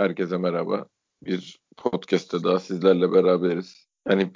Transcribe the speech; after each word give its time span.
Herkese 0.00 0.36
merhaba. 0.36 0.86
Bir 1.22 1.60
podcast'te 1.76 2.44
daha 2.44 2.60
sizlerle 2.60 3.12
beraberiz. 3.12 3.88
Yani 4.08 4.32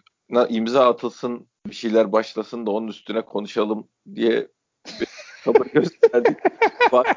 imza 0.48 0.88
atılsın, 0.88 1.48
bir 1.66 1.74
şeyler 1.74 2.12
başlasın 2.12 2.66
da 2.66 2.70
onun 2.70 2.88
üstüne 2.88 3.22
konuşalım 3.22 3.88
diye 4.14 4.48
bir 5.00 5.08
sabır 5.44 5.66
gösterdik. 5.74 6.38
Bak, 6.92 7.16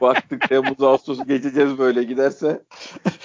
baktık 0.00 0.48
Temmuz 0.48 0.82
Ağustos'u 0.82 1.26
geçeceğiz 1.26 1.78
böyle 1.78 2.02
giderse. 2.02 2.64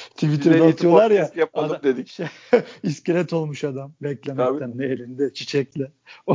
Twitter'da 0.10 0.66
atıyorlar 0.66 1.12
ya. 1.12 1.32
Yapalım 1.36 1.72
adam, 1.72 1.84
dedik. 1.84 2.08
Şey, 2.08 2.28
iskelet 2.84 3.34
olmuş 3.34 3.64
adam. 3.64 3.94
Beklemekten 4.02 4.78
ne 4.78 4.86
elinde 4.86 5.34
çiçekle. 5.34 5.92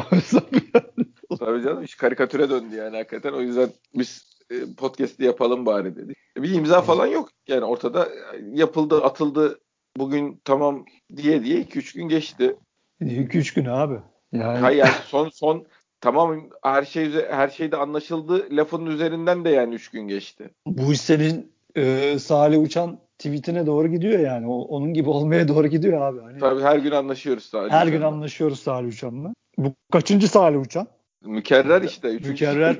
Tabii 1.38 1.62
canım 1.62 1.82
iş 1.82 1.95
karikatüre 1.95 2.50
döndü 2.50 2.77
yani 2.77 2.96
hakikaten. 2.96 3.32
O 3.32 3.40
yüzden 3.40 3.68
biz 3.95 4.38
podcast'i 4.76 5.24
yapalım 5.24 5.66
bari 5.66 5.96
dedik. 5.96 6.16
Bir 6.36 6.54
imza 6.54 6.80
falan 6.80 7.06
yok. 7.06 7.28
Yani 7.48 7.64
ortada 7.64 8.08
yapıldı, 8.52 9.04
atıldı. 9.04 9.58
Bugün 9.96 10.40
tamam 10.44 10.84
diye 11.16 11.44
diye 11.44 11.62
2-3 11.62 11.96
gün 11.96 12.08
geçti. 12.08 12.56
2-3 13.00 13.54
gün 13.54 13.64
abi. 13.64 13.94
Yani... 14.32 14.58
Hayır 14.58 14.79
yani 14.79 14.90
son 15.06 15.29
son 15.29 15.66
tamam 16.00 16.48
her 16.62 16.84
şey 16.84 17.11
her 17.30 17.48
şeyde 17.48 17.76
anlaşıldı. 17.76 18.46
Lafın 18.50 18.86
üzerinden 18.86 19.44
de 19.44 19.50
yani 19.50 19.75
3 19.75 19.89
gün 19.89 20.08
geçti. 20.08 20.50
Bu 20.67 20.92
iş 20.92 21.00
senin 21.00 21.53
e, 21.76 22.18
Salih 22.18 22.62
Uçan 22.62 22.98
tweetine 23.18 23.67
doğru 23.67 23.89
gidiyor 23.89 24.18
yani. 24.18 24.46
O, 24.46 24.61
onun 24.61 24.94
gibi 24.94 25.11
olmaya 25.11 25.48
doğru 25.48 25.67
gidiyor 25.67 26.00
abi. 26.00 26.20
Hani, 26.20 26.39
Tabii 26.39 26.62
her 26.62 26.78
gün 26.78 26.90
anlaşıyoruz 26.90 27.44
Salih 27.44 27.70
Her 27.70 27.86
Uçan'la. 27.86 27.98
gün 27.98 28.03
anlaşıyoruz 28.03 28.61
Salih 28.61 28.89
Uçan'la. 28.89 29.34
Bu 29.58 29.75
kaçıncı 29.92 30.28
Salih 30.28 30.61
Uçan? 30.61 30.86
Mükerrer 31.25 31.82
işte. 31.82 32.08
Üçüncü. 32.08 32.30
Mükerrer. 32.30 32.77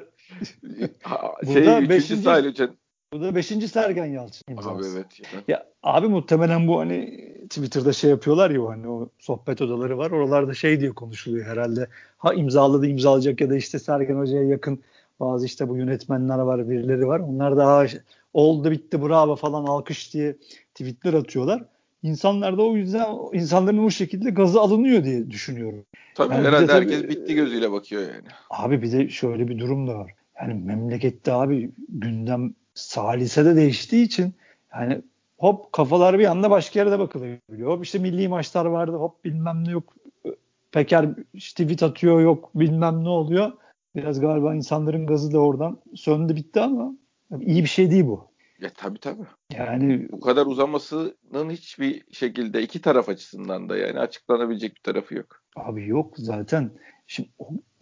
Şey, 1.45 1.63
üçüncü 1.63 1.89
beşinci, 1.89 2.23
Salih 2.23 2.51
Uçan. 2.51 2.71
Bu 3.13 3.21
da 3.21 3.35
beşinci 3.35 3.69
Sergen 3.69 4.07
Yalçın 4.07 4.45
imzası. 4.49 4.71
Abi 4.71 4.85
evet. 4.95 5.21
Ya. 5.21 5.41
ya 5.49 5.67
abi 5.83 6.09
muhtemelen 6.09 6.69
bu 6.69 6.81
hani 6.81 7.29
Twitter'da 7.51 7.93
şey 7.93 8.11
yapıyorlar 8.11 8.51
ya 8.51 8.69
hani 8.69 8.89
o 8.89 9.09
sohbet 9.19 9.63
odaları 9.63 9.99
var. 9.99 10.11
Oralarda 10.11 10.55
şey 10.55 10.81
diye 10.81 10.93
konuşuluyor 10.93 11.47
herhalde. 11.47 11.89
Ha 12.19 12.35
imzaladı 12.35 12.87
imzalayacak 12.87 13.41
ya 13.41 13.51
da 13.51 13.57
işte 13.57 13.79
Sergen 13.79 14.17
Hoca'ya 14.17 14.43
yakın 14.43 14.83
bazı 15.21 15.47
işte 15.47 15.69
bu 15.69 15.77
yönetmenler 15.77 16.39
var, 16.39 16.71
birileri 16.71 17.07
var. 17.07 17.21
Onlar 17.21 17.57
da 17.57 17.87
oldu 18.33 18.71
bitti 18.71 19.03
bravo 19.03 19.37
falan 19.37 19.65
alkış 19.65 20.15
diye 20.15 20.37
tweetler 20.75 21.15
atıyorlar. 21.15 21.65
İnsanlar 22.03 22.59
da 22.59 22.63
o 22.63 22.77
yüzden 22.77 23.07
insanların 23.33 23.79
o 23.79 23.91
şekilde 23.91 24.31
gazı 24.31 24.61
alınıyor 24.61 25.05
diye 25.05 25.31
düşünüyorum. 25.31 25.85
Tabii 26.15 26.35
yani 26.35 26.47
herhalde 26.47 26.67
tabii, 26.67 26.93
herkes 26.93 27.09
bitti 27.09 27.35
gözüyle 27.35 27.73
bakıyor 27.73 28.03
yani. 28.03 28.29
Abi 28.51 28.83
bir 28.83 28.93
de 28.93 29.09
şöyle 29.09 29.49
bir 29.49 29.59
durum 29.59 29.89
da 29.89 29.99
var. 29.99 30.15
Yani 30.41 30.55
memlekette 30.55 31.33
abi 31.33 31.71
gündem 31.89 32.55
salise 32.75 33.45
de 33.45 33.57
değiştiği 33.57 34.05
için 34.05 34.35
yani 34.75 35.03
hop 35.39 35.73
kafalar 35.73 36.19
bir 36.19 36.25
anda 36.25 36.51
başka 36.51 36.79
yerde 36.79 36.99
bakılabiliyor. 36.99 37.71
Hop 37.71 37.85
işte 37.85 37.99
milli 37.99 38.29
maçlar 38.29 38.67
vardı 38.67 38.97
hop 38.97 39.25
bilmem 39.25 39.65
ne 39.65 39.71
yok. 39.71 39.95
Peker 40.73 41.15
tweet 41.39 41.83
atıyor 41.83 42.21
yok 42.21 42.51
bilmem 42.55 43.05
ne 43.05 43.09
oluyor. 43.09 43.53
Biraz 43.97 44.21
galiba 44.21 44.55
insanların 44.55 45.07
gazı 45.07 45.33
da 45.33 45.39
oradan 45.39 45.79
söndü 45.95 46.37
bitti 46.37 46.61
ama 46.61 46.93
iyi 47.41 47.63
bir 47.63 47.69
şey 47.69 47.91
değil 47.91 48.07
bu. 48.07 48.29
Ya 48.61 48.71
tabii 48.77 48.99
tabii. 48.99 49.23
Yani 49.53 50.09
bu 50.13 50.21
kadar 50.21 50.47
uzamasının 50.47 51.51
hiçbir 51.51 52.03
şekilde 52.13 52.63
iki 52.63 52.81
taraf 52.81 53.09
açısından 53.09 53.69
da 53.69 53.77
yani 53.77 53.99
açıklanabilecek 53.99 54.75
bir 54.77 54.81
tarafı 54.81 55.15
yok. 55.15 55.43
Abi 55.57 55.87
yok 55.87 56.15
zaten. 56.17 56.71
Şimdi 57.07 57.29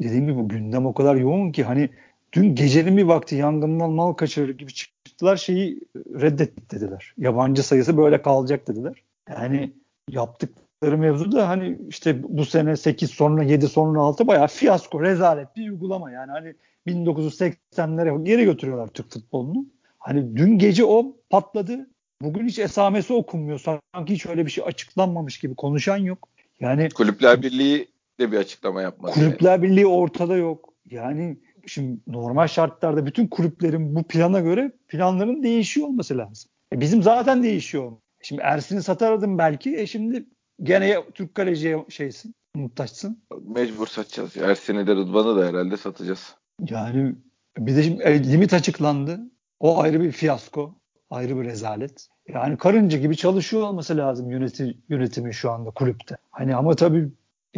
dediğim 0.02 0.26
gibi 0.26 0.42
gündem 0.42 0.86
o 0.86 0.94
kadar 0.94 1.16
yoğun 1.16 1.52
ki 1.52 1.64
hani 1.64 1.90
dün 2.36 2.54
gecenin 2.54 2.96
bir 2.96 3.02
vakti 3.02 3.34
yangından 3.34 3.90
mal 3.90 4.12
kaçırır 4.12 4.58
gibi 4.58 4.74
çıktılar 4.74 5.36
şeyi 5.36 5.80
reddet 5.96 6.70
dediler. 6.70 7.14
Yabancı 7.18 7.62
sayısı 7.62 7.96
böyle 7.96 8.22
kalacak 8.22 8.68
dediler. 8.68 9.02
Yani 9.28 9.72
yaptıkları 10.10 10.98
mevzu 10.98 11.32
da 11.32 11.48
hani 11.48 11.78
işte 11.88 12.22
bu 12.22 12.44
sene 12.44 12.76
8 12.76 13.10
sonra 13.10 13.42
7 13.42 13.68
sonra 13.68 14.00
6 14.00 14.26
bayağı 14.26 14.48
fiyasko 14.48 15.02
rezalet 15.02 15.56
bir 15.56 15.70
uygulama 15.70 16.10
yani 16.10 16.30
hani 16.30 16.54
1980'lere 16.86 18.24
geri 18.24 18.44
götürüyorlar 18.44 18.88
Türk 18.88 19.10
futbolunu. 19.10 19.66
Hani 19.98 20.36
dün 20.36 20.58
gece 20.58 20.84
o 20.84 21.16
patladı. 21.30 21.90
Bugün 22.22 22.48
hiç 22.48 22.58
esamesi 22.58 23.12
okunmuyor. 23.12 23.58
Sanki 23.58 24.14
hiç 24.14 24.26
öyle 24.26 24.46
bir 24.46 24.50
şey 24.50 24.64
açıklanmamış 24.66 25.38
gibi 25.38 25.54
konuşan 25.54 25.96
yok. 25.96 26.28
Yani 26.60 26.88
Kulüpler 26.90 27.42
Birliği 27.42 27.88
de 28.20 28.32
bir 28.32 28.36
açıklama 28.36 28.82
yapmadı. 28.82 29.12
Kulüpler 29.14 29.52
yani. 29.52 29.62
Birliği 29.62 29.86
ortada 29.86 30.36
yok. 30.36 30.72
Yani 30.90 31.36
şimdi 31.66 32.00
normal 32.06 32.46
şartlarda 32.46 33.06
bütün 33.06 33.26
kulüplerin 33.26 33.94
bu 33.94 34.02
plana 34.02 34.40
göre 34.40 34.72
planların 34.88 35.42
değişiyor 35.42 35.86
olması 35.86 36.18
lazım. 36.18 36.50
E 36.72 36.80
bizim 36.80 37.02
zaten 37.02 37.42
değişiyor. 37.42 37.92
Şimdi 38.22 38.42
Ersin'i 38.42 38.82
satardım 38.82 39.38
belki. 39.38 39.76
E 39.76 39.86
şimdi 39.86 40.26
gene 40.62 40.96
Türk 41.14 41.34
kaleciye 41.34 41.84
şeysin, 41.88 42.34
muhtaçsın. 42.54 43.22
Mecbur 43.46 43.86
satacağız. 43.86 44.36
Ersin'i 44.36 44.86
de 44.86 44.94
Rıdvan'ı 44.94 45.36
da 45.36 45.46
herhalde 45.46 45.76
satacağız. 45.76 46.34
Yani 46.70 47.14
bir 47.58 47.76
de 47.76 47.82
şimdi 47.82 48.02
e, 48.02 48.24
limit 48.24 48.54
açıklandı. 48.54 49.20
O 49.60 49.80
ayrı 49.80 50.00
bir 50.00 50.12
fiyasko. 50.12 50.74
Ayrı 51.10 51.40
bir 51.40 51.44
rezalet. 51.44 52.08
Yani 52.28 52.58
karınca 52.58 52.98
gibi 52.98 53.16
çalışıyor 53.16 53.62
olması 53.62 53.96
lazım 53.96 54.30
yöneti, 54.30 54.78
yönetimi 54.88 55.34
şu 55.34 55.50
anda 55.50 55.70
kulüpte. 55.70 56.16
Hani 56.30 56.56
ama 56.56 56.74
tabii 56.74 57.10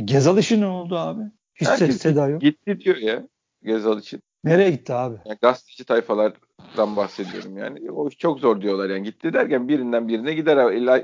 Gezal 0.05 0.39
işi 0.39 0.61
ne 0.61 0.67
oldu 0.67 0.99
abi? 0.99 1.23
Hiç 1.55 1.69
Herkes 1.69 1.89
ses 1.89 2.03
seda 2.03 2.29
yok. 2.29 2.41
Gitti 2.41 2.81
diyor 2.81 2.97
ya 2.97 3.29
Gezal 3.63 3.99
için. 3.99 4.23
Nereye 4.45 4.71
gitti 4.71 4.95
abi? 4.95 5.17
Yani 5.27 5.39
gazeteci 5.43 5.85
tayfalardan 5.85 6.97
bahsediyorum 6.97 7.59
yani. 7.59 7.91
O 7.91 8.09
iş 8.09 8.19
çok 8.19 8.41
zor 8.41 8.61
diyorlar 8.61 8.91
yani. 8.91 9.03
Gitti 9.03 9.33
derken 9.33 9.69
birinden 9.69 10.09
birine 10.09 10.35
gider. 10.35 10.57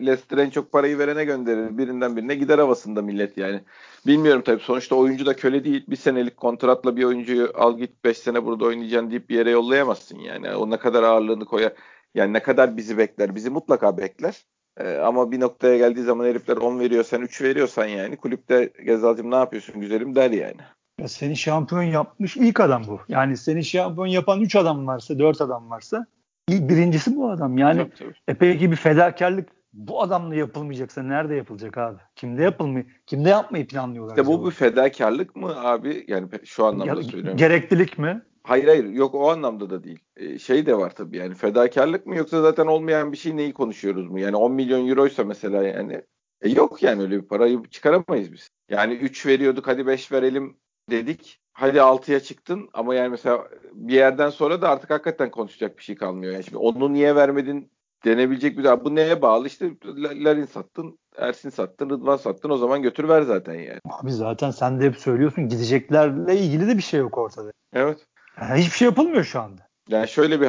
Leicester 0.07 0.39
en 0.39 0.51
çok 0.51 0.73
parayı 0.73 0.99
verene 0.99 1.25
gönderir. 1.25 1.79
Birinden 1.79 2.17
birine 2.17 2.35
gider 2.35 2.59
havasında 2.59 3.03
millet 3.03 3.39
yani. 3.39 3.61
Bilmiyorum 4.07 4.43
tabii. 4.47 4.63
Sonuçta 4.63 4.97
oyuncu 4.97 5.27
da 5.27 5.37
köle 5.37 5.65
değil. 5.65 5.85
Bir 5.89 5.97
senelik 5.97 6.37
kontratla 6.37 6.97
bir 6.97 7.05
oyuncuyu 7.05 7.53
al 7.55 7.79
git 7.79 8.05
5 8.05 8.19
sene 8.19 8.45
burada 8.45 8.65
oynayacaksın 8.65 9.11
deyip 9.11 9.29
bir 9.29 9.37
yere 9.37 9.51
yollayamazsın 9.51 10.19
yani. 10.19 10.55
O 10.55 10.71
ne 10.71 10.77
kadar 10.77 11.03
ağırlığını 11.03 11.45
koyar. 11.45 11.73
Yani 12.15 12.33
ne 12.33 12.43
kadar 12.43 12.77
bizi 12.77 12.99
bekler. 12.99 13.35
Bizi 13.35 13.51
mutlaka 13.51 13.99
bekler. 13.99 14.45
Ee, 14.77 14.97
ama 14.97 15.31
bir 15.31 15.41
noktaya 15.41 15.77
geldiği 15.77 16.03
zaman 16.03 16.25
herifler 16.25 16.57
10 16.57 16.81
veriyor 16.81 17.05
sen 17.05 17.21
3 17.21 17.43
veriyorsan 17.43 17.87
yani 17.87 18.17
kulüpte 18.17 18.73
Gezalcığım 18.85 19.31
ne 19.31 19.37
yapıyorsun 19.37 19.81
güzelim 19.81 20.15
der 20.15 20.31
yani. 20.31 20.61
Ya 21.01 21.09
seni 21.09 21.37
şampiyon 21.37 21.83
yapmış 21.83 22.37
ilk 22.37 22.61
adam 22.61 22.83
bu. 22.89 23.01
Yani 23.09 23.37
seni 23.37 23.65
şampiyon 23.65 24.07
yapan 24.07 24.41
3 24.41 24.57
adam 24.57 24.87
varsa, 24.87 25.19
4 25.19 25.41
adam 25.41 25.71
varsa 25.71 26.07
birincisi 26.49 27.17
bu 27.17 27.31
adam. 27.31 27.59
Yani 27.59 27.79
tabii, 27.79 27.95
tabii. 27.95 28.15
epey 28.29 28.71
bir 28.71 28.77
fedakarlık 28.77 29.49
bu 29.73 30.03
adamla 30.03 30.35
yapılmayacaksa 30.35 31.03
nerede 31.03 31.35
yapılacak 31.35 31.79
abi? 31.79 31.99
Kimde 32.17 32.43
yapılmıyor? 32.43 32.87
Kimde 33.07 33.29
yapmayı 33.29 33.67
planlıyorlar? 33.67 34.17
İşte 34.17 34.27
bu 34.27 34.47
bir 34.47 34.51
fedakarlık 34.51 35.37
mı 35.37 35.69
abi? 35.69 36.05
Yani 36.09 36.29
şu 36.45 36.65
anlamda 36.65 36.95
ya, 36.95 37.03
söylüyorum. 37.03 37.37
Gereklilik 37.37 37.99
mi? 37.99 38.23
Hayır 38.43 38.67
hayır 38.67 38.85
yok 38.85 39.15
o 39.15 39.31
anlamda 39.31 39.71
da 39.71 39.85
değil. 39.85 39.99
Ee, 40.17 40.39
şey 40.39 40.67
de 40.67 40.79
var 40.79 40.91
tabii 40.91 41.17
yani 41.17 41.35
fedakarlık 41.35 42.07
mı 42.07 42.17
yoksa 42.17 42.43
zaten 42.43 42.67
olmayan 42.67 43.13
bir 43.13 43.17
şey 43.17 43.37
neyi 43.37 43.53
konuşuyoruz 43.53 44.11
mu? 44.11 44.19
Yani 44.21 44.37
10 44.37 44.53
milyon 44.53 44.89
euroysa 44.89 45.25
mesela 45.25 45.63
yani 45.63 46.03
e 46.43 46.49
yok 46.49 46.83
yani 46.83 47.03
öyle 47.03 47.23
bir 47.23 47.29
parayı 47.29 47.63
çıkaramayız 47.71 48.33
biz. 48.33 48.49
Yani 48.71 48.95
3 48.95 49.27
veriyorduk 49.27 49.67
hadi 49.67 49.87
5 49.87 50.13
verelim 50.13 50.57
dedik. 50.91 51.41
Hadi 51.53 51.79
6'ya 51.79 52.21
çıktın 52.21 52.69
ama 52.73 52.95
yani 52.95 53.09
mesela 53.09 53.49
bir 53.73 53.95
yerden 53.95 54.31
sonra 54.31 54.63
da 54.63 54.69
artık 54.69 54.91
hakikaten 54.91 55.31
konuşacak 55.31 55.79
bir 55.79 55.83
şey 55.83 55.97
kalmıyor. 55.97 56.33
Yani 56.33 56.45
şimdi 56.45 56.57
onu 56.57 56.93
niye 56.93 57.17
vermedin 57.17 57.71
denebilecek 58.05 58.59
bir 58.59 58.65
bu 58.65 58.95
neye 58.95 59.23
bağlı 59.23 59.47
işte 59.47 59.71
Larin 59.97 60.45
sattın 60.45 60.99
Ersin 61.17 61.51
sattın 61.51 61.91
Rıdvan 61.91 62.17
sattın 62.17 62.51
o 62.51 62.57
zaman 62.57 62.83
götür 62.83 63.09
ver 63.09 63.23
zaten 63.23 63.55
yani. 63.55 63.81
Abi 63.91 64.13
zaten 64.13 64.51
sen 64.51 64.81
de 64.81 64.85
hep 64.85 64.97
söylüyorsun 64.97 65.49
gideceklerle 65.49 66.37
ilgili 66.37 66.69
de 66.69 66.77
bir 66.77 66.83
şey 66.83 67.01
yok 67.01 67.19
ortada. 67.19 67.53
Evet. 67.73 68.07
Yani 68.41 68.61
hiçbir 68.61 68.77
şey 68.77 68.89
yapılmıyor 68.89 69.25
şu 69.25 69.41
anda. 69.41 69.69
Yani 69.89 70.09
şöyle 70.09 70.41
bir 70.41 70.49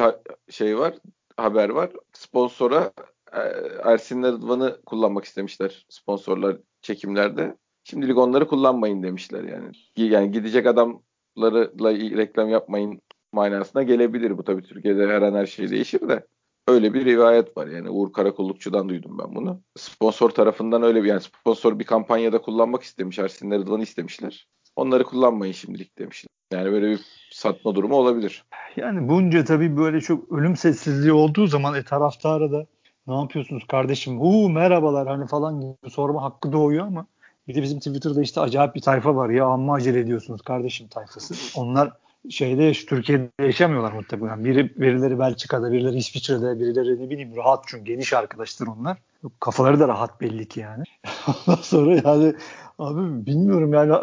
şey 0.50 0.78
var 0.78 0.94
haber 1.36 1.68
var 1.68 1.90
sponsora 2.12 2.92
e, 3.32 3.40
Ersin'le 3.84 4.24
Rıdvan'ı 4.24 4.80
kullanmak 4.86 5.24
istemişler 5.24 5.86
sponsorlar 5.88 6.56
çekimlerde. 6.82 7.56
Şimdilik 7.90 8.18
onları 8.18 8.48
kullanmayın 8.48 9.02
demişler 9.02 9.44
yani. 9.44 9.72
Yani 9.96 10.30
gidecek 10.30 10.66
adamlarla 10.66 11.92
reklam 11.92 12.48
yapmayın 12.48 13.00
manasına 13.32 13.82
gelebilir. 13.82 14.38
Bu 14.38 14.44
tabii 14.44 14.62
Türkiye'de 14.62 15.06
her 15.06 15.22
an 15.22 15.34
her 15.34 15.46
şey 15.46 15.70
değişir 15.70 16.08
de. 16.08 16.26
Öyle 16.68 16.94
bir 16.94 17.04
rivayet 17.04 17.56
var 17.56 17.66
yani 17.66 17.90
Uğur 17.90 18.12
Karakullukçu'dan 18.12 18.88
duydum 18.88 19.18
ben 19.18 19.34
bunu. 19.34 19.60
Sponsor 19.76 20.30
tarafından 20.30 20.82
öyle 20.82 21.02
bir 21.02 21.08
yani 21.08 21.20
sponsor 21.20 21.78
bir 21.78 21.84
kampanyada 21.84 22.42
kullanmak 22.42 22.82
istemiş 22.82 23.18
Ersin 23.18 23.50
Rıdvan'ı 23.50 23.82
istemişler. 23.82 24.48
Onları 24.76 25.04
kullanmayın 25.04 25.52
şimdilik 25.52 25.98
demişler. 25.98 26.28
Yani 26.52 26.72
böyle 26.72 26.90
bir 26.90 27.00
satma 27.32 27.74
durumu 27.74 27.96
olabilir. 27.96 28.44
Yani 28.76 29.08
bunca 29.08 29.44
tabii 29.44 29.76
böyle 29.76 30.00
çok 30.00 30.32
ölüm 30.32 30.56
sessizliği 30.56 31.12
olduğu 31.12 31.46
zaman 31.46 31.74
e 31.74 31.84
taraftara 31.84 32.52
da 32.52 32.66
ne 33.06 33.14
yapıyorsunuz 33.14 33.66
kardeşim? 33.66 34.20
Huu 34.20 34.48
merhabalar 34.50 35.08
hani 35.08 35.26
falan 35.26 35.60
gibi 35.60 35.90
sorma 35.90 36.22
hakkı 36.22 36.52
doğuyor 36.52 36.86
ama 36.86 37.06
bir 37.48 37.54
de 37.54 37.62
bizim 37.62 37.78
Twitter'da 37.78 38.22
işte 38.22 38.40
acayip 38.40 38.74
bir 38.74 38.80
tayfa 38.80 39.16
var 39.16 39.30
ya 39.30 39.46
amma 39.46 39.74
acele 39.74 40.00
ediyorsunuz 40.00 40.42
kardeşim 40.42 40.88
tayfası. 40.88 41.60
Onlar 41.60 41.92
şeyde 42.30 42.72
Türkiye'de 42.72 43.30
yaşamıyorlar 43.42 43.92
muhtemelen. 43.92 44.44
Biri, 44.44 44.80
birileri 44.80 45.18
Belçika'da, 45.18 45.72
birileri 45.72 45.96
İsviçre'de, 45.96 46.60
birileri 46.60 47.04
ne 47.04 47.10
bileyim 47.10 47.36
rahat 47.36 47.64
çünkü 47.66 47.84
geniş 47.84 48.12
arkadaşlar 48.12 48.66
onlar. 48.66 48.96
Kafaları 49.40 49.80
da 49.80 49.88
rahat 49.88 50.20
belli 50.20 50.48
ki 50.48 50.60
yani. 50.60 50.84
Ondan 51.28 51.62
sonra 51.62 51.94
yani 51.94 52.34
abi 52.78 53.26
bilmiyorum 53.26 53.72
yani 53.72 53.94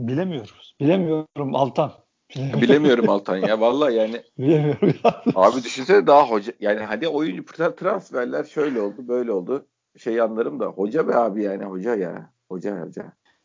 bilemiyoruz. 0.00 0.76
Bilemiyorum 0.80 1.54
Altan. 1.54 1.92
Bilemiyorum 2.36 3.08
Altan 3.08 3.36
ya 3.36 3.60
vallahi 3.60 3.94
yani. 3.94 4.22
Bilemiyorum 4.38 4.94
ya. 5.04 5.22
Abi 5.34 5.62
düşünsene 5.62 6.06
daha 6.06 6.30
hoca 6.30 6.52
yani 6.60 6.80
hadi 6.80 7.08
oyuncu 7.08 7.44
transferler 7.76 8.44
şöyle 8.44 8.80
oldu 8.80 9.08
böyle 9.08 9.32
oldu. 9.32 9.66
Şey 9.98 10.20
anlarım 10.20 10.60
da 10.60 10.66
hoca 10.66 11.08
be 11.08 11.14
abi 11.14 11.42
yani 11.42 11.64
hoca 11.64 11.94
ya. 11.94 12.30
Hoca 12.52 12.80
hoca. 12.80 13.02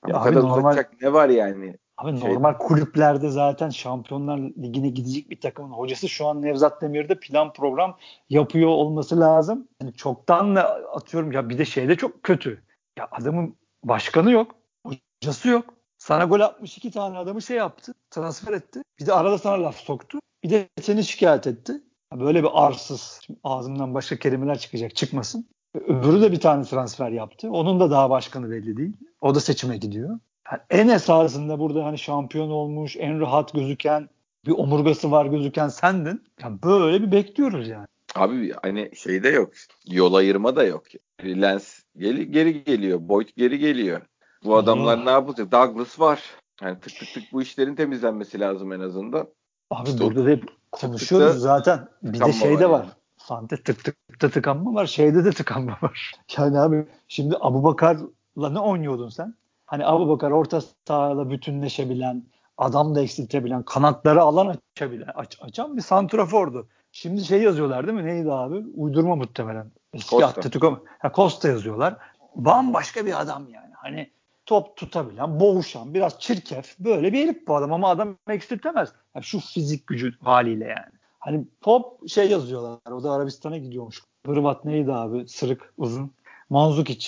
Ya 0.07 0.15
bu 0.15 0.24
kadar 0.24 0.42
normal, 0.42 0.59
uzatacak 0.59 1.01
ne 1.01 1.13
var 1.13 1.30
yani? 1.30 1.77
Abi 1.98 2.19
şey, 2.19 2.30
normal 2.30 2.54
kulüplerde 2.54 3.30
zaten 3.30 3.69
Şampiyonlar 3.69 4.38
Ligi'ne 4.38 4.89
gidecek 4.89 5.30
bir 5.30 5.42
takımın 5.42 5.71
hocası 5.71 6.09
şu 6.09 6.27
an 6.27 6.42
Nevzat 6.42 6.81
Demir'de 6.81 7.19
plan 7.19 7.54
program 7.54 7.98
yapıyor 8.30 8.69
olması 8.69 9.19
lazım. 9.19 9.68
Yani 9.81 9.94
çoktan 9.94 10.56
da 10.56 10.63
atıyorum 10.94 11.31
ya 11.31 11.50
bir 11.50 11.57
de 11.57 11.65
şeyde 11.65 11.95
çok 11.95 12.24
kötü. 12.24 12.63
Ya 12.98 13.07
adamın 13.12 13.56
başkanı 13.83 14.31
yok, 14.31 14.56
hocası 14.86 15.50
yok. 15.50 15.74
Sana 15.98 16.24
gol 16.24 16.39
atmış 16.39 16.77
iki 16.77 16.92
tane 16.92 17.18
adamı 17.18 17.42
şey 17.42 17.57
yaptı, 17.57 17.94
transfer 18.12 18.53
etti. 18.53 18.81
Bir 19.00 19.06
de 19.06 19.13
arada 19.13 19.38
sana 19.38 19.63
laf 19.63 19.75
soktu. 19.75 20.19
Bir 20.44 20.50
de 20.50 20.69
seni 20.81 21.03
şikayet 21.03 21.48
etti. 21.48 21.74
Böyle 22.13 22.44
bir 22.44 22.50
arsız. 22.53 23.19
Şimdi 23.25 23.39
ağzımdan 23.44 23.94
başka 23.94 24.15
kelimeler 24.15 24.57
çıkacak, 24.57 24.95
çıkmasın. 24.95 25.50
Öbürü 25.88 26.21
de 26.21 26.31
bir 26.31 26.39
tane 26.39 26.63
transfer 26.63 27.09
yaptı. 27.09 27.50
Onun 27.51 27.79
da 27.79 27.91
daha 27.91 28.09
başkanı 28.09 28.51
belli 28.51 28.77
değil. 28.77 28.94
O 29.21 29.35
da 29.35 29.39
seçime 29.39 29.77
gidiyor. 29.77 30.09
Yani 30.51 30.62
en 30.69 30.88
esasında 30.88 31.59
burada 31.59 31.85
hani 31.85 31.97
şampiyon 31.97 32.50
olmuş, 32.50 32.95
en 33.00 33.19
rahat 33.19 33.53
gözüken, 33.53 34.09
bir 34.45 34.51
omurgası 34.51 35.12
var 35.12 35.25
gözüken 35.25 35.68
sendin. 35.68 36.24
Yani 36.44 36.57
böyle 36.63 37.01
bir 37.01 37.12
bekliyoruz 37.12 37.68
yani. 37.68 37.88
Abi 38.15 38.53
hani 38.62 38.91
şey 38.95 39.24
de 39.24 39.29
yok. 39.29 39.50
Yol 39.88 40.13
ayırma 40.13 40.56
da 40.56 40.63
yok. 40.63 40.83
Lens 41.24 41.79
geri, 41.97 42.31
geri 42.31 42.63
geliyor. 42.63 43.00
Boyd 43.01 43.27
geri 43.38 43.59
geliyor. 43.59 44.01
Bu 44.44 44.57
adamlar 44.57 45.06
ne 45.06 45.09
yapacak? 45.09 45.51
Douglas 45.51 46.00
var. 46.00 46.24
Yani 46.62 46.79
tık 46.79 47.00
tık 47.00 47.13
tık 47.13 47.24
bu 47.33 47.41
işlerin 47.41 47.75
temizlenmesi 47.75 48.39
lazım 48.39 48.74
en 48.74 48.79
azından. 48.79 49.27
Abi 49.71 49.89
işte 49.89 50.06
burada 50.06 50.25
da 50.25 50.29
hep 50.29 50.44
konuşuyoruz 50.71 51.41
zaten. 51.41 51.88
Bir 52.03 52.19
de 52.19 52.33
şey 52.33 52.59
de 52.59 52.69
var. 52.69 52.83
Yani. 52.83 52.91
Sante 53.27 53.63
tık 53.63 53.83
tık 53.83 54.21
da 54.21 54.29
tıkanma 54.29 54.74
var. 54.74 54.85
Şeyde 54.85 55.25
de 55.25 55.31
tıkanma 55.31 55.71
var. 55.81 56.12
Yani 56.38 56.59
abi 56.59 56.88
şimdi 57.07 57.35
Abu 57.39 57.63
Bakar'la 57.63 58.50
ne 58.50 58.59
oynuyordun 58.59 59.09
sen? 59.09 59.35
Hani 59.65 59.85
Abu 59.85 60.09
Bakar 60.09 60.31
orta 60.31 60.62
sahayla 60.88 61.29
bütünleşebilen, 61.29 62.24
adam 62.57 62.95
da 62.95 63.01
eksiltebilen, 63.01 63.63
kanatları 63.63 64.21
alan 64.21 64.57
açabilen, 64.75 65.12
aç, 65.15 65.38
açan 65.41 65.77
bir 65.77 65.81
santrafordu. 65.81 66.68
Şimdi 66.91 67.25
şey 67.25 67.41
yazıyorlar 67.41 67.88
değil 67.88 67.97
mi? 67.97 68.06
Neydi 68.06 68.31
abi? 68.31 68.65
Uydurma 68.75 69.15
muhtemelen. 69.15 69.71
Eski 69.94 70.09
Costa. 70.09 70.27
Atletico. 70.27 70.83
Ha, 71.00 71.12
Costa 71.15 71.47
yazıyorlar. 71.47 71.97
Bambaşka 72.35 73.06
bir 73.06 73.21
adam 73.21 73.50
yani. 73.50 73.74
Hani 73.74 74.12
top 74.45 74.77
tutabilen, 74.77 75.39
boğuşan, 75.39 75.94
biraz 75.94 76.19
çirkef 76.19 76.79
böyle 76.79 77.13
bir 77.13 77.24
herif 77.24 77.47
bu 77.47 77.56
adam 77.56 77.74
ama 77.74 77.89
adam 77.89 78.15
eksiltemez. 78.29 78.89
Yani 79.15 79.24
şu 79.24 79.39
fizik 79.39 79.88
gücü 79.88 80.13
haliyle 80.24 80.65
yani. 80.65 80.97
Hani 81.19 81.48
top 81.62 82.10
şey 82.10 82.30
yazıyorlar. 82.30 82.92
O 82.92 83.04
da 83.04 83.12
Arabistan'a 83.12 83.58
gidiyormuş. 83.58 84.04
Hırvat 84.25 84.66
neydi 84.66 84.94
abi? 84.94 85.28
Sırık, 85.28 85.74
uzun. 85.78 86.12
Manzukic. 86.50 87.08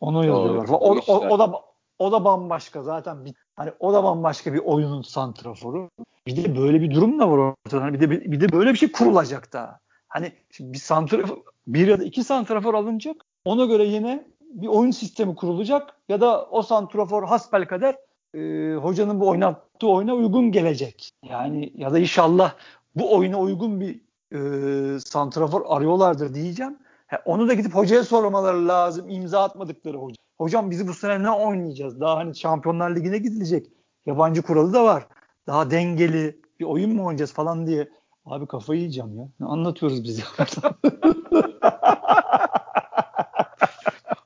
Onu 0.00 0.26
yazıyorlar. 0.26 0.68
O, 0.68 0.96
o, 1.06 1.28
o, 1.28 1.38
da 1.38 1.52
o 1.98 2.12
da 2.12 2.24
bambaşka 2.24 2.82
zaten 2.82 3.24
bir 3.24 3.34
hani 3.56 3.72
o 3.80 3.92
da 3.92 4.04
bambaşka 4.04 4.52
bir 4.52 4.58
oyunun 4.58 5.02
santraforu. 5.02 5.90
Bir 6.26 6.36
de 6.36 6.56
böyle 6.56 6.80
bir 6.80 6.94
durum 6.94 7.18
da 7.18 7.30
var 7.30 7.38
ortada. 7.38 7.82
Hani 7.82 7.94
bir 7.94 8.00
de 8.00 8.10
bir 8.10 8.40
de 8.40 8.52
böyle 8.52 8.72
bir 8.72 8.78
şey 8.78 8.92
kurulacak 8.92 9.52
da. 9.52 9.80
Hani 10.08 10.32
bir 10.60 10.78
santrafor 10.78 11.36
bir 11.66 11.86
ya 11.86 12.00
da 12.00 12.04
iki 12.04 12.24
santrafor 12.24 12.74
alınacak. 12.74 13.16
Ona 13.44 13.64
göre 13.64 13.84
yine 13.84 14.26
bir 14.40 14.68
oyun 14.68 14.90
sistemi 14.90 15.34
kurulacak 15.34 15.94
ya 16.08 16.20
da 16.20 16.46
o 16.46 16.62
santrafor 16.62 17.24
hasbel 17.24 17.66
kader 17.66 17.96
e, 18.34 18.74
hocanın 18.74 19.20
bu 19.20 19.28
oynattığı 19.28 19.88
oyuna 19.88 20.14
uygun 20.14 20.52
gelecek. 20.52 21.10
Yani 21.22 21.72
ya 21.74 21.92
da 21.92 21.98
inşallah 21.98 22.54
bu 22.94 23.16
oyuna 23.16 23.40
uygun 23.40 23.80
bir 23.80 24.00
e, 24.32 25.00
santrafor 25.00 25.62
arıyorlardır 25.66 26.34
diyeceğim. 26.34 26.78
He, 27.06 27.18
onu 27.24 27.48
da 27.48 27.54
gidip 27.54 27.74
hocaya 27.74 28.04
sormaları 28.04 28.68
lazım. 28.68 29.08
imza 29.08 29.42
atmadıkları 29.42 29.96
hoca. 29.98 30.16
Hocam 30.38 30.70
bizi 30.70 30.88
bu 30.88 30.94
sene 30.94 31.22
ne 31.22 31.30
oynayacağız? 31.30 32.00
Daha 32.00 32.16
hani 32.16 32.36
Şampiyonlar 32.36 32.96
Ligi'ne 32.96 33.18
gidilecek. 33.18 33.66
Yabancı 34.06 34.42
kuralı 34.42 34.72
da 34.72 34.84
var. 34.84 35.06
Daha 35.46 35.70
dengeli 35.70 36.40
bir 36.60 36.64
oyun 36.64 36.94
mu 36.94 37.06
oynayacağız 37.06 37.32
falan 37.32 37.66
diye. 37.66 37.88
Abi 38.24 38.46
kafayı 38.46 38.80
yiyeceğim 38.80 39.18
ya. 39.18 39.28
Ne 39.40 39.46
anlatıyoruz 39.46 40.04
biz 40.04 40.18
ya? 40.18 40.24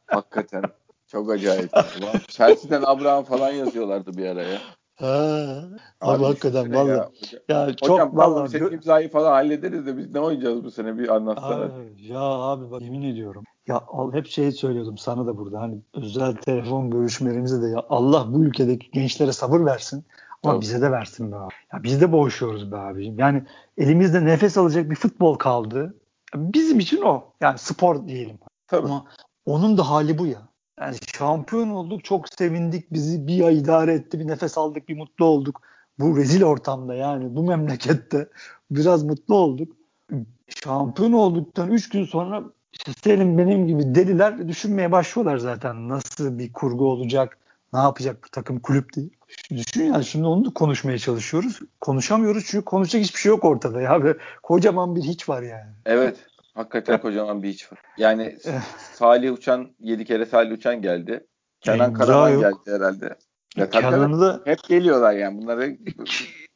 Hakikaten. 0.07 0.63
Çok 1.07 1.31
acayip. 1.31 1.71
Chelsea'den 2.29 2.83
Abraham 2.87 3.25
falan 3.25 3.53
yazıyorlardı 3.53 4.17
bir 4.17 4.27
ara 4.27 4.43
ya. 4.43 4.59
Ha, 4.95 5.65
abi, 6.01 6.25
hakikaten 6.25 6.75
valla. 6.75 6.89
Ya, 6.89 7.11
ya 7.49 7.77
çok 7.77 7.91
Hocam, 7.91 8.17
valla. 8.17 8.49
Senin 8.49 8.73
imzayı 8.73 9.11
falan 9.11 9.31
hallederiz 9.31 9.87
de 9.87 9.97
biz 9.97 10.11
ne 10.11 10.21
oynayacağız 10.21 10.65
bu 10.65 10.71
sene 10.71 10.99
bir 10.99 11.09
anlatsana. 11.09 11.65
Abi, 11.65 11.73
ya 11.99 12.21
abi 12.21 12.71
bak 12.71 12.83
yemin 12.83 13.03
ediyorum. 13.03 13.45
Ya 13.67 13.83
hep 14.13 14.27
şey 14.27 14.53
söylüyordum 14.53 14.99
sana 14.99 15.27
da 15.27 15.39
burada 15.39 15.61
hani 15.61 15.79
özel 15.95 16.35
telefon 16.35 16.91
görüşmelerimizde 16.91 17.63
de 17.63 17.71
ya 17.71 17.85
Allah 17.89 18.27
bu 18.33 18.45
ülkedeki 18.45 18.91
gençlere 18.91 19.33
sabır 19.33 19.65
versin 19.65 20.05
ama 20.43 20.53
Tabii. 20.53 20.63
bize 20.63 20.83
de 20.83 20.91
versin 20.91 21.33
be 21.33 21.37
abi. 21.37 21.53
Ya 21.73 21.83
biz 21.83 22.01
de 22.01 22.13
boğuşuyoruz 22.13 22.73
be 22.73 22.77
abiciğim. 22.77 23.19
Yani 23.19 23.43
elimizde 23.79 24.25
nefes 24.25 24.59
alacak 24.59 24.91
bir 24.91 24.97
futbol 24.97 25.35
kaldı. 25.35 25.95
Bizim 26.35 26.79
için 26.79 27.03
o. 27.03 27.25
Yani 27.41 27.59
spor 27.59 28.09
diyelim. 28.09 28.39
Tabii. 28.67 28.87
Ama 28.87 29.05
onun 29.47 29.79
da 29.79 29.91
hali 29.91 30.19
bu 30.19 30.27
ya. 30.27 30.49
Yani 30.81 30.97
şampiyon 31.17 31.71
olduk, 31.71 32.05
çok 32.05 32.29
sevindik, 32.29 32.93
bizi 32.93 33.27
bir 33.27 33.45
ay 33.45 33.59
idare 33.59 33.95
etti, 33.95 34.21
bir 34.21 34.27
nefes 34.27 34.59
aldık, 34.59 34.89
bir 34.89 34.97
mutlu 34.97 35.25
olduk. 35.25 35.63
Bu 35.99 36.17
rezil 36.17 36.43
ortamda 36.43 36.95
yani 36.95 37.37
bu 37.37 37.43
memlekette 37.43 38.29
biraz 38.71 39.03
mutlu 39.03 39.35
olduk. 39.35 39.77
Şampiyon 40.65 41.13
olduktan 41.13 41.71
3 41.71 41.89
gün 41.89 42.05
sonra 42.05 42.43
işte 42.73 42.93
senin 43.05 43.39
benim 43.39 43.67
gibi 43.67 43.95
deliler 43.95 44.49
düşünmeye 44.49 44.93
başlıyorlar 44.93 45.37
zaten. 45.37 45.89
Nasıl 45.89 46.39
bir 46.39 46.53
kurgu 46.53 46.91
olacak, 46.91 47.39
ne 47.73 47.79
yapacak 47.79 48.25
bu 48.25 48.29
takım 48.29 48.61
kulüp 48.61 48.93
diye. 48.93 49.07
Düşün 49.51 49.85
yani 49.85 50.05
şimdi 50.05 50.27
onu 50.27 50.45
da 50.45 50.51
konuşmaya 50.55 50.99
çalışıyoruz. 50.99 51.61
Konuşamıyoruz 51.81 52.45
çünkü 52.47 52.65
konuşacak 52.65 53.03
hiçbir 53.03 53.21
şey 53.21 53.31
yok 53.31 53.45
ortada 53.45 53.81
ya. 53.81 54.03
Böyle 54.03 54.19
kocaman 54.43 54.97
bir 54.97 55.03
hiç 55.03 55.29
var 55.29 55.43
yani. 55.43 55.71
Evet. 55.87 56.17
Hakikaten 56.55 57.01
kocaman 57.01 57.43
bir 57.43 57.49
iç 57.49 57.73
var. 57.73 57.79
Yani. 57.99 58.39
Salih 58.93 59.33
Uçan 59.33 59.71
7 59.81 60.05
kere 60.05 60.27
Salih 60.27 60.53
Uçan 60.53 60.83
geldi. 60.83 61.27
Kenan 61.61 61.93
Karaman 61.93 62.41
geldi 62.41 62.57
herhalde. 62.67 63.17
Ya, 63.57 63.71
Kenan'ı 63.71 64.21
da 64.21 64.41
hep 64.45 64.59
geliyorlar 64.69 65.13
yani 65.13 65.43
bunları. 65.43 65.77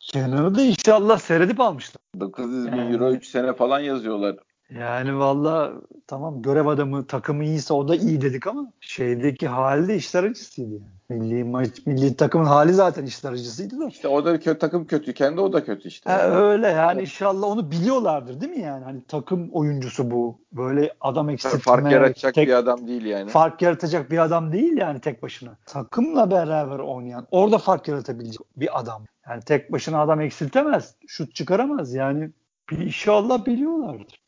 Kenan'ı 0.00 0.54
da 0.54 0.62
inşallah 0.62 1.18
seyredip 1.18 1.60
almışlar. 1.60 2.02
900 2.20 2.72
bin 2.72 2.76
yani. 2.76 2.92
euro 2.92 3.10
3 3.10 3.28
sene 3.28 3.52
falan 3.52 3.80
yazıyorlar. 3.80 4.36
Yani 4.74 5.18
valla 5.18 5.72
tamam 6.06 6.42
görev 6.42 6.66
adamı 6.66 7.06
takımı 7.06 7.44
iyiyse 7.44 7.74
o 7.74 7.88
da 7.88 7.96
iyi 7.96 8.20
dedik 8.20 8.46
ama 8.46 8.72
şeydeki 8.80 9.48
hali 9.48 9.88
de 9.88 9.96
işler 9.96 10.24
acısıydı 10.24 10.72
yani. 10.72 10.98
Milli 11.08 11.44
maç, 11.44 11.86
milli 11.86 12.16
takımın 12.16 12.44
hali 12.44 12.72
zaten 12.72 13.06
işler 13.06 13.32
acısıydı 13.32 13.80
da. 13.80 13.86
İşte 13.86 14.08
o 14.08 14.24
da 14.24 14.40
kötü, 14.40 14.58
takım 14.58 14.86
kötü. 14.86 15.14
Kendi 15.14 15.40
o 15.40 15.52
da 15.52 15.64
kötü 15.64 15.88
işte. 15.88 16.10
Ha, 16.10 16.18
öyle 16.18 16.66
yani 16.66 16.92
evet. 16.92 17.02
inşallah 17.02 17.46
onu 17.46 17.70
biliyorlardır 17.70 18.40
değil 18.40 18.52
mi 18.52 18.60
yani? 18.60 18.84
Hani 18.84 19.02
takım 19.08 19.50
oyuncusu 19.52 20.10
bu. 20.10 20.40
Böyle 20.52 20.94
adam 21.00 21.30
eksiltme. 21.30 21.58
Fark 21.58 21.92
yaratacak 21.92 22.34
tek, 22.34 22.48
bir 22.48 22.52
adam 22.52 22.88
değil 22.88 23.04
yani. 23.04 23.30
Fark 23.30 23.62
yaratacak 23.62 24.10
bir 24.10 24.18
adam 24.18 24.52
değil 24.52 24.76
yani 24.76 25.00
tek 25.00 25.22
başına. 25.22 25.56
Takımla 25.66 26.30
beraber 26.30 26.78
oynayan, 26.78 27.26
orada 27.30 27.58
fark 27.58 27.88
yaratabilecek 27.88 28.40
bir 28.56 28.80
adam. 28.80 29.04
Yani 29.28 29.42
tek 29.42 29.72
başına 29.72 30.00
adam 30.00 30.20
eksiltemez. 30.20 30.94
Şut 31.06 31.34
çıkaramaz 31.34 31.94
yani. 31.94 32.30
İnşallah 32.72 33.46
biliyorlardır. 33.46 34.27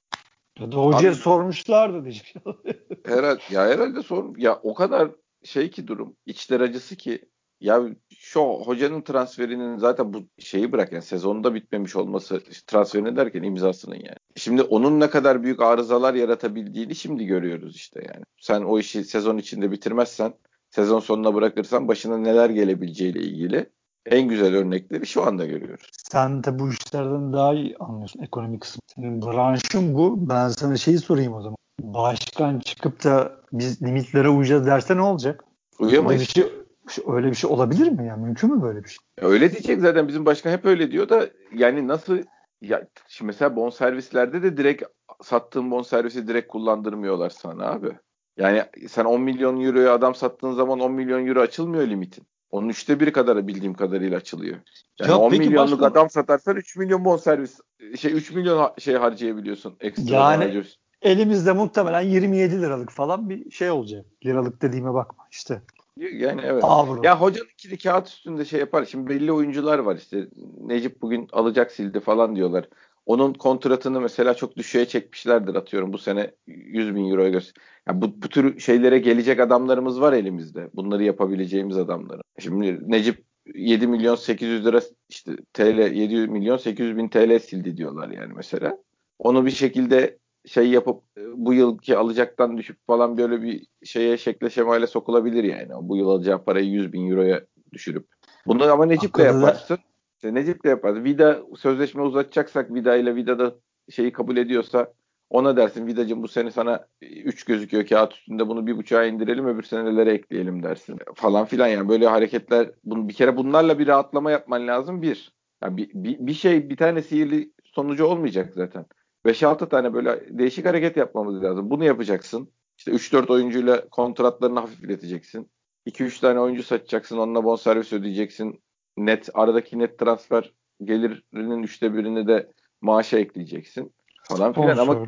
Ya 0.58 0.72
da 0.72 0.76
hocaya 0.76 1.08
Abi, 1.08 1.16
sormuşlardı 1.16 2.04
diyeceğim. 2.04 2.58
herhalde, 3.06 3.40
ya 3.50 3.68
herhalde 3.68 4.02
sor. 4.02 4.36
Ya 4.36 4.60
o 4.62 4.74
kadar 4.74 5.10
şey 5.44 5.70
ki 5.70 5.86
durum. 5.86 6.16
içler 6.26 6.60
acısı 6.60 6.96
ki 6.96 7.30
ya 7.60 7.82
şu 8.18 8.40
hocanın 8.40 9.02
transferinin 9.02 9.76
zaten 9.76 10.12
bu 10.12 10.22
şeyi 10.38 10.72
bırak 10.72 10.92
yani 10.92 11.02
sezonda 11.02 11.54
bitmemiş 11.54 11.96
olması 11.96 12.42
transferini 12.66 13.16
derken 13.16 13.42
imzasının 13.42 13.94
yani. 13.94 14.16
Şimdi 14.36 14.62
onun 14.62 15.00
ne 15.00 15.10
kadar 15.10 15.42
büyük 15.42 15.62
arızalar 15.62 16.14
yaratabildiğini 16.14 16.94
şimdi 16.94 17.26
görüyoruz 17.26 17.76
işte 17.76 18.00
yani. 18.14 18.24
Sen 18.40 18.60
o 18.62 18.78
işi 18.78 19.04
sezon 19.04 19.38
içinde 19.38 19.70
bitirmezsen 19.70 20.32
sezon 20.70 21.00
sonuna 21.00 21.34
bırakırsan 21.34 21.88
başına 21.88 22.18
neler 22.18 22.50
gelebileceğiyle 22.50 23.20
ilgili 23.20 23.70
en 24.06 24.28
güzel 24.28 24.54
örnekleri 24.54 25.06
şu 25.06 25.26
anda 25.26 25.46
görüyoruz. 25.46 25.90
Sen 26.10 26.44
de 26.44 26.58
bu 26.58 26.70
işlerden 26.70 27.32
daha 27.32 27.54
iyi 27.54 27.76
anlıyorsun 27.76 28.22
ekonomik 28.22 28.60
kısmı. 28.60 28.80
Senin 28.94 29.22
branşın 29.22 29.94
bu. 29.94 30.28
Ben 30.28 30.48
sana 30.48 30.76
şeyi 30.76 30.98
sorayım 30.98 31.34
o 31.34 31.42
zaman. 31.42 31.56
Başkan 31.82 32.58
çıkıp 32.58 33.04
da 33.04 33.40
biz 33.52 33.82
limitlere 33.82 34.28
uyacağız 34.28 34.66
derse 34.66 34.96
ne 34.96 35.02
olacak? 35.02 35.44
Uyamayız. 35.78 36.20
Öyle 36.20 36.20
bir 36.20 36.32
şey, 36.32 36.60
Öyle 37.06 37.30
bir 37.30 37.34
şey 37.34 37.50
olabilir 37.50 37.88
mi 37.88 38.06
ya? 38.06 38.16
Mümkün 38.16 38.54
mü 38.54 38.62
böyle 38.62 38.84
bir 38.84 38.88
şey? 38.88 38.98
Öyle 39.20 39.52
diyecek 39.52 39.80
zaten 39.80 40.08
bizim 40.08 40.26
başkan 40.26 40.50
hep 40.50 40.64
öyle 40.64 40.90
diyor 40.90 41.08
da 41.08 41.28
yani 41.54 41.88
nasıl 41.88 42.18
ya 42.62 42.86
şimdi 43.08 43.26
mesela 43.26 43.56
bon 43.56 43.70
servislerde 43.70 44.42
de 44.42 44.56
direkt 44.56 44.82
sattığın 45.22 45.70
bon 45.70 45.82
servisi 45.82 46.28
direkt 46.28 46.48
kullandırmıyorlar 46.48 47.30
sana 47.30 47.70
abi. 47.70 47.92
Yani 48.36 48.64
sen 48.88 49.04
10 49.04 49.20
milyon 49.20 49.60
euroya 49.60 49.94
adam 49.94 50.14
sattığın 50.14 50.52
zaman 50.52 50.80
10 50.80 50.92
milyon 50.92 51.26
euro 51.26 51.40
açılmıyor 51.40 51.86
limitin. 51.86 52.26
Onun 52.50 52.68
üçte 52.68 53.00
biri 53.00 53.12
kadar 53.12 53.46
bildiğim 53.46 53.74
kadarıyla 53.74 54.16
açılıyor. 54.16 54.56
Yani 55.00 55.10
ya 55.10 55.18
10 55.18 55.30
milyonluk 55.32 55.80
başka... 55.80 55.86
adam 55.86 56.10
satarsan 56.10 56.56
3 56.56 56.76
milyon 56.76 57.04
bon 57.04 57.16
servis 57.16 57.60
şey 57.96 58.12
3 58.12 58.30
milyon 58.30 58.72
şey 58.78 58.94
harcayabiliyorsun 58.94 59.76
ekstra 59.80 60.16
yani 60.16 60.44
harcıyorsun. 60.44 60.80
elimizde 61.02 61.52
muhtemelen 61.52 62.00
27 62.00 62.62
liralık 62.62 62.90
falan 62.90 63.30
bir 63.30 63.50
şey 63.50 63.70
olacak. 63.70 64.06
Liralık 64.26 64.62
dediğime 64.62 64.94
bakma 64.94 65.24
işte. 65.30 65.62
Yani 65.96 66.40
evet. 66.44 66.64
Avro. 66.64 67.02
Ya 67.02 67.20
hocanın 67.20 67.48
ikili 67.54 67.78
kağıt 67.78 68.08
üstünde 68.08 68.44
şey 68.44 68.60
yapar. 68.60 68.84
Şimdi 68.84 69.08
belli 69.08 69.32
oyuncular 69.32 69.78
var 69.78 69.96
işte. 69.96 70.28
Necip 70.60 71.02
bugün 71.02 71.28
alacak 71.32 71.72
sildi 71.72 72.00
falan 72.00 72.36
diyorlar. 72.36 72.68
Onun 73.10 73.32
kontratını 73.32 74.00
mesela 74.00 74.34
çok 74.34 74.56
düşüğe 74.56 74.88
çekmişlerdir 74.88 75.54
atıyorum 75.54 75.92
bu 75.92 75.98
sene 75.98 76.30
100 76.46 76.94
bin 76.94 77.10
euroya 77.10 77.28
göster. 77.28 77.62
Yani 77.88 78.02
bu, 78.02 78.22
bu 78.22 78.28
tür 78.28 78.60
şeylere 78.60 78.98
gelecek 78.98 79.40
adamlarımız 79.40 80.00
var 80.00 80.12
elimizde. 80.12 80.70
Bunları 80.74 81.04
yapabileceğimiz 81.04 81.76
adamları. 81.76 82.20
Şimdi 82.38 82.90
Necip 82.90 83.24
7 83.54 83.86
milyon 83.86 84.14
800 84.14 84.66
lira 84.66 84.80
işte 85.08 85.32
TL 85.52 85.92
7 85.94 86.28
milyon 86.28 86.56
800 86.56 86.96
bin 86.96 87.08
TL 87.08 87.38
sildi 87.38 87.76
diyorlar 87.76 88.08
yani 88.08 88.32
mesela. 88.36 88.78
Onu 89.18 89.46
bir 89.46 89.50
şekilde 89.50 90.18
şey 90.46 90.68
yapıp 90.70 91.02
e, 91.18 91.22
bu 91.34 91.54
yılki 91.54 91.96
alacaktan 91.96 92.58
düşüp 92.58 92.76
falan 92.86 93.18
böyle 93.18 93.42
bir 93.42 93.66
şeye 93.84 94.16
şekle 94.16 94.50
şemale 94.50 94.86
sokulabilir 94.86 95.44
yani. 95.44 95.70
Bu 95.80 95.96
yıl 95.96 96.08
alacağı 96.08 96.44
parayı 96.44 96.66
100 96.66 96.92
bin 96.92 97.10
euroya 97.10 97.40
düşürüp. 97.72 98.06
Bunu 98.46 98.72
ama 98.72 98.86
Necip'le 98.86 99.18
yaparsın. 99.18 99.78
İşte 100.20 100.34
Necip'le 100.34 100.64
yaparsın. 100.64 101.04
Vida 101.04 101.42
sözleşme 101.56 102.02
uzatacaksak 102.02 102.74
Vida 102.74 102.96
ile 102.96 103.14
Vida 103.14 103.38
da 103.38 103.54
şeyi 103.90 104.12
kabul 104.12 104.36
ediyorsa 104.36 104.92
ona 105.30 105.56
dersin 105.56 105.86
Vidacığım 105.86 106.22
bu 106.22 106.28
sene 106.28 106.50
sana 106.50 106.86
3 107.02 107.44
gözüküyor 107.44 107.86
kağıt 107.86 108.12
üstünde 108.12 108.48
bunu 108.48 108.66
bir 108.66 108.76
buçuğa 108.76 109.04
indirelim 109.04 109.46
öbür 109.46 109.62
senelere 109.62 110.12
ekleyelim 110.12 110.62
dersin 110.62 110.98
falan 111.14 111.44
filan 111.44 111.68
yani 111.68 111.88
böyle 111.88 112.06
hareketler 112.06 112.70
bunu 112.84 113.08
bir 113.08 113.14
kere 113.14 113.36
bunlarla 113.36 113.78
bir 113.78 113.86
rahatlama 113.86 114.30
yapman 114.30 114.66
lazım 114.66 115.02
bir. 115.02 115.32
Yani 115.62 115.76
bir, 115.76 115.90
bir, 115.94 116.26
bir 116.26 116.34
şey 116.34 116.70
bir 116.70 116.76
tane 116.76 117.02
sihirli 117.02 117.52
sonucu 117.64 118.04
olmayacak 118.04 118.54
zaten. 118.54 118.86
5-6 119.26 119.68
tane 119.68 119.94
böyle 119.94 120.38
değişik 120.38 120.66
hareket 120.66 120.96
yapmamız 120.96 121.42
lazım. 121.42 121.70
Bunu 121.70 121.84
yapacaksın. 121.84 122.52
İşte 122.78 122.92
3-4 122.92 123.32
oyuncuyla 123.32 123.88
kontratlarını 123.88 124.60
hafifleteceksin. 124.60 125.50
2-3 125.86 126.20
tane 126.20 126.40
oyuncu 126.40 126.62
satacaksın. 126.62 127.18
Onunla 127.18 127.44
bonservis 127.44 127.92
ödeyeceksin. 127.92 128.60
Net 129.06 129.28
aradaki 129.34 129.78
net 129.78 129.98
transfer 129.98 130.52
gelirinin 130.84 131.62
üçte 131.62 131.94
birini 131.94 132.26
de 132.26 132.52
maaşa 132.80 133.18
ekleyeceksin 133.18 133.92
falan 134.22 134.52
filan 134.52 134.78
ama 134.78 135.06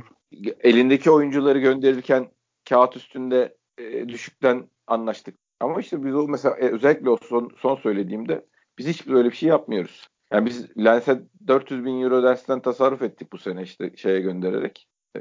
elindeki 0.61 1.11
oyuncuları 1.11 1.59
gönderirken 1.59 2.29
kağıt 2.69 2.97
üstünde 2.97 3.57
e, 3.79 4.09
düşükten 4.09 4.69
anlaştık. 4.87 5.39
Ama 5.61 5.81
işte 5.81 6.05
biz 6.05 6.15
o 6.15 6.29
mesela 6.29 6.57
e, 6.57 6.69
özellikle 6.69 7.11
o 7.11 7.17
son, 7.17 7.51
son 7.59 7.77
söylediğimde 7.77 8.47
biz 8.79 8.87
hiç 8.87 9.09
böyle 9.09 9.31
bir 9.31 9.37
şey 9.37 9.49
yapmıyoruz. 9.49 10.09
Yani 10.33 10.47
biz 10.47 10.77
Lens'e 10.79 11.23
400 11.47 11.85
bin 11.85 12.03
euro 12.03 12.23
dersten 12.23 12.61
tasarruf 12.61 13.03
ettik 13.03 13.33
bu 13.33 13.39
sene 13.39 13.63
işte 13.63 13.91
şeye 13.97 14.21
göndererek. 14.21 14.89
E, 15.17 15.21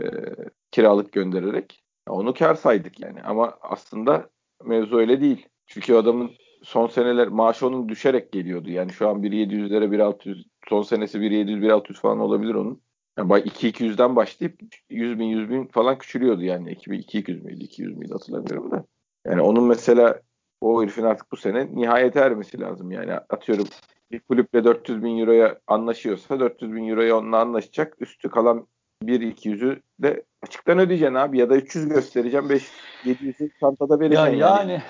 kiralık 0.71 1.11
göndererek. 1.11 1.83
Onu 2.07 2.33
kar 2.33 2.55
saydık 2.55 2.99
yani. 2.99 3.21
Ama 3.21 3.57
aslında 3.61 4.29
mevzu 4.63 4.97
öyle 4.97 5.21
değil. 5.21 5.47
Çünkü 5.65 5.93
adamın 5.93 6.31
son 6.63 6.87
seneler 6.87 7.27
maaşı 7.27 7.67
onun 7.67 7.89
düşerek 7.89 8.31
geliyordu. 8.31 8.69
Yani 8.69 8.91
şu 8.91 9.09
an 9.09 9.23
1.700'lere 9.23 9.85
1.600 9.85 10.43
son 10.69 10.81
senesi 10.81 11.17
1.700 11.17 11.61
1.600 11.61 11.93
falan 11.93 12.19
olabilir 12.19 12.53
onun. 12.53 12.81
Yani 13.17 13.29
2-200'den 13.31 14.15
başlayıp 14.15 14.59
100 14.89 15.19
bin 15.19 15.25
100 15.25 15.49
bin 15.49 15.65
falan 15.65 15.97
küçülüyordu 15.97 16.43
yani. 16.43 16.73
2-200 16.73 17.43
müydü 17.43 17.63
200 17.63 17.97
müydü 17.97 18.13
hatırlamıyorum 18.13 18.71
da. 18.71 18.85
Yani 19.25 19.41
onun 19.41 19.63
mesela 19.63 20.21
o 20.61 20.83
herifin 20.83 21.03
artık 21.03 21.31
bu 21.31 21.37
sene 21.37 21.75
nihayete 21.75 22.19
ermesi 22.19 22.59
lazım. 22.59 22.91
Yani 22.91 23.13
atıyorum 23.13 23.67
bir 24.11 24.19
kulüple 24.19 24.63
400 24.63 25.03
bin 25.03 25.19
euroya 25.19 25.59
anlaşıyorsa 25.67 26.39
400 26.39 26.73
bin 26.73 26.87
euroya 26.87 27.17
onunla 27.17 27.39
anlaşacak. 27.39 27.95
Üstü 27.99 28.29
kalan 28.29 28.67
1-200'ü 29.03 29.81
de 29.99 30.23
açıktan 30.43 30.79
ödeyeceksin 30.79 31.15
abi 31.15 31.39
ya 31.39 31.49
da 31.49 31.55
300 31.55 31.89
göstereceğim 31.89 32.49
5 32.49 32.67
700'ü 33.05 33.49
çantada 33.59 33.99
vereceksin. 33.99 34.25
Ya 34.25 34.31
yani, 34.31 34.71
yani 34.71 34.81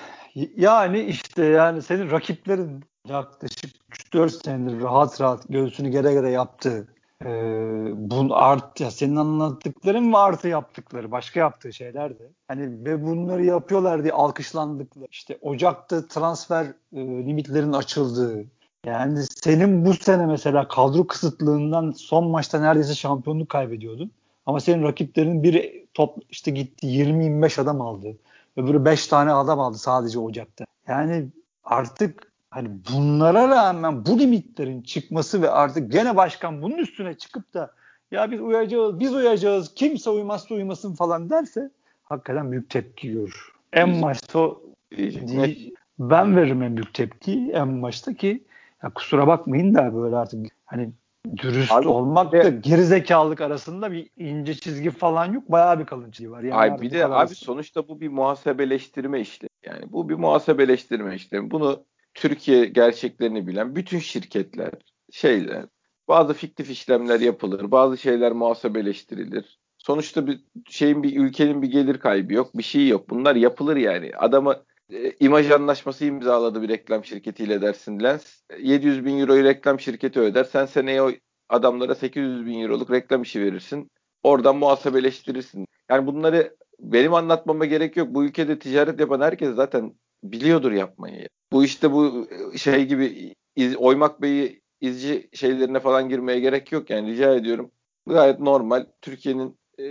yani 0.56 1.00
işte 1.00 1.44
yani 1.44 1.82
senin 1.82 2.10
rakiplerin 2.10 2.84
yaklaşık 3.08 3.70
3-4 3.90 4.44
senedir 4.44 4.80
rahat 4.80 5.20
rahat 5.20 5.48
göğsünü 5.48 5.88
gere 5.88 6.12
gere 6.12 6.30
yaptığı 6.30 6.88
e, 7.24 7.28
bun 7.94 8.30
art 8.30 8.80
ya 8.80 8.90
senin 8.90 9.16
anlattıkların 9.16 10.12
ve 10.12 10.16
artı 10.16 10.48
yaptıkları 10.48 11.10
başka 11.10 11.40
yaptığı 11.40 11.72
şeyler 11.72 12.18
de 12.18 12.30
hani 12.48 12.84
ve 12.84 13.06
bunları 13.06 13.44
yapıyorlar 13.44 14.02
diye 14.02 14.12
alkışlandıkları 14.12 15.06
işte 15.10 15.38
Ocak'ta 15.42 16.08
transfer 16.08 16.64
e, 16.66 17.00
limitlerin 17.00 17.72
açıldığı 17.72 18.44
yani 18.86 19.18
senin 19.22 19.84
bu 19.84 19.94
sene 19.94 20.26
mesela 20.26 20.68
kadro 20.68 21.06
kısıtlığından 21.06 21.90
son 21.90 22.30
maçta 22.30 22.60
neredeyse 22.60 22.94
şampiyonluk 22.94 23.48
kaybediyordun. 23.48 24.10
Ama 24.46 24.60
senin 24.60 24.82
rakiplerin 24.82 25.42
biri 25.42 25.86
top 25.94 26.18
işte 26.30 26.50
gitti 26.50 26.86
20-25 26.86 27.60
adam 27.60 27.80
aldı. 27.80 28.16
Öbürü 28.56 28.84
5 28.84 29.06
tane 29.06 29.32
adam 29.32 29.60
aldı 29.60 29.78
sadece 29.78 30.18
Ocak'ta. 30.18 30.64
Yani 30.88 31.28
artık 31.64 32.32
hani 32.50 32.70
bunlara 32.92 33.48
rağmen 33.48 34.06
bu 34.06 34.18
limitlerin 34.18 34.82
çıkması 34.82 35.42
ve 35.42 35.50
artık 35.50 35.92
gene 35.92 36.16
başkan 36.16 36.62
bunun 36.62 36.78
üstüne 36.78 37.14
çıkıp 37.14 37.54
da 37.54 37.72
ya 38.10 38.30
biz 38.30 38.40
uyacağız, 38.40 39.00
biz 39.00 39.14
uyacağız, 39.14 39.74
kimse 39.74 40.10
uymazsa 40.10 40.54
uymasın 40.54 40.94
falan 40.94 41.30
derse 41.30 41.70
hakikaten 42.02 42.52
büyük 42.52 42.70
tepki 42.70 43.12
görür. 43.12 43.52
En 43.72 44.02
başta 44.02 44.38
o, 44.38 44.62
ben 45.98 46.36
veririm 46.36 46.62
en 46.62 46.76
büyük 46.76 46.94
tepki 46.94 47.50
en 47.54 47.82
başta 47.82 48.14
ki 48.14 48.44
ya 48.82 48.90
kusura 48.90 49.26
bakmayın 49.26 49.74
da 49.74 49.94
böyle 49.94 50.16
artık 50.16 50.46
hani 50.64 50.90
dürüst 51.36 51.72
abi, 51.72 51.88
olmak 51.88 52.32
da 52.32 52.48
gerizekalılık 52.48 53.40
arasında 53.40 53.92
bir 53.92 54.10
ince 54.16 54.54
çizgi 54.54 54.90
falan 54.90 55.32
yok. 55.32 55.50
Bayağı 55.50 55.78
bir 55.78 55.86
kalın 55.86 56.10
çizgi 56.10 56.30
var. 56.30 56.42
Yani 56.42 56.54
Ay 56.54 56.80
bir 56.80 56.90
de 56.90 57.06
abi 57.06 57.14
arasında. 57.14 57.36
sonuçta 57.36 57.88
bu 57.88 58.00
bir 58.00 58.08
muhasebeleştirme 58.08 59.20
işlemi. 59.20 59.50
Yani 59.64 59.92
bu 59.92 60.08
bir 60.08 60.14
muhasebeleştirme 60.14 61.14
işlemi. 61.14 61.50
Bunu 61.50 61.84
Türkiye 62.14 62.64
gerçeklerini 62.64 63.46
bilen 63.46 63.76
bütün 63.76 63.98
şirketler, 63.98 64.70
şeyler, 65.12 65.64
bazı 66.08 66.34
fiktif 66.34 66.70
işlemler 66.70 67.20
yapılır, 67.20 67.70
bazı 67.70 67.98
şeyler 67.98 68.32
muhasebeleştirilir. 68.32 69.58
Sonuçta 69.78 70.26
bir 70.26 70.40
şeyin 70.68 71.02
bir 71.02 71.20
ülkenin 71.20 71.62
bir 71.62 71.70
gelir 71.70 71.98
kaybı 71.98 72.34
yok, 72.34 72.58
bir 72.58 72.62
şey 72.62 72.88
yok. 72.88 73.10
Bunlar 73.10 73.36
yapılır 73.36 73.76
yani. 73.76 74.10
Adamı 74.18 74.52
e, 74.52 74.56
imaj 75.20 75.50
anlaşması 75.50 76.04
imzaladı 76.04 76.62
bir 76.62 76.68
reklam 76.68 77.04
şirketiyle 77.04 77.62
dersin 77.62 78.00
Lens. 78.00 78.40
700 78.58 79.04
bin 79.04 79.18
euroyu 79.18 79.44
reklam 79.44 79.80
şirketi 79.80 80.20
öder. 80.20 80.44
Sen 80.44 80.66
seneye 80.66 81.02
o 81.02 81.10
adamlara 81.48 81.94
800 81.94 82.46
bin 82.46 82.60
euroluk 82.60 82.90
reklam 82.90 83.22
işi 83.22 83.40
verirsin. 83.40 83.90
Oradan 84.22 84.56
muhasebeleştirirsin. 84.56 85.66
Yani 85.90 86.06
bunları 86.06 86.56
benim 86.80 87.14
anlatmama 87.14 87.64
gerek 87.64 87.96
yok. 87.96 88.08
Bu 88.14 88.24
ülkede 88.24 88.58
ticaret 88.58 89.00
yapan 89.00 89.20
herkes 89.20 89.54
zaten 89.54 89.94
biliyordur 90.24 90.72
yapmayı. 90.72 91.28
Bu 91.52 91.64
işte 91.64 91.92
bu 91.92 92.28
şey 92.56 92.86
gibi 92.86 93.34
iz, 93.56 93.76
Oymak 93.76 94.22
Bey'i 94.22 94.62
izci 94.80 95.28
şeylerine 95.32 95.80
falan 95.80 96.08
girmeye 96.08 96.40
gerek 96.40 96.72
yok. 96.72 96.90
Yani 96.90 97.12
rica 97.12 97.34
ediyorum. 97.34 97.70
Gayet 98.06 98.40
normal. 98.40 98.86
Türkiye'nin 99.02 99.58
e, 99.78 99.84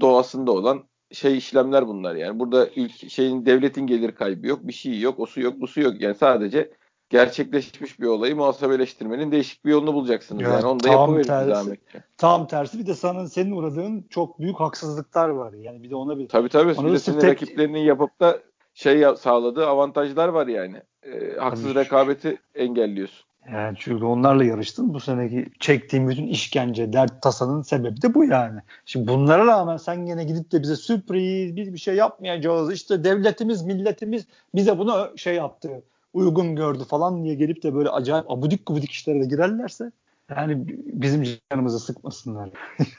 doğasında 0.00 0.52
olan 0.52 0.88
şey 1.12 1.38
işlemler 1.38 1.88
bunlar 1.88 2.14
yani. 2.14 2.38
Burada 2.38 2.68
ülke, 2.76 3.08
şeyin 3.08 3.46
devletin 3.46 3.86
gelir 3.86 4.12
kaybı 4.12 4.46
yok, 4.46 4.60
bir 4.62 4.72
şey 4.72 5.00
yok, 5.00 5.20
o 5.20 5.26
su 5.26 5.40
yok, 5.40 5.54
bu 5.60 5.66
su 5.66 5.80
yok. 5.80 6.00
Yani 6.00 6.14
sadece 6.14 6.70
gerçekleşmiş 7.10 8.00
bir 8.00 8.06
olayı 8.06 8.36
muhasebeleştirmenin 8.36 9.32
değişik 9.32 9.64
bir 9.64 9.70
yolunu 9.70 9.94
bulacaksınız. 9.94 10.42
Ya, 10.42 10.48
yani 10.48 10.66
onu 10.66 10.82
da 10.82 10.88
yapıverin 10.88 11.22
zahmetçe. 11.22 12.04
Tam 12.16 12.46
tersi 12.46 12.78
bir 12.78 12.86
de 12.86 12.94
sana 12.94 13.28
senin 13.28 13.50
uğradığın 13.50 14.06
çok 14.10 14.38
büyük 14.40 14.60
haksızlıklar 14.60 15.28
var. 15.28 15.52
Yani 15.52 15.82
bir 15.82 15.90
de 15.90 15.96
ona 15.96 16.18
bir 16.18 16.28
Tabii 16.28 16.48
tabii. 16.48 16.72
Ona 16.72 16.88
bir 16.88 16.92
de 16.92 16.98
senin 16.98 17.20
tek... 17.20 17.30
rakiplerinin 17.30 17.78
yapıp 17.78 18.20
da 18.20 18.38
şey 18.74 19.04
sağladığı 19.16 19.66
avantajlar 19.66 20.28
var 20.28 20.46
yani. 20.46 20.82
E, 21.02 21.36
haksız 21.36 21.64
tabii. 21.64 21.74
rekabeti 21.74 22.38
engelliyorsun. 22.54 23.27
Yani 23.52 23.76
çünkü 23.80 24.04
onlarla 24.04 24.44
yarıştın. 24.44 24.94
Bu 24.94 25.00
seneki 25.00 25.46
çektiğim 25.60 26.08
bütün 26.08 26.26
işkence, 26.26 26.92
dert, 26.92 27.22
tasanın 27.22 27.62
sebebi 27.62 28.02
de 28.02 28.14
bu 28.14 28.24
yani. 28.24 28.60
Şimdi 28.86 29.08
bunlara 29.08 29.46
rağmen 29.46 29.76
sen 29.76 30.06
gene 30.06 30.24
gidip 30.24 30.52
de 30.52 30.62
bize 30.62 30.76
sürpriz, 30.76 31.56
biz 31.56 31.72
bir 31.72 31.78
şey 31.78 31.94
yapmayacağız. 31.94 32.72
İşte 32.72 33.04
devletimiz, 33.04 33.62
milletimiz 33.62 34.26
bize 34.54 34.78
bunu 34.78 35.12
şey 35.16 35.34
yaptı, 35.34 35.82
uygun 36.12 36.56
gördü 36.56 36.84
falan 36.84 37.24
diye 37.24 37.34
gelip 37.34 37.62
de 37.62 37.74
böyle 37.74 37.88
acayip 37.88 38.30
abudik 38.30 38.66
gubudik 38.66 38.90
işlere 38.90 39.20
de 39.20 39.26
girerlerse 39.26 39.92
yani 40.36 40.64
bizim 40.86 41.24
canımızı 41.52 41.80
sıkmasınlar. 41.80 42.50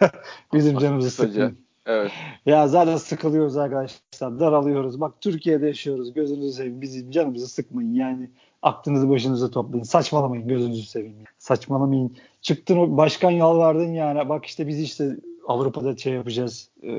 bizim 0.54 0.78
canımızı 0.78 1.12
sıkmasın. 1.12 1.69
Evet. 1.90 2.12
Ya 2.46 2.68
zaten 2.68 2.98
sıkılıyoruz 2.98 3.58
arkadaşlar. 3.58 4.40
Daralıyoruz. 4.40 5.02
Bak 5.02 5.22
Türkiye'de 5.22 5.68
yaşıyoruz. 5.68 6.14
Gözünüzü 6.14 6.54
seveyim. 6.54 6.82
Bizim 6.82 7.12
canımızı 7.12 7.48
sıkmayın. 7.48 7.94
Yani 7.94 8.30
aklınızı 8.62 9.10
başınıza 9.10 9.52
toplayın. 9.52 9.84
Saçmalamayın. 9.84 10.48
Gözünüzü 10.48 10.84
seveyim. 10.84 11.16
Saçmalamayın. 11.40 12.18
Çıktın 12.42 12.98
başkan 12.98 13.32
yalvardın 13.32 13.94
yani. 13.94 14.30
Bak 14.30 14.46
işte 14.46 14.68
biz 14.68 14.80
işte 14.80 15.16
Avrupa'da 15.48 15.98
şey 15.98 16.14
yapacağız. 16.14 16.70
E, 16.84 16.92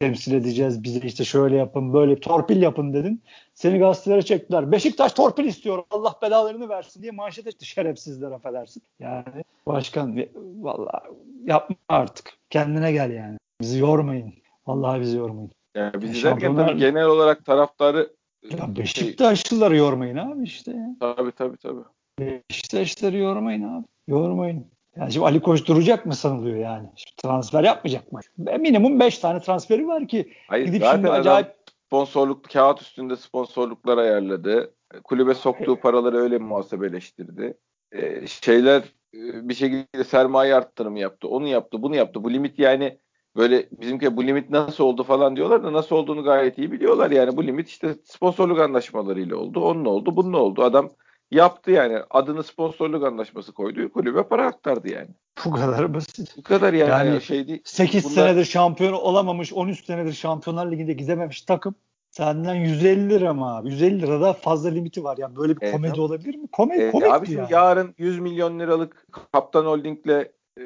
temsil 0.00 0.32
edeceğiz. 0.32 0.82
Bize 0.82 1.00
işte 1.00 1.24
şöyle 1.24 1.56
yapın 1.56 1.92
böyle 1.92 2.20
torpil 2.20 2.62
yapın 2.62 2.92
dedin. 2.92 3.22
Seni 3.54 3.78
gazetelere 3.78 4.22
çektiler. 4.22 4.72
Beşiktaş 4.72 5.12
torpil 5.12 5.44
istiyor. 5.44 5.84
Allah 5.90 6.14
belalarını 6.22 6.68
versin 6.68 7.02
diye 7.02 7.12
manşet 7.12 7.46
etti. 7.46 7.66
Şerefsizler 7.66 8.30
affedersin. 8.30 8.82
Yani 9.00 9.44
başkan 9.66 10.26
vallahi 10.60 11.08
yapma 11.44 11.76
artık. 11.88 12.32
Kendine 12.50 12.92
gel 12.92 13.10
yani. 13.10 13.38
Bizi 13.60 13.78
yormayın. 13.78 14.34
Vallahi 14.66 15.00
bizi 15.00 15.16
yormayın. 15.16 15.50
Yani 15.74 16.02
bizi 16.02 16.14
Şampiyonlar... 16.14 16.60
derken 16.60 16.72
tabii 16.72 16.80
genel 16.80 17.06
olarak 17.06 17.44
taraftarı 17.44 18.12
ya 18.50 18.58
şey- 18.58 18.76
Beşiktaşlıları 18.76 19.76
yormayın 19.76 20.16
abi 20.16 20.44
işte. 20.44 20.70
Ya. 20.70 20.96
Tabii 21.00 21.32
tabii 21.32 21.56
tabii. 21.56 21.80
Beşiktaşları 22.18 23.16
yormayın 23.16 23.62
abi. 23.62 23.86
Yormayın. 24.08 24.66
Yani 24.96 25.12
şimdi 25.12 25.26
Ali 25.26 25.40
Koç 25.40 25.66
duracak 25.66 26.06
mı 26.06 26.14
sanılıyor 26.14 26.56
yani? 26.56 26.88
Şimdi 26.96 27.16
transfer 27.16 27.64
yapmayacak 27.64 28.12
mı? 28.12 28.20
Minimum 28.36 29.00
5 29.00 29.18
tane 29.18 29.40
transferi 29.40 29.86
var 29.86 30.08
ki. 30.08 30.32
Hayır 30.48 30.66
Gidip 30.66 30.82
zaten 30.82 30.96
şimdi 30.96 31.10
acayip... 31.10 31.54
sponsorluk 31.86 32.44
kağıt 32.44 32.82
üstünde 32.82 33.16
sponsorluklar 33.16 33.98
ayarladı. 33.98 34.74
Kulübe 35.04 35.34
soktuğu 35.34 35.80
paraları 35.80 36.16
öyle 36.16 36.38
muhasebeleştirdi. 36.38 37.58
Ee, 37.92 38.26
şeyler 38.26 38.82
e, 39.14 39.48
bir 39.48 39.54
şekilde 39.54 40.04
sermaye 40.04 40.54
arttırımı 40.54 40.98
yaptı. 40.98 41.28
Onu 41.28 41.46
yaptı, 41.46 41.82
bunu 41.82 41.96
yaptı. 41.96 42.24
Bu 42.24 42.32
limit 42.32 42.58
yani 42.58 42.98
böyle 43.36 43.68
bizimki 43.70 44.16
bu 44.16 44.26
limit 44.26 44.50
nasıl 44.50 44.84
oldu 44.84 45.04
falan 45.04 45.36
diyorlar 45.36 45.64
da 45.64 45.72
nasıl 45.72 45.96
olduğunu 45.96 46.24
gayet 46.24 46.58
iyi 46.58 46.72
biliyorlar. 46.72 47.10
Yani 47.10 47.36
bu 47.36 47.46
limit 47.46 47.68
işte 47.68 47.94
sponsorluk 48.04 48.58
anlaşmalarıyla 48.58 49.36
oldu. 49.36 49.60
Onun 49.60 49.84
oldu, 49.84 50.16
bunun 50.16 50.32
oldu. 50.32 50.62
Adam 50.62 50.90
yaptı 51.30 51.70
yani. 51.70 51.98
Adını 52.10 52.42
sponsorluk 52.42 53.04
anlaşması 53.04 53.52
koydu. 53.52 53.92
Kulübe 53.92 54.22
para 54.22 54.46
aktardı 54.46 54.92
yani. 54.92 55.08
Bu 55.44 55.50
kadar 55.50 55.94
basit. 55.94 56.36
Bu 56.36 56.42
kadar 56.42 56.72
yani. 56.72 56.90
yani 56.90 57.20
şey 57.20 57.48
değil. 57.48 57.60
8 57.64 58.04
Bunlar... 58.04 58.14
senedir 58.14 58.44
şampiyon 58.44 58.92
olamamış, 58.92 59.52
13 59.52 59.84
senedir 59.84 60.12
Şampiyonlar 60.12 60.70
Ligi'nde 60.70 60.92
gidememiş 60.92 61.42
takım 61.42 61.74
senden 62.10 62.54
150 62.54 63.10
lira 63.10 63.34
mı 63.34 63.56
abi? 63.56 63.68
150 63.68 64.02
lirada 64.02 64.32
fazla 64.32 64.68
limiti 64.68 65.04
var. 65.04 65.18
Yani 65.18 65.36
böyle 65.36 65.56
bir 65.56 65.62
evet, 65.62 65.72
komedi 65.72 66.00
olabilir 66.00 66.34
mi? 66.34 66.48
Komedi, 66.52 66.82
evet, 66.82 66.92
komedi 66.92 67.12
abi 67.12 67.26
şimdi 67.26 67.38
yani. 67.38 67.52
yarın 67.52 67.94
100 67.98 68.18
milyon 68.18 68.58
liralık 68.58 69.06
Kaptan 69.32 69.64
Holding'le 69.64 70.26
e, 70.58 70.62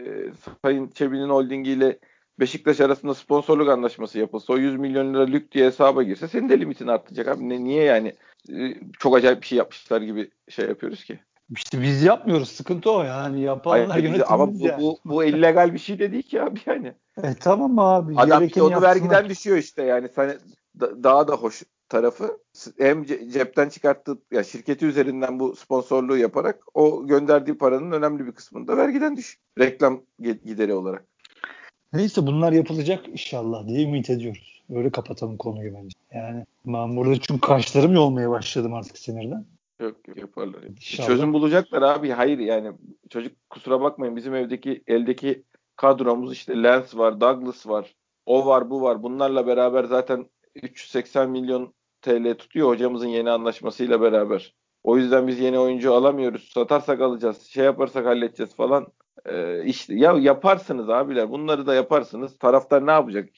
Sayın 0.63 0.89
Çebi'nin 0.89 1.29
holdingiyle 1.29 1.99
Beşiktaş 2.41 2.81
arasında 2.81 3.15
sponsorluk 3.15 3.69
anlaşması 3.69 4.19
yapılsa 4.19 4.53
o 4.53 4.57
100 4.57 4.77
milyon 4.77 5.15
lira 5.15 5.25
lük 5.25 5.53
diye 5.53 5.67
hesaba 5.67 6.03
girse 6.03 6.29
senin 6.29 6.49
de 6.49 6.61
limitin 6.61 6.87
artacak 6.87 7.29
abi. 7.29 7.49
Ne, 7.49 7.65
niye 7.65 7.85
yani 7.85 8.15
e, 8.51 8.75
çok 8.99 9.17
acayip 9.17 9.43
bir 9.43 9.47
şey 9.47 9.59
yapmışlar 9.59 10.01
gibi 10.01 10.31
şey 10.49 10.69
yapıyoruz 10.69 11.05
ki? 11.05 11.21
İşte 11.57 11.83
biz 11.83 12.03
yapmıyoruz. 12.03 12.49
Sıkıntı 12.49 12.91
o 12.91 13.03
yani. 13.03 13.41
Yapanlar 13.41 13.89
Hayır, 13.89 14.05
yönetimimiz 14.05 14.33
Ama 14.33 14.55
bu, 14.55 14.67
yani. 14.67 14.83
bu, 14.83 14.99
bu 15.05 15.25
illegal 15.25 15.75
bir 15.75 15.79
şey 15.79 15.99
de 15.99 16.13
değil 16.13 16.23
ki 16.23 16.43
abi 16.43 16.61
yani. 16.67 16.93
E 17.23 17.35
tamam 17.41 17.79
abi. 17.79 18.15
Adam 18.17 18.45
işte 18.45 18.63
onu 18.63 18.83
vergiden 18.83 19.29
düşüyor 19.29 19.57
işte 19.57 19.83
yani. 19.83 20.09
Sen, 20.15 20.39
daha 20.81 21.29
da 21.29 21.35
hoş 21.35 21.63
tarafı 21.89 22.39
hem 22.79 23.05
cepten 23.05 23.69
çıkarttığı 23.69 24.19
ya 24.31 24.45
şirketi 24.45 24.87
üzerinden 24.87 25.41
bu 25.41 25.57
sponsorluğu 25.57 26.17
yaparak 26.17 26.63
o 26.75 27.07
gönderdiği 27.07 27.59
paranın 27.59 27.93
önemli 27.93 28.27
bir 28.27 28.33
kısmını 28.33 28.69
da 28.69 28.77
vergiden 28.77 29.17
düş. 29.17 29.39
Reklam 29.59 30.03
gideri 30.21 30.75
olarak. 30.75 31.05
Neyse 31.93 32.27
bunlar 32.27 32.53
yapılacak 32.53 33.09
inşallah 33.09 33.67
diye 33.67 33.83
ümit 33.83 34.11
ediyoruz. 34.11 34.63
Öyle 34.75 34.91
kapatalım 34.91 35.37
konuyu 35.37 35.75
bence. 35.75 35.97
Yani 36.15 36.45
ben 36.67 36.97
burada 36.97 37.21
çünkü 37.21 37.41
kaşlarım 37.41 37.95
yolmaya 37.95 38.31
başladım 38.31 38.75
artık 38.75 38.99
sinirden. 38.99 39.45
Yok 39.81 40.09
yok 40.09 40.17
yaparlar. 40.17 40.63
İnşallah. 40.63 41.07
Çözüm 41.07 41.33
bulacaklar 41.33 41.83
abi. 41.83 42.11
Hayır 42.11 42.39
yani 42.39 42.73
çocuk 43.11 43.33
kusura 43.51 43.81
bakmayın 43.81 44.17
bizim 44.17 44.35
evdeki 44.35 44.83
eldeki 44.87 45.43
kadromuz 45.77 46.33
işte 46.33 46.63
Lens 46.63 46.97
var, 46.97 47.21
Douglas 47.21 47.67
var. 47.67 47.95
O 48.27 48.47
var, 48.47 48.71
bu 48.71 48.83
var. 48.83 49.03
Bunlarla 49.03 49.47
beraber 49.47 49.85
zaten 49.85 50.27
380 50.55 51.31
milyon 51.31 51.75
TL 52.03 52.35
tutuyor 52.35 52.69
hocamızın 52.69 53.09
yeni 53.09 53.31
anlaşmasıyla 53.31 54.01
beraber. 54.01 54.55
O 54.85 54.97
yüzden 54.97 55.29
biz 55.29 55.41
yeni 55.41 55.59
oyuncu 55.59 55.95
alamıyoruz. 55.95 56.51
Satarsak 56.55 57.01
alacağız. 57.01 57.43
Şey 57.43 57.65
yaparsak 57.65 58.07
halledeceğiz 58.07 58.55
falan. 58.55 58.87
Ee, 59.27 59.65
işte 59.65 59.95
ya 59.95 60.13
yaparsınız 60.13 60.91
abiler. 60.91 61.31
Bunları 61.31 61.67
da 61.67 61.75
yaparsınız. 61.75 62.39
Taraftar 62.39 62.87
ne 62.87 62.91
yapacak? 62.91 63.29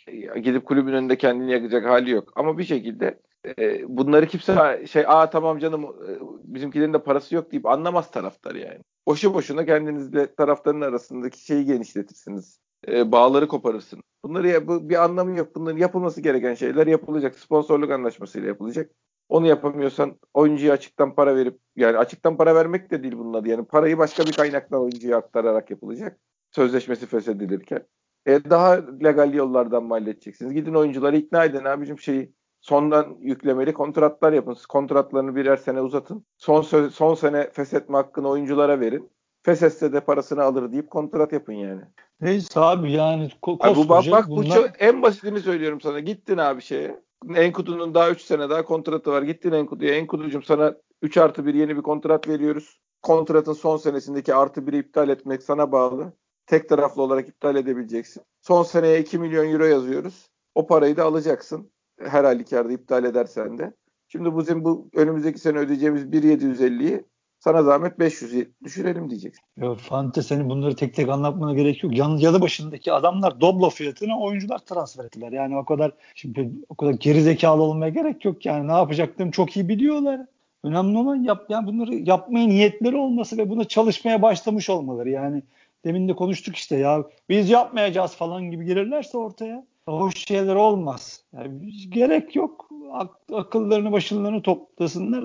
Gidip 0.42 0.66
kulübün 0.66 0.92
önünde 0.92 1.18
kendini 1.18 1.52
yakacak 1.52 1.86
hali 1.86 2.10
yok. 2.10 2.32
Ama 2.36 2.58
bir 2.58 2.64
şekilde 2.64 3.20
e, 3.58 3.96
bunları 3.96 4.26
kimse 4.26 4.84
şey 4.86 5.04
aa 5.06 5.30
tamam 5.30 5.58
canım 5.58 5.84
e, 5.84 6.12
bizimkilerin 6.44 6.92
de 6.92 7.02
parası 7.02 7.34
yok 7.34 7.52
deyip 7.52 7.66
anlamaz 7.66 8.10
taraftar 8.10 8.54
yani. 8.54 8.78
Boşu 9.06 9.34
boşuna 9.34 9.66
kendinizle 9.66 10.34
taraftarın 10.34 10.80
arasındaki 10.80 11.44
şeyi 11.44 11.64
genişletirsiniz. 11.64 12.60
E, 12.88 13.12
bağları 13.12 13.48
koparırsın. 13.48 14.02
Bunları 14.24 14.48
ya, 14.48 14.68
bu, 14.68 14.88
bir 14.88 15.04
anlamı 15.04 15.38
yok. 15.38 15.54
Bunların 15.54 15.78
yapılması 15.78 16.20
gereken 16.20 16.54
şeyler 16.54 16.86
yapılacak. 16.86 17.38
Sponsorluk 17.38 17.90
anlaşmasıyla 17.90 18.48
yapılacak. 18.48 18.90
Onu 19.28 19.46
yapamıyorsan 19.46 20.18
oyuncuya 20.34 20.72
açıktan 20.72 21.14
para 21.14 21.36
verip 21.36 21.58
yani 21.76 21.98
açıktan 21.98 22.36
para 22.36 22.54
vermek 22.54 22.90
de 22.90 23.02
değil 23.02 23.18
bunun 23.18 23.34
adı. 23.34 23.48
Yani 23.48 23.64
parayı 23.64 23.98
başka 23.98 24.24
bir 24.24 24.32
kaynaktan 24.32 24.80
oyuncuya 24.80 25.16
aktararak 25.16 25.70
yapılacak. 25.70 26.18
Sözleşmesi 26.50 27.06
feshedilirken. 27.06 27.86
E 28.26 28.50
daha 28.50 28.72
legal 29.04 29.34
yollardan 29.34 29.84
mı 29.84 29.94
halledeceksiniz? 29.94 30.52
Gidin 30.52 30.74
oyuncuları 30.74 31.16
ikna 31.16 31.44
edin 31.44 31.64
abicim 31.64 31.98
şeyi 31.98 32.32
sondan 32.60 33.16
yüklemeli 33.20 33.72
kontratlar 33.72 34.32
yapın. 34.32 34.56
Kontratlarını 34.68 35.36
birer 35.36 35.56
sene 35.56 35.80
uzatın. 35.80 36.26
Son 36.36 36.62
son 36.88 37.14
sene 37.14 37.50
feshetme 37.50 37.96
hakkını 37.96 38.28
oyunculara 38.28 38.80
verin. 38.80 39.10
Feshetse 39.42 39.92
de 39.92 40.00
parasını 40.00 40.42
alır 40.42 40.72
deyip 40.72 40.90
kontrat 40.90 41.32
yapın 41.32 41.52
yani. 41.52 41.82
Neyse 42.20 42.60
abi 42.60 42.92
yani 42.92 43.30
ko- 43.42 43.56
abi 43.60 43.76
bu 43.76 43.88
bak, 43.88 44.04
bak 44.10 44.28
bunlar... 44.28 44.46
bu 44.46 44.54
çok, 44.54 44.70
en 44.78 45.02
basitini 45.02 45.40
söylüyorum 45.40 45.80
sana. 45.80 46.00
Gittin 46.00 46.38
abi 46.38 46.62
şeye. 46.62 47.00
Enkudu'nun 47.36 47.94
daha 47.94 48.10
3 48.10 48.20
sene 48.20 48.50
daha 48.50 48.64
kontratı 48.64 49.10
var. 49.10 49.22
Gittin 49.22 49.52
Enkudu'ya. 49.52 49.94
Enkudu'cum 49.94 50.42
sana 50.42 50.74
3 51.02 51.16
artı 51.16 51.46
1 51.46 51.54
yeni 51.54 51.76
bir 51.76 51.82
kontrat 51.82 52.28
veriyoruz. 52.28 52.80
Kontratın 53.02 53.52
son 53.52 53.76
senesindeki 53.76 54.34
artı 54.34 54.60
1'i 54.60 54.78
iptal 54.78 55.08
etmek 55.08 55.42
sana 55.42 55.72
bağlı. 55.72 56.12
Tek 56.46 56.68
taraflı 56.68 57.02
olarak 57.02 57.28
iptal 57.28 57.56
edebileceksin. 57.56 58.22
Son 58.40 58.62
seneye 58.62 59.00
2 59.00 59.18
milyon 59.18 59.52
euro 59.52 59.64
yazıyoruz. 59.64 60.28
O 60.54 60.66
parayı 60.66 60.96
da 60.96 61.04
alacaksın. 61.04 61.72
Her 62.00 62.24
halükarda 62.24 62.72
iptal 62.72 63.04
edersen 63.04 63.58
de. 63.58 63.74
Şimdi 64.08 64.38
bizim 64.38 64.64
bu 64.64 64.88
önümüzdeki 64.94 65.38
sene 65.38 65.58
ödeyeceğimiz 65.58 66.04
1.750'yi 66.04 67.04
sana 67.44 67.62
zahmet 67.62 67.98
500 67.98 68.46
düşürelim 68.64 69.10
diyeceksin. 69.10 69.42
Ya 69.60 69.74
Fante 69.74 70.22
senin 70.22 70.50
bunları 70.50 70.76
tek 70.76 70.94
tek 70.94 71.08
anlatmana 71.08 71.54
gerek 71.54 71.82
yok. 71.82 71.96
Yan, 71.96 72.16
yalı 72.16 72.40
başındaki 72.40 72.92
adamlar 72.92 73.40
Doblo 73.40 73.70
fiyatına 73.70 74.20
oyuncular 74.20 74.58
transfer 74.58 75.04
ettiler. 75.04 75.32
Yani 75.32 75.56
o 75.56 75.64
kadar 75.64 75.92
şimdi 76.14 76.50
o 76.68 76.74
kadar 76.74 76.92
geri 76.92 77.22
zekalı 77.22 77.62
olmaya 77.62 77.88
gerek 77.88 78.24
yok 78.24 78.46
yani. 78.46 78.68
Ne 78.68 78.72
yapacaklarını 78.72 79.32
çok 79.32 79.56
iyi 79.56 79.68
biliyorlar. 79.68 80.20
Önemli 80.62 80.98
olan 80.98 81.16
yap, 81.16 81.46
yani 81.48 81.66
bunları 81.66 81.94
yapmaya 81.94 82.46
niyetleri 82.46 82.96
olması 82.96 83.38
ve 83.38 83.50
buna 83.50 83.64
çalışmaya 83.64 84.22
başlamış 84.22 84.70
olmaları. 84.70 85.10
Yani 85.10 85.42
demin 85.84 86.08
de 86.08 86.14
konuştuk 86.14 86.56
işte 86.56 86.76
ya 86.76 87.04
biz 87.28 87.50
yapmayacağız 87.50 88.16
falan 88.16 88.50
gibi 88.50 88.64
gelirlerse 88.64 89.18
ortaya 89.18 89.64
hoş 89.86 90.26
şeyler 90.26 90.54
olmaz. 90.54 91.24
Yani 91.36 91.70
gerek 91.90 92.36
yok. 92.36 92.68
Ak- 92.92 93.32
akıllarını 93.32 93.92
başlarını 93.92 94.42
toplasınlar. 94.42 95.24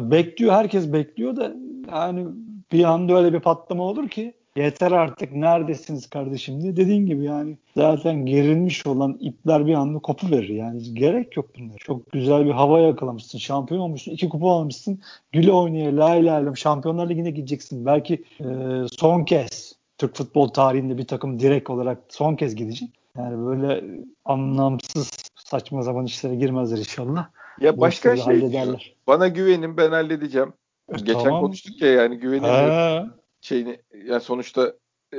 Bekliyor 0.00 0.52
herkes 0.52 0.92
bekliyor 0.92 1.36
da 1.36 1.54
yani 1.92 2.26
bir 2.72 2.84
anda 2.84 3.16
öyle 3.16 3.32
bir 3.32 3.40
patlama 3.40 3.82
olur 3.82 4.08
ki 4.08 4.34
yeter 4.56 4.92
artık 4.92 5.32
neredesiniz 5.32 6.06
kardeşim 6.06 6.62
diye 6.62 6.76
dediğin 6.76 7.06
gibi 7.06 7.24
yani 7.24 7.58
zaten 7.76 8.26
gerilmiş 8.26 8.86
olan 8.86 9.16
ipler 9.20 9.66
bir 9.66 9.74
anda 9.74 9.98
kopu 9.98 10.30
verir 10.30 10.48
yani 10.48 10.94
gerek 10.94 11.36
yok 11.36 11.46
bunlar. 11.58 11.76
Çok 11.78 12.12
güzel 12.12 12.46
bir 12.46 12.50
hava 12.50 12.80
yakalamışsın 12.80 13.38
şampiyon 13.38 13.80
olmuşsun 13.80 14.12
iki 14.12 14.28
kupa 14.28 14.50
almışsın 14.50 15.00
güle 15.32 15.52
oynaya 15.52 15.96
lay 15.96 16.24
lay 16.24 16.54
şampiyonlar 16.54 17.08
ligine 17.08 17.30
gideceksin 17.30 17.86
belki 17.86 18.24
e, 18.40 18.46
son 18.92 19.24
kez 19.24 19.74
Türk 19.98 20.16
futbol 20.16 20.48
tarihinde 20.48 20.98
bir 20.98 21.06
takım 21.06 21.40
direkt 21.40 21.70
olarak 21.70 21.98
son 22.08 22.36
kez 22.36 22.54
gidecek. 22.54 22.88
Yani 23.16 23.46
böyle 23.46 23.84
anlamsız 24.24 25.10
saçma 25.34 25.82
zaman 25.82 26.04
işlere 26.04 26.34
girmezler 26.34 26.78
inşallah. 26.78 27.28
Ya 27.60 27.80
başka 27.80 28.16
şey 28.16 28.24
hallederler. 28.24 28.94
bana 29.06 29.28
güvenin 29.28 29.76
ben 29.76 29.90
halledeceğim. 29.90 30.52
E, 30.92 30.96
Geçen 30.96 31.22
tamam. 31.22 31.40
konuştuk 31.40 31.82
ya 31.82 31.92
yani 31.92 32.18
güvenin 32.18 33.10
şeyini 33.40 33.78
yani 34.04 34.20
sonuçta 34.20 34.74
e, 35.14 35.18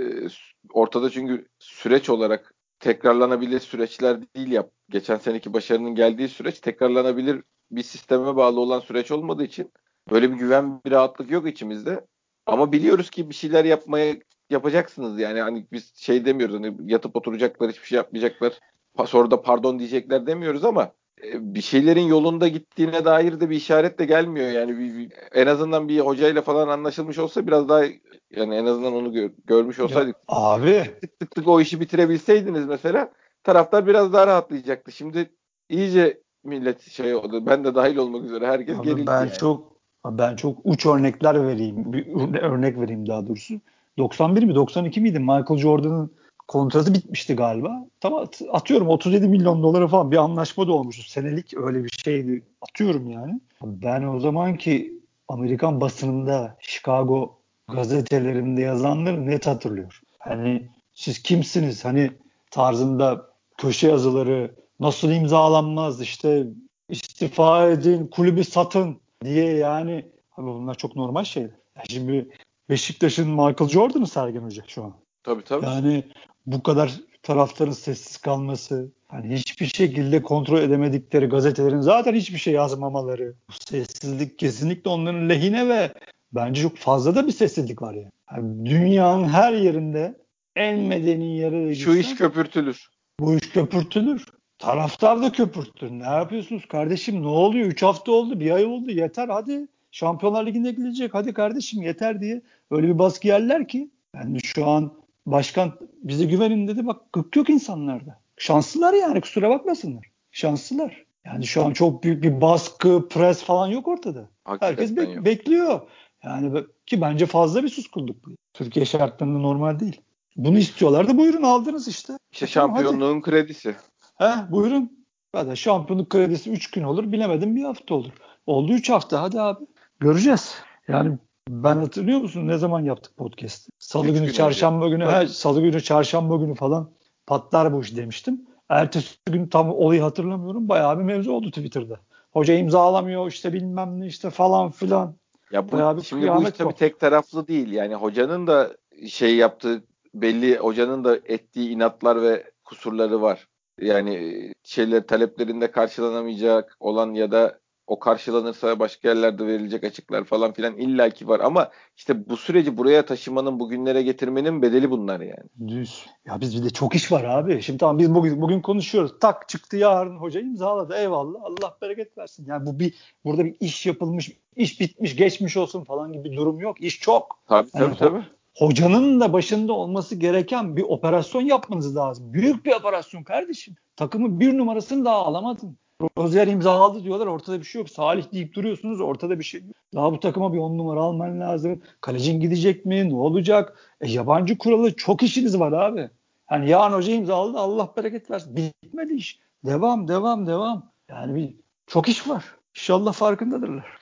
ortada 0.74 1.10
çünkü 1.10 1.48
süreç 1.60 2.10
olarak 2.10 2.54
tekrarlanabilir 2.80 3.60
süreçler 3.60 4.22
değil 4.36 4.52
yap. 4.52 4.72
Geçen 4.90 5.18
seneki 5.18 5.54
başarının 5.54 5.96
geldiği 5.96 6.30
süreç 6.30 6.60
tekrarlanabilir 6.60 7.44
bir 7.72 7.84
sisteme 7.84 8.36
bağlı 8.36 8.60
olan 8.60 8.80
süreç 8.80 9.12
olmadığı 9.12 9.44
için 9.44 9.72
böyle 10.12 10.32
bir 10.32 10.38
güven 10.38 10.82
bir 10.86 10.92
rahatlık 10.92 11.32
yok 11.32 11.48
içimizde. 11.48 12.06
Ama 12.46 12.72
biliyoruz 12.72 13.10
ki 13.10 13.30
bir 13.30 13.36
şeyler 13.36 13.66
yapmaya 13.66 14.16
yapacaksınız 14.50 15.20
yani 15.20 15.42
hani 15.42 15.68
biz 15.72 15.96
şey 15.96 16.26
demiyoruz 16.26 16.56
hani 16.56 16.76
yatıp 16.92 17.16
oturacaklar 17.16 17.72
hiçbir 17.72 17.88
şey 17.88 17.96
yapmayacaklar 17.96 18.60
sonra 19.06 19.32
da 19.32 19.42
pardon 19.42 19.80
diyecekler 19.80 20.28
demiyoruz 20.28 20.66
ama 20.66 20.92
bir 21.34 21.62
şeylerin 21.62 22.08
yolunda 22.08 22.48
gittiğine 22.48 23.06
dair 23.06 23.40
de 23.40 23.50
bir 23.50 23.56
işaret 23.56 24.00
de 24.00 24.06
gelmiyor. 24.06 24.52
Yani 24.52 24.80
bir, 24.80 24.98
bir, 24.98 25.12
en 25.34 25.48
azından 25.48 25.88
bir 25.88 26.00
hocayla 26.00 26.42
falan 26.42 26.68
anlaşılmış 26.68 27.20
olsa 27.20 27.48
biraz 27.48 27.70
daha 27.70 27.84
yani 28.32 28.56
en 28.56 28.66
azından 28.66 28.94
onu 28.94 29.14
gör, 29.14 29.32
görmüş 29.46 29.80
olsaydık. 29.80 30.16
Ya, 30.16 30.24
abi 30.28 30.84
tık 31.02 31.20
tık 31.20 31.32
tık 31.32 31.48
o 31.48 31.62
işi 31.62 31.80
bitirebilseydiniz 31.80 32.66
mesela 32.66 33.12
taraftar 33.44 33.88
biraz 33.88 34.14
daha 34.14 34.28
rahatlayacaktı. 34.28 34.92
Şimdi 34.92 35.30
iyice 35.70 36.22
millet 36.44 36.82
şey 36.82 37.16
oldu. 37.16 37.46
Ben 37.46 37.64
de 37.64 37.76
dahil 37.76 37.98
olmak 37.98 38.26
üzere 38.26 38.48
herkes 38.48 38.80
abi 38.80 38.86
gerildi. 38.88 39.08
Ben 39.08 39.20
yani. 39.20 39.32
çok 39.40 39.76
ben 40.06 40.36
çok 40.36 40.58
uç 40.64 40.86
örnekler 40.86 41.48
vereyim. 41.48 41.94
Bir 41.94 42.42
örnek 42.42 42.80
vereyim 42.80 43.08
daha 43.08 43.28
doğrusu. 43.28 43.54
91 43.98 44.44
mi 44.44 44.56
92 44.56 45.02
miydi? 45.02 45.20
Michael 45.20 45.58
Jordan'ın 45.58 46.12
kontratı 46.48 46.94
bitmişti 46.94 47.36
galiba. 47.36 47.86
Tamam 48.00 48.28
atıyorum 48.52 48.88
37 48.88 49.28
milyon 49.28 49.64
dolara 49.64 49.88
falan 49.88 50.12
bir 50.12 50.18
anlaşma 50.18 50.68
da 50.68 50.72
olmuştu. 50.72 51.10
Senelik 51.10 51.58
öyle 51.58 51.84
bir 51.84 52.00
şeydi. 52.04 52.44
Atıyorum 52.62 53.10
yani. 53.10 53.40
Ben 53.62 54.04
o 54.04 54.20
zamanki 54.20 55.00
Amerikan 55.28 55.82
basınında 55.82 56.58
Chicago 56.60 57.40
gazetelerinde 57.72 58.62
yazanları 58.62 59.26
net 59.26 59.48
hatırlıyor. 59.48 60.02
Hani 60.20 60.70
siz 60.94 61.24
kimsiniz? 61.24 61.86
Hani 61.86 62.12
tarzında 62.52 63.30
köşe 63.58 63.88
yazıları 63.88 64.56
nasıl 64.80 65.12
imzalanmaz 65.12 66.02
işte 66.02 66.48
istifa 66.90 67.68
edin, 67.68 68.08
kulübü 68.08 68.44
satın 68.44 69.00
diye 69.24 69.54
yani 69.58 70.06
abi 70.38 70.48
bunlar 70.48 70.76
çok 70.76 70.96
normal 70.96 71.24
şeyler. 71.24 71.56
Yani 71.76 71.90
şimdi 71.90 72.30
Beşiktaş'ın 72.70 73.30
Michael 73.30 73.70
Jordan'ı 73.70 74.08
Sergen 74.08 74.42
Hoca 74.42 74.64
şu 74.68 74.84
an. 74.84 74.94
Tabii 75.24 75.44
tabii. 75.44 75.66
Yani 75.66 76.04
bu 76.46 76.64
kadar 76.64 77.00
taraftarın 77.24 77.72
sessiz 77.72 78.18
kalması, 78.18 78.92
hani 79.08 79.36
hiçbir 79.36 79.66
şekilde 79.66 80.22
kontrol 80.22 80.62
edemedikleri 80.62 81.26
gazetelerin 81.26 81.82
zaten 81.82 82.16
hiçbir 82.16 82.38
şey 82.38 82.54
yazmamaları, 82.54 83.34
bu 83.50 83.54
sessizlik 83.54 84.40
kesinlikle 84.40 84.90
onların 84.90 85.30
lehine 85.30 85.70
ve 85.70 85.92
bence 86.32 86.62
çok 86.62 86.78
fazla 86.78 87.16
da 87.16 87.28
bir 87.28 87.32
sessizlik 87.32 87.82
var 87.82 87.94
yani. 87.94 88.12
yani 88.36 88.66
dünyanın 88.66 89.28
her 89.28 89.54
yerinde 89.54 90.16
en 90.56 90.80
medeni 90.80 91.38
yere 91.38 91.76
Şu 91.76 91.96
iş 91.96 92.16
köpürtülür. 92.16 92.90
Bu 93.20 93.36
iş 93.36 93.50
köpürtülür. 93.50 94.26
Taraftar 94.60 95.22
da 95.22 95.32
köpürtür. 95.32 95.92
Ne 95.92 96.04
yapıyorsunuz 96.04 96.66
kardeşim? 96.66 97.22
Ne 97.22 97.28
oluyor? 97.28 97.68
3 97.68 97.84
hafta 97.84 98.12
oldu, 98.12 98.40
bir 98.40 98.52
ay 98.52 98.66
oldu. 98.66 98.92
Yeter 98.92 99.28
hadi. 99.30 99.68
Şampiyonlar 99.92 100.46
Ligi'nde 100.46 100.72
gidecek. 100.72 101.14
Hadi 101.14 101.34
kardeşim 101.34 101.82
yeter 101.82 102.22
diye. 102.22 102.42
Öyle 102.72 102.88
bir 102.88 103.00
baskı 103.00 103.28
yerler 103.28 103.68
ki. 103.68 103.90
Yani 104.16 104.40
şu 104.44 104.68
an 104.68 104.92
başkan 105.26 105.74
bize 106.04 106.26
güvenin 106.26 106.68
dedi. 106.68 106.88
Bak 106.88 107.14
gık 107.14 107.36
yok 107.36 107.50
insanlarda. 107.50 108.20
Şanslılar 108.38 108.94
yani 108.94 109.22
kusura 109.22 109.50
bakmasınlar. 109.50 110.06
Şanslılar. 110.32 111.06
Yani 111.26 111.46
şu 111.46 111.66
an 111.66 111.72
çok 111.74 112.04
büyük 112.04 112.24
bir 112.24 112.42
baskı, 112.42 113.08
pres 113.10 113.44
falan 113.44 113.68
yok 113.68 113.88
ortada. 113.88 114.30
Hakikaten 114.44 114.72
Herkes 114.72 114.96
be- 114.98 115.14
yok. 115.14 115.26
bekliyor. 115.26 115.82
Yani 116.24 116.64
ki 116.86 117.02
bence 117.02 117.26
fazla 117.26 117.64
bir 117.64 117.70
suskunluk 117.70 118.26
bu. 118.26 118.30
Türkiye 118.54 118.86
şartlarında 118.86 119.40
normal 119.40 119.80
değil. 119.80 120.02
Bunu 120.38 120.58
istiyorlardı. 120.58 121.18
Buyurun 121.18 121.44
aldınız 121.44 121.88
işte. 121.88 122.14
İşte 122.32 122.48
şampiyonluğun 122.48 123.14
Hadi. 123.14 123.22
kredisi. 123.22 123.76
He 124.18 124.32
buyurun. 124.52 125.06
Hadi 125.32 125.58
şampiyonluk 125.58 126.10
kredisi 126.10 126.52
3 126.52 126.72
gün 126.72 126.84
olur. 126.84 127.12
Bilemedim 127.12 127.56
bir 127.56 127.64
hafta 127.64 127.96
olur. 127.96 128.12
Oldu 128.48 128.74
3 128.74 128.90
hafta 128.90 129.22
hadi 129.22 129.42
abi. 129.42 129.66
Göreceğiz. 130.00 130.56
Yani 130.88 131.18
ben 131.50 131.76
hatırlıyor 131.76 132.20
musun 132.20 132.48
ne 132.48 132.58
zaman 132.58 132.84
yaptık 132.84 133.18
podcast? 133.18 133.70
Salı 133.80 134.06
günü, 134.06 134.26
gün 134.26 134.34
çarşamba 134.34 134.86
önce. 134.86 134.96
günü, 134.96 135.06
he, 135.06 135.28
salı 135.28 135.62
günü, 135.62 135.82
çarşamba 135.82 136.36
günü 136.36 136.56
falan 136.56 136.92
patlar 137.28 137.74
bu 137.74 137.82
iş 137.82 137.98
demiştim. 137.98 138.46
Ertesi 138.70 139.16
gün 139.26 139.48
tam 139.48 139.70
olayı 139.70 140.02
hatırlamıyorum. 140.02 140.70
Bayağı 140.70 141.00
bir 141.00 141.04
mevzu 141.04 141.32
oldu 141.32 141.48
Twitter'da. 141.48 142.00
Hoca 142.32 142.54
imzalamıyor 142.54 143.28
işte 143.28 143.54
bilmem 143.54 144.02
ne 144.02 144.08
işte 144.08 144.30
falan 144.30 144.72
filan. 144.72 145.16
Ya 145.52 145.72
bu, 145.72 146.04
şimdi 146.04 146.28
bu 146.28 146.44
iş 146.44 146.52
tabii 146.52 146.74
tek 146.74 147.00
taraflı 147.00 147.48
değil. 147.48 147.72
Yani 147.72 147.96
hocanın 147.96 148.48
da 148.48 148.78
şey 149.08 149.36
yaptığı 149.36 149.84
belli 150.14 150.58
hocanın 150.58 151.04
da 151.04 151.16
ettiği 151.16 151.70
inatlar 151.70 152.22
ve 152.22 152.44
kusurları 152.64 153.22
var. 153.22 153.48
Yani 153.82 154.54
şeyler 154.64 155.08
taleplerinde 155.08 155.72
karşılanamayacak 155.72 156.78
olan 156.80 157.14
ya 157.14 157.32
da 157.32 157.60
o 157.88 158.00
karşılanırsa 158.00 158.80
başka 158.80 159.08
yerlerde 159.08 159.48
verilecek 159.48 159.84
açıklar 159.84 160.24
falan 160.24 160.54
filan 160.54 160.78
illaki 160.78 161.28
var 161.28 161.40
ama 161.40 161.72
işte 161.98 162.30
bu 162.30 162.38
süreci 162.38 162.78
buraya 162.78 163.06
taşımanın 163.06 163.60
bugünlere 163.60 164.02
getirmenin 164.02 164.62
bedeli 164.62 164.92
bunlar 164.92 165.20
yani. 165.20 165.68
Düz. 165.68 166.06
Ya 166.26 166.42
biz 166.42 166.58
bir 166.58 166.66
de 166.66 166.70
çok 166.70 166.96
iş 166.96 167.12
var 167.12 167.24
abi. 167.24 167.62
Şimdi 167.62 167.80
tamam 167.80 168.00
biz 168.00 168.16
bugün 168.16 168.42
bugün 168.42 168.62
konuşuyoruz. 168.62 169.12
Tak 169.22 169.50
çıktı 169.50 169.78
yarın 169.78 170.18
hoca 170.18 170.40
imzaladı. 170.40 170.96
Eyvallah. 170.96 171.40
Allah 171.44 171.78
bereket 171.82 172.18
versin. 172.18 172.46
Yani 172.48 172.66
bu 172.66 172.80
bir 172.80 172.94
burada 173.26 173.46
bir 173.46 173.56
iş 173.60 173.86
yapılmış, 173.86 174.32
iş 174.56 174.80
bitmiş, 174.80 175.16
geçmiş 175.16 175.58
olsun 175.58 175.84
falan 175.84 176.14
gibi 176.14 176.24
bir 176.24 176.38
durum 176.38 176.60
yok. 176.60 176.82
İş 176.82 177.00
çok. 177.00 177.40
Tabii 177.48 177.72
tabii 177.72 177.84
yani, 177.84 177.98
tabii. 177.98 178.24
Hocanın 178.58 179.20
da 179.20 179.34
başında 179.34 179.74
olması 179.74 180.16
gereken 180.16 180.78
bir 180.78 180.84
operasyon 180.84 181.42
yapmanız 181.42 181.96
lazım. 181.96 182.34
Büyük 182.34 182.66
bir 182.66 182.72
operasyon 182.72 183.24
kardeşim. 183.24 183.76
Takımın 183.96 184.40
bir 184.40 184.58
numarasını 184.58 185.06
daha 185.06 185.16
alamadın. 185.16 185.78
Rozier 186.02 186.48
imzaladı 186.48 187.04
diyorlar 187.04 187.28
ortada 187.28 187.60
bir 187.60 187.66
şey 187.66 187.82
yok. 187.82 187.90
Salih 187.90 188.32
deyip 188.34 188.54
duruyorsunuz 188.54 189.02
ortada 189.02 189.40
bir 189.40 189.44
şey. 189.44 189.64
Daha 189.94 190.12
bu 190.12 190.20
takıma 190.20 190.54
bir 190.54 190.58
on 190.58 190.78
numara 190.78 191.00
alman 191.00 191.40
lazım. 191.40 191.82
Kalecin 192.02 192.40
gidecek 192.40 192.86
mi? 192.86 193.10
Ne 193.10 193.16
olacak? 193.16 193.96
E, 194.02 194.12
yabancı 194.12 194.58
kuralı 194.58 194.96
çok 194.96 195.24
işiniz 195.24 195.60
var 195.60 195.72
abi. 195.72 196.10
Hani 196.48 196.70
yarın 196.70 196.94
hoca 196.94 197.14
imzaladı 197.14 197.58
Allah 197.58 197.94
bereket 197.98 198.32
versin. 198.32 198.56
Bitmedi 198.56 199.14
iş. 199.14 199.40
Devam 199.66 200.08
devam 200.08 200.48
devam. 200.48 200.92
Yani 201.10 201.36
bir 201.36 201.56
çok 201.88 202.10
iş 202.10 202.30
var. 202.30 202.46
İnşallah 202.76 203.14
farkındadırlar. 203.14 203.98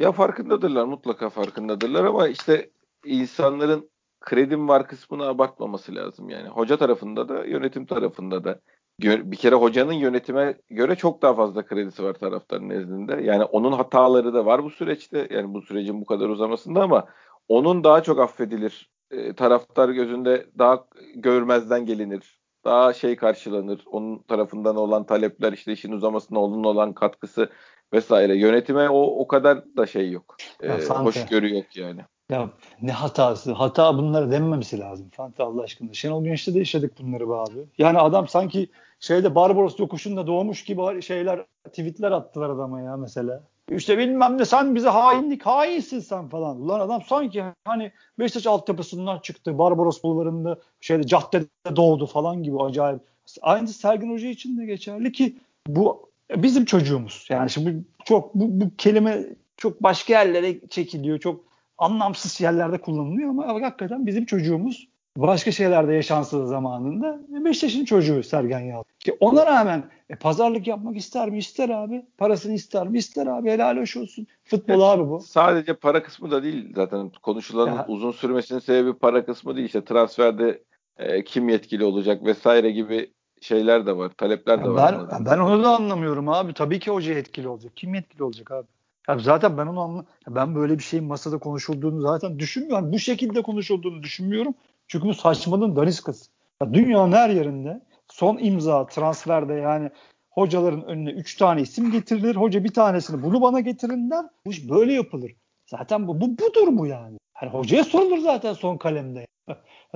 Ya 0.00 0.12
farkındadırlar 0.12 0.84
mutlaka 0.84 1.30
farkındadırlar 1.30 2.04
ama 2.04 2.28
işte 2.28 2.70
insanların 3.04 3.90
kredim 4.20 4.68
var 4.68 4.88
kısmını 4.88 5.26
abartmaması 5.26 5.94
lazım 5.94 6.28
yani. 6.28 6.48
Hoca 6.48 6.76
tarafında 6.76 7.28
da 7.28 7.44
yönetim 7.44 7.86
tarafında 7.86 8.44
da 8.44 8.60
bir 9.00 9.36
kere 9.36 9.54
hocanın 9.54 9.92
yönetime 9.92 10.54
göre 10.70 10.96
çok 10.96 11.22
daha 11.22 11.34
fazla 11.34 11.66
kredisi 11.66 12.02
var 12.04 12.14
taraftarın 12.14 12.68
nezdinde. 12.68 13.22
Yani 13.22 13.44
onun 13.44 13.72
hataları 13.72 14.34
da 14.34 14.46
var 14.46 14.64
bu 14.64 14.70
süreçte. 14.70 15.28
Yani 15.30 15.54
bu 15.54 15.62
sürecin 15.62 16.00
bu 16.00 16.04
kadar 16.04 16.28
uzamasında 16.28 16.82
ama 16.82 17.06
onun 17.48 17.84
daha 17.84 18.02
çok 18.02 18.20
affedilir. 18.20 18.90
E, 19.10 19.34
taraftar 19.34 19.88
gözünde 19.88 20.46
daha 20.58 20.86
görmezden 21.14 21.86
gelinir. 21.86 22.40
Daha 22.64 22.92
şey 22.92 23.16
karşılanır. 23.16 23.84
Onun 23.86 24.18
tarafından 24.18 24.76
olan 24.76 25.06
talepler 25.06 25.52
işte 25.52 25.72
işin 25.72 25.92
uzamasına 25.92 26.40
onun 26.40 26.64
olan 26.64 26.92
katkısı 26.92 27.50
vesaire. 27.92 28.36
Yönetime 28.36 28.88
o 28.88 29.02
o 29.02 29.26
kadar 29.26 29.76
da 29.76 29.86
şey 29.86 30.10
yok. 30.10 30.36
E, 30.62 30.68
hoşgörü 30.88 31.54
yok 31.54 31.76
yani. 31.76 32.00
Ya 32.30 32.50
ne 32.82 32.92
hatası? 32.92 33.52
Hata 33.52 33.98
bunlara 33.98 34.30
denmemesi 34.30 34.78
lazım. 34.78 35.08
Fanta 35.12 35.44
Allah 35.44 35.62
aşkına. 35.62 35.92
Şenol 35.92 36.24
Güneş'te 36.24 36.54
de 36.54 36.58
yaşadık 36.58 36.92
bunları 37.00 37.28
be 37.28 37.34
abi. 37.34 37.66
Yani 37.78 37.98
adam 37.98 38.28
sanki 38.28 38.68
şeyde 39.00 39.34
Barbaros 39.34 39.78
yokuşunda 39.78 40.26
doğmuş 40.26 40.64
gibi 40.64 41.02
şeyler 41.02 41.44
tweetler 41.64 42.12
attılar 42.12 42.50
adama 42.50 42.80
ya 42.80 42.96
mesela. 42.96 43.42
İşte 43.70 43.98
bilmem 43.98 44.38
ne 44.38 44.44
sen 44.44 44.74
bize 44.74 44.88
hainlik 44.88 45.46
hainsin 45.46 46.00
sen 46.00 46.28
falan. 46.28 46.60
Ulan 46.60 46.80
adam 46.80 47.02
sanki 47.02 47.44
hani 47.64 47.92
Beşiktaş 48.18 48.46
altyapısından 48.46 49.18
çıktı. 49.18 49.58
Barbaros 49.58 50.02
bulvarında 50.02 50.58
şeyde 50.80 51.06
caddede 51.06 51.76
doğdu 51.76 52.06
falan 52.06 52.42
gibi 52.42 52.62
acayip. 52.62 53.00
Aynı 53.42 53.68
Sergin 53.68 54.12
Hoca 54.12 54.28
için 54.28 54.58
de 54.58 54.66
geçerli 54.66 55.12
ki 55.12 55.36
bu 55.66 56.10
bizim 56.36 56.64
çocuğumuz. 56.64 57.26
Yani 57.30 57.50
şimdi 57.50 57.84
çok 58.04 58.34
bu, 58.34 58.60
bu 58.60 58.76
kelime 58.78 59.24
çok 59.56 59.82
başka 59.82 60.12
yerlere 60.12 60.68
çekiliyor. 60.68 61.18
Çok 61.18 61.45
anlamsız 61.78 62.40
yerlerde 62.40 62.78
kullanılıyor 62.78 63.30
ama 63.30 63.62
hakikaten 63.62 64.06
bizim 64.06 64.24
çocuğumuz 64.24 64.88
başka 65.16 65.52
şeylerde 65.52 65.94
yaşansız 65.94 66.48
zamanında 66.48 67.20
Beşiktaş'ın 67.28 67.84
çocuğu 67.84 68.22
Sergen 68.22 68.60
Yalçın. 68.60 68.90
Ki 68.98 69.16
ona 69.20 69.46
rağmen 69.46 69.84
e, 70.10 70.14
pazarlık 70.16 70.66
yapmak 70.66 70.96
ister 70.96 71.30
mi? 71.30 71.38
İster 71.38 71.68
abi. 71.68 72.06
Parasını 72.18 72.52
ister 72.52 72.88
mi? 72.88 72.98
İster 72.98 73.26
abi. 73.26 73.50
Helal 73.50 73.76
hoş 73.76 73.96
olsun. 73.96 74.26
Futbol 74.44 74.74
evet, 74.74 74.82
abi 74.82 75.10
bu. 75.10 75.20
Sadece 75.20 75.74
para 75.74 76.02
kısmı 76.02 76.30
da 76.30 76.42
değil 76.42 76.72
zaten. 76.74 77.10
Konuşulan 77.22 77.66
ya. 77.66 77.86
uzun 77.88 78.12
sürmesinin 78.12 78.58
sebebi 78.58 78.92
para 78.92 79.24
kısmı 79.24 79.56
değil. 79.56 79.66
İşte 79.66 79.84
transferde 79.84 80.62
e, 80.98 81.24
kim 81.24 81.48
yetkili 81.48 81.84
olacak 81.84 82.24
vesaire 82.24 82.70
gibi 82.70 83.10
şeyler 83.40 83.86
de 83.86 83.96
var. 83.96 84.10
Talepler 84.18 84.64
de 84.64 84.68
ya 84.68 84.74
var. 84.74 85.06
Ben, 85.12 85.26
ben 85.26 85.38
onu 85.38 85.64
da 85.64 85.68
anlamıyorum 85.68 86.28
abi. 86.28 86.52
Tabii 86.52 86.80
ki 86.80 86.90
hoca 86.90 87.14
yetkili 87.14 87.48
olacak. 87.48 87.72
Kim 87.76 87.94
yetkili 87.94 88.22
olacak 88.22 88.50
abi? 88.50 88.66
Ya 89.08 89.18
zaten 89.18 89.58
ben 89.58 89.66
onu 89.66 90.06
ben 90.28 90.54
böyle 90.54 90.78
bir 90.78 90.82
şeyin 90.82 91.04
masada 91.04 91.38
konuşulduğunu 91.38 92.00
zaten 92.00 92.38
düşünmüyorum. 92.38 92.92
Bu 92.92 92.98
şekilde 92.98 93.42
konuşulduğunu 93.42 94.02
düşünmüyorum. 94.02 94.54
Çünkü 94.88 95.06
bu 95.08 95.14
saçmalığın 95.14 95.76
daniskası. 95.76 96.30
Ya 96.62 96.74
dünyanın 96.74 97.12
her 97.12 97.30
yerinde 97.30 97.80
son 98.08 98.38
imza 98.38 98.86
transferde 98.86 99.54
yani 99.54 99.90
hocaların 100.30 100.84
önüne 100.84 101.10
3 101.10 101.36
tane 101.36 101.60
isim 101.60 101.90
getirilir. 101.90 102.36
Hoca 102.36 102.64
bir 102.64 102.74
tanesini 102.74 103.22
bunu 103.22 103.42
bana 103.42 103.60
getirin 103.60 104.10
der. 104.10 104.24
Bu 104.46 104.50
iş 104.50 104.70
böyle 104.70 104.92
yapılır. 104.92 105.32
Zaten 105.66 106.08
bu, 106.08 106.20
bu 106.20 106.38
budur 106.38 106.78
bu 106.78 106.86
yani. 106.86 107.18
Hani 107.36 107.50
hocaya 107.50 107.84
sorulur 107.84 108.18
zaten 108.18 108.52
son 108.52 108.76
kalemde. 108.76 109.26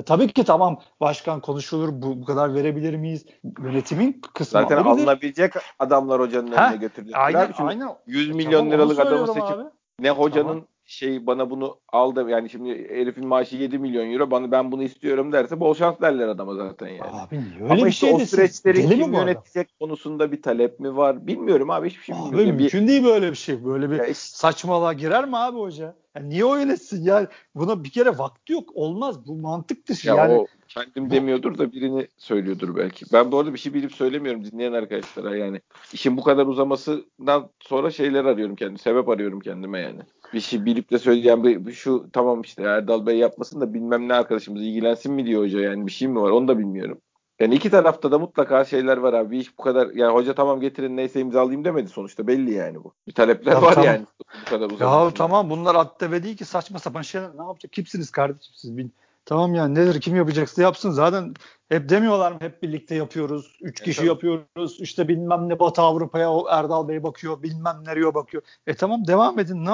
Tabii 0.07 0.29
ki 0.33 0.44
tamam 0.44 0.81
başkan 1.00 1.40
konuşulur 1.40 1.88
bu, 1.92 2.20
bu 2.20 2.24
kadar 2.24 2.55
verebilir 2.55 2.94
miyiz? 2.96 3.26
Yönetimin 3.59 4.20
kısmı 4.35 4.61
Zaten 4.61 4.76
ayrıdır. 4.76 4.90
alınabilecek 4.90 5.53
adamlar 5.79 6.20
hocanın 6.20 6.53
Ha, 6.53 6.66
önüne 6.68 6.76
götürülecek. 6.76 7.16
Aynen, 7.18 7.53
şimdi 7.57 7.70
aynen. 7.70 7.88
100 8.07 8.31
E, 8.31 8.33
milyon 8.33 8.50
tamam, 8.61 8.70
liralık 8.72 9.00
adamı 9.00 9.26
seçip 9.26 9.42
abi. 9.42 9.64
ne 10.00 10.11
hocanın 10.11 10.46
Tamam. 10.48 10.64
şey 10.85 11.26
bana 11.26 11.50
bunu 11.50 11.81
al 11.92 12.16
da 12.16 12.31
yani 12.31 12.50
şimdi 12.50 12.88
herifin 12.90 13.26
maaşı 13.26 13.57
7 13.57 13.79
milyon 13.79 14.12
euro 14.12 14.31
bana 14.31 14.50
ben 14.50 14.72
bunu 14.72 14.83
istiyorum 14.83 15.33
derse 15.33 15.61
bol 15.61 15.74
şans 15.74 16.00
derler 16.00 16.29
adama 16.29 16.55
zaten 16.55 16.88
yani. 16.88 17.00
Abi 17.12 17.37
niye 17.40 17.55
öyle 17.62 17.72
Ama 17.72 17.85
bir 17.85 17.90
işte 17.90 18.07
şey 18.07 18.14
o 18.14 18.18
desin? 18.18 18.37
süreçleri 18.37 18.76
Deli 18.76 18.88
kim 18.88 19.12
bu 19.12 19.16
adam? 19.16 19.29
yönetecek 19.29 19.68
konusunda 19.81 20.33
bir 20.33 20.42
talep 20.42 20.81
mi 20.81 20.96
var 20.96 21.26
bilmiyorum 21.26 21.70
abi 21.70 21.90
hiçbir 21.90 22.03
şey 22.03 22.14
Abi 22.16 22.22
bilmiyorum. 22.24 22.46
Yani 22.46 22.59
bir- 22.59 22.62
mümkün 22.62 22.88
değil 22.88 23.05
böyle 23.05 23.31
bir 23.31 23.37
şey. 23.37 23.64
Böyle 23.64 23.90
bir 23.90 23.96
Ya 23.96 24.05
işte- 24.07 24.37
saçmalığa 24.37 24.92
girer 24.92 25.24
mi 25.24 25.37
abi 25.37 25.59
hoca? 25.59 25.94
Yani 26.16 26.29
niye 26.29 26.44
o 26.44 26.57
yönetsin? 26.57 27.05
Yani 27.05 27.27
buna 27.55 27.85
bir 27.85 27.90
kere 27.90 28.18
vakti 28.18 28.53
yok. 28.53 28.70
Olmaz. 28.75 29.27
Bu 29.27 29.37
mantık 29.37 29.88
dışı. 29.88 30.09
Ya 30.09 30.14
yani 30.14 30.33
o 30.33 30.46
kendim 30.68 31.11
demiyordur 31.11 31.59
da 31.59 31.73
birini 31.73 32.09
söylüyordur 32.16 32.77
belki. 32.77 33.07
Ben 33.12 33.33
bu 33.33 33.38
arada 33.38 33.55
bir 33.55 33.59
şey 33.59 33.75
bilip 33.75 33.92
söylemiyorum 33.92 34.44
dinleyen 34.44 34.73
arkadaşlara 34.73 35.37
yani. 35.37 35.61
işin 35.92 36.16
bu 36.16 36.23
kadar 36.23 36.46
uzamasından 36.46 37.51
sonra 37.61 37.90
şeyler 37.90 38.25
arıyorum 38.25 38.57
kendime. 38.57 38.79
Sebep 38.79 39.09
arıyorum 39.09 39.40
kendime 39.40 39.81
yani. 39.81 40.01
Bir 40.35 40.40
şey 40.40 40.64
bilip 40.64 40.90
de 40.90 40.99
söyleyen 40.99 41.44
bir, 41.44 41.66
bir 41.66 41.73
şu 41.73 42.07
tamam 42.12 42.40
işte 42.40 42.62
Erdal 42.62 43.07
Bey 43.07 43.16
yapmasın 43.16 43.61
da 43.61 43.75
bilmem 43.75 44.09
ne 44.09 44.14
arkadaşımız 44.14 44.62
ilgilensin 44.62 45.12
mi 45.12 45.27
diyor 45.27 45.42
hoca 45.42 45.61
yani 45.61 45.87
bir 45.87 45.92
şey 45.92 46.09
mi 46.09 46.20
var 46.20 46.31
onu 46.31 46.49
da 46.49 46.59
bilmiyorum. 46.59 46.99
Yani 47.40 47.55
iki 47.55 47.70
tarafta 47.70 48.12
da 48.12 48.18
mutlaka 48.18 48.64
şeyler 48.64 48.96
var 48.96 49.12
abi. 49.12 49.31
Bir 49.31 49.40
iş 49.40 49.59
bu 49.59 49.62
kadar 49.62 49.90
yani 49.94 50.12
hoca 50.12 50.35
tamam 50.35 50.61
getirin 50.61 50.96
neyse 50.96 51.20
imzalayayım 51.20 51.64
demedi 51.64 51.88
sonuçta 51.88 52.26
belli 52.26 52.53
yani 52.53 52.85
bu. 52.85 52.92
Bir 53.07 53.12
talepler 53.12 53.53
Ya 53.53 53.62
var 53.62 53.74
tamam. 53.74 53.87
yani 53.87 54.07
bu 54.46 54.50
kadar 54.50 54.70
Ya 54.70 54.74
uzamasından. 54.76 55.14
tamam 55.14 55.50
bunlar 55.50 55.74
addebe 55.74 56.22
değil 56.22 56.37
ki 56.37 56.44
saçma 56.44 56.79
sapan 56.79 57.03
şeyler. 57.03 57.31
Ne 57.38 57.42
yapacak? 57.42 57.72
Kimsiniz 57.72 58.11
kardeşim 58.11 58.53
siz? 58.57 58.76
Bil- 58.76 58.88
Tamam 59.24 59.55
yani 59.55 59.74
nedir 59.74 60.00
kim 60.00 60.16
yapacaksa 60.16 60.62
yapsın. 60.62 60.90
Zaten 60.90 61.35
hep 61.68 61.88
demiyorlar 61.88 62.33
mı? 62.33 62.38
Hep 62.40 62.62
birlikte 62.62 62.94
yapıyoruz. 62.94 63.59
Üç 63.61 63.81
E, 63.81 63.85
kişi 63.85 63.96
tabii. 63.98 64.09
yapıyoruz. 64.09 64.81
İşte 64.81 65.09
bilmem 65.09 65.48
ne 65.48 65.59
Batı 65.59 65.83
Avrupa'ya 65.83 66.31
o 66.33 66.48
Erdal 66.48 66.88
Bey 66.88 67.03
bakıyor. 67.03 67.42
Bilmem 67.42 67.76
nereye 67.87 68.14
bakıyor. 68.14 68.42
E 68.66 68.74
tamam 68.74 69.07
devam 69.07 69.38
edin. 69.38 69.64
Ne, 69.64 69.70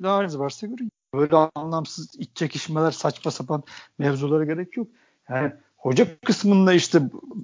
ne 0.00 0.08
haliniz 0.08 0.38
varsa 0.38 0.66
görün. 0.66 0.90
Böyle 1.14 1.36
anlamsız 1.54 2.14
iç 2.18 2.30
çekişmeler 2.34 2.90
saçma 2.90 3.30
sapan 3.30 3.62
mevzulara 3.98 4.44
gerek 4.44 4.76
yok. 4.76 4.86
Yani 5.28 5.52
hoca 5.86 6.20
kısmında 6.20 6.72
işte 6.72 7.00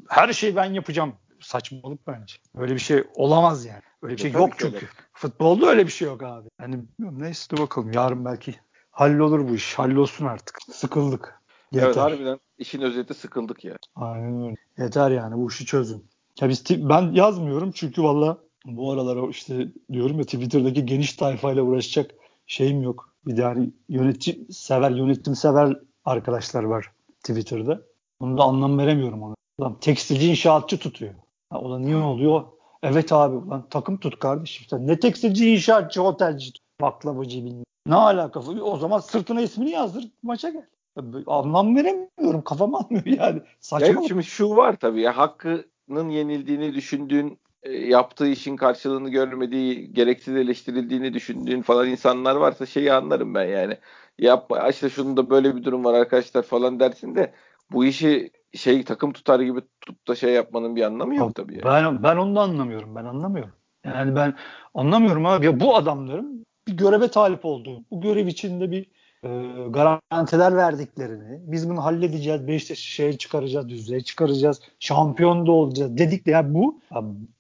her 0.08 0.32
şeyi 0.32 0.56
ben 0.56 0.72
yapacağım. 0.72 1.12
Saçmalık 1.40 2.06
bence. 2.06 2.34
Öyle 2.56 2.74
bir 2.74 2.78
şey 2.78 3.04
olamaz 3.14 3.64
yani. 3.64 3.82
Öyle 4.02 4.14
bir 4.14 4.20
şey 4.20 4.32
tabii 4.32 4.42
yok 4.42 4.52
çünkü. 4.58 4.76
öyle. 4.76 4.86
Futbolda 5.12 5.66
öyle 5.66 5.86
bir 5.86 5.92
şey 5.92 6.08
yok 6.08 6.22
abi. 6.22 6.48
Yani 6.60 6.84
neyse 6.98 7.50
dur 7.50 7.62
bakalım. 7.62 7.92
Yarın 7.92 8.24
belki 8.24 8.54
hallolur 8.90 9.48
bu 9.48 9.54
iş. 9.54 9.74
Hallolsun 9.74 10.26
artık. 10.26 10.58
Sıkıldık. 10.72 11.42
Yeter. 11.72 11.86
Evet 11.86 11.96
harbiden 11.96 12.38
işin 12.58 12.82
özeti 12.82 13.14
sıkıldık 13.14 13.64
ya. 13.64 13.76
Aynen 13.96 14.44
öyle. 14.44 14.56
Yeter 14.78 15.10
yani 15.10 15.36
bu 15.36 15.48
işi 15.48 15.66
çözün. 15.66 16.06
Ya 16.40 16.48
biz 16.48 16.64
ben 16.70 17.12
yazmıyorum 17.12 17.72
çünkü 17.72 18.02
valla 18.02 18.38
bu 18.64 18.92
aralar 18.92 19.28
işte 19.28 19.68
diyorum 19.92 20.18
ya 20.18 20.24
Twitter'daki 20.24 20.86
geniş 20.86 21.12
tayfayla 21.12 21.62
uğraşacak 21.62 22.10
şeyim 22.46 22.82
yok. 22.82 23.12
Bir 23.26 23.36
de 23.36 23.42
hani 23.42 23.70
yönetici 23.88 24.46
sever, 24.52 24.90
yönetim 24.90 25.36
sever 25.36 25.76
arkadaşlar 26.04 26.64
var 26.64 26.92
Twitter'da. 27.20 27.91
Bunu 28.22 28.38
da 28.38 28.42
anlam 28.42 28.78
veremiyorum 28.78 29.22
ona. 29.22 29.34
Ulan 29.58 29.80
tekstilci 29.80 30.30
inşaatçı 30.30 30.78
tutuyor. 30.78 31.14
Ha, 31.50 31.60
ulan 31.60 31.82
niye 31.82 31.96
oluyor? 31.96 32.44
Evet 32.82 33.12
abi 33.12 33.36
ulan 33.36 33.68
takım 33.70 33.96
tut 33.98 34.18
kardeşim. 34.18 34.66
Sen 34.70 34.86
ne 34.86 35.00
tekstilci 35.00 35.52
inşaatçı 35.52 36.02
otelci 36.02 36.52
baklavacı 36.80 37.44
bilmem. 37.44 37.64
Ne 37.86 37.94
alaka? 37.94 38.40
O 38.40 38.76
zaman 38.76 38.98
sırtına 38.98 39.40
ismini 39.40 39.70
yazdır 39.70 40.10
maça 40.22 40.50
gel. 40.50 40.66
Ya, 40.96 41.04
Anlam 41.26 41.76
veremiyorum. 41.76 42.42
Kafam 42.44 42.74
almıyor 42.74 43.06
yani. 43.06 43.38
Ya 43.38 43.44
Saçma. 43.60 43.88
yok, 43.88 44.04
şimdi 44.08 44.24
şu 44.24 44.56
var 44.56 44.76
tabii 44.80 45.00
ya 45.00 45.16
hakkının 45.16 46.08
yenildiğini 46.08 46.74
düşündüğün 46.74 47.38
e, 47.62 47.72
yaptığı 47.72 48.26
işin 48.26 48.56
karşılığını 48.56 49.10
görmediği, 49.10 49.92
gereksiz 49.92 50.36
eleştirildiğini 50.36 51.14
düşündüğün 51.14 51.62
falan 51.62 51.88
insanlar 51.88 52.36
varsa 52.36 52.66
şeyi 52.66 52.92
anlarım 52.92 53.34
ben 53.34 53.46
yani. 53.46 53.76
Yapma 54.18 54.68
işte 54.68 54.90
şunun 54.90 55.16
da 55.16 55.30
böyle 55.30 55.56
bir 55.56 55.64
durum 55.64 55.84
var 55.84 55.94
arkadaşlar 55.94 56.42
falan 56.42 56.80
dersin 56.80 57.14
de 57.14 57.32
bu 57.72 57.84
işi 57.84 58.30
şey 58.54 58.84
takım 58.84 59.12
tutar 59.12 59.40
gibi 59.40 59.60
tutup 59.80 60.08
da 60.08 60.14
şey 60.14 60.32
yapmanın 60.32 60.76
bir 60.76 60.82
anlamı 60.82 61.14
yok 61.14 61.34
tabii. 61.34 61.60
Yani. 61.64 61.64
Ben 61.64 62.02
ben 62.02 62.16
onu 62.16 62.36
da 62.36 62.40
anlamıyorum. 62.40 62.94
Ben 62.94 63.04
anlamıyorum. 63.04 63.52
Yani 63.84 64.16
ben 64.16 64.34
anlamıyorum 64.74 65.26
abi. 65.26 65.46
Ya 65.46 65.60
bu 65.60 65.76
adamların 65.76 66.46
bir 66.68 66.76
göreve 66.76 67.08
talip 67.08 67.44
olduğu, 67.44 67.84
bu 67.90 68.00
görev 68.00 68.26
içinde 68.26 68.70
bir 68.70 68.86
e, 69.24 69.28
garantiler 69.70 70.56
verdiklerini, 70.56 71.40
biz 71.52 71.70
bunu 71.70 71.84
halledeceğiz, 71.84 72.46
Beşiktaş'ı 72.46 72.82
şeye 72.82 73.18
çıkaracağız, 73.18 73.68
düzeye 73.68 74.00
çıkaracağız, 74.00 74.60
şampiyon 74.78 75.46
da 75.46 75.52
olacağız 75.52 75.98
dedik 75.98 76.26
de 76.26 76.30
ya 76.30 76.54
bu 76.54 76.80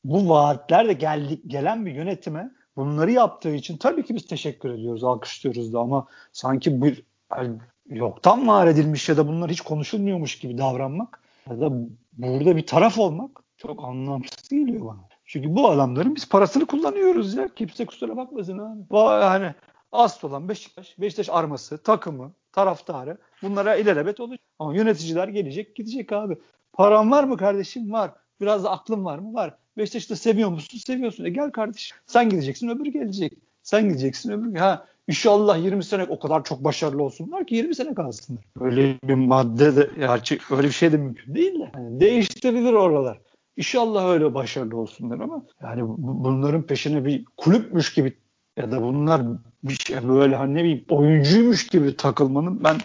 bu 0.04 0.28
vaatlerle 0.28 0.92
geldik 0.92 1.42
gelen 1.46 1.86
bir 1.86 1.94
yönetime 1.94 2.50
bunları 2.76 3.10
yaptığı 3.10 3.54
için 3.54 3.76
tabii 3.76 4.04
ki 4.04 4.14
biz 4.14 4.26
teşekkür 4.26 4.70
ediyoruz, 4.70 5.04
alkışlıyoruz 5.04 5.72
da 5.72 5.80
ama 5.80 6.06
sanki 6.32 6.82
bir 6.82 7.02
yani 7.36 7.58
yoktan 7.88 8.48
var 8.48 8.66
edilmiş 8.66 9.08
ya 9.08 9.16
da 9.16 9.28
bunlar 9.28 9.50
hiç 9.50 9.60
konuşulmuyormuş 9.60 10.38
gibi 10.38 10.58
davranmak 10.58 11.20
ya 11.50 11.60
da 11.60 11.72
burada 12.12 12.56
bir 12.56 12.66
taraf 12.66 12.98
olmak 12.98 13.30
çok 13.56 13.84
anlamsız 13.84 14.48
geliyor 14.48 14.86
bana. 14.86 15.08
Çünkü 15.24 15.56
bu 15.56 15.68
adamların 15.68 16.16
biz 16.16 16.28
parasını 16.28 16.66
kullanıyoruz 16.66 17.34
ya. 17.34 17.48
Kimse 17.56 17.86
kusura 17.86 18.16
bakmasın 18.16 18.58
abi. 18.58 18.80
Vay 18.90 19.22
hani 19.22 19.54
asıl 19.92 20.28
olan 20.28 20.48
Beşiktaş, 20.48 20.98
Beşiktaş 20.98 21.28
arması, 21.28 21.82
takımı, 21.82 22.32
taraftarı 22.52 23.18
bunlara 23.42 23.76
ilelebet 23.76 24.20
olacak. 24.20 24.40
Ama 24.58 24.74
yöneticiler 24.74 25.28
gelecek 25.28 25.76
gidecek 25.76 26.12
abi. 26.12 26.36
Paran 26.72 27.10
var 27.10 27.24
mı 27.24 27.36
kardeşim? 27.36 27.92
Var. 27.92 28.10
Biraz 28.40 28.64
da 28.64 28.70
aklın 28.70 29.04
var 29.04 29.18
mı? 29.18 29.34
Var. 29.34 29.54
Beşiktaş'ı 29.78 30.10
da 30.10 30.16
seviyor 30.16 30.50
musun? 30.50 30.78
Seviyorsun. 30.78 31.24
E 31.24 31.30
gel 31.30 31.50
kardeşim. 31.50 31.96
Sen 32.06 32.28
gideceksin 32.28 32.68
öbürü 32.68 32.90
gelecek. 32.90 33.32
Sen 33.62 33.88
gideceksin 33.88 34.32
öbürü. 34.32 34.58
Ha 34.58 34.86
İnşallah 35.08 35.64
20 35.64 35.84
sene 35.84 36.04
o 36.04 36.18
kadar 36.18 36.44
çok 36.44 36.64
başarılı 36.64 37.02
olsunlar 37.02 37.46
ki 37.46 37.54
20 37.54 37.74
sene 37.74 37.94
kalsınlar. 37.94 38.44
Öyle 38.60 38.94
bir 39.04 39.14
madde 39.14 39.76
de 39.76 39.90
gerçi 39.98 40.38
öyle 40.50 40.66
bir 40.66 40.72
şey 40.72 40.92
de 40.92 40.96
mümkün 40.96 41.34
değil 41.34 41.60
de. 41.60 41.70
Yani 41.74 42.00
değiştirilir 42.00 42.72
oralar. 42.72 43.20
İnşallah 43.56 44.08
öyle 44.10 44.34
başarılı 44.34 44.76
olsunlar 44.76 45.20
ama 45.20 45.44
yani 45.62 45.82
bu- 45.88 45.96
bunların 46.24 46.62
peşine 46.62 47.04
bir 47.04 47.24
kulüpmüş 47.36 47.94
gibi 47.94 48.12
ya 48.56 48.70
da 48.72 48.82
bunlar 48.82 49.22
bir 49.64 49.74
şey 49.74 50.08
böyle 50.08 50.36
hani 50.36 50.54
ne 50.54 50.60
bileyim 50.64 50.84
oyuncuymuş 50.88 51.66
gibi 51.66 51.96
takılmanın 51.96 52.64
ben 52.64 52.76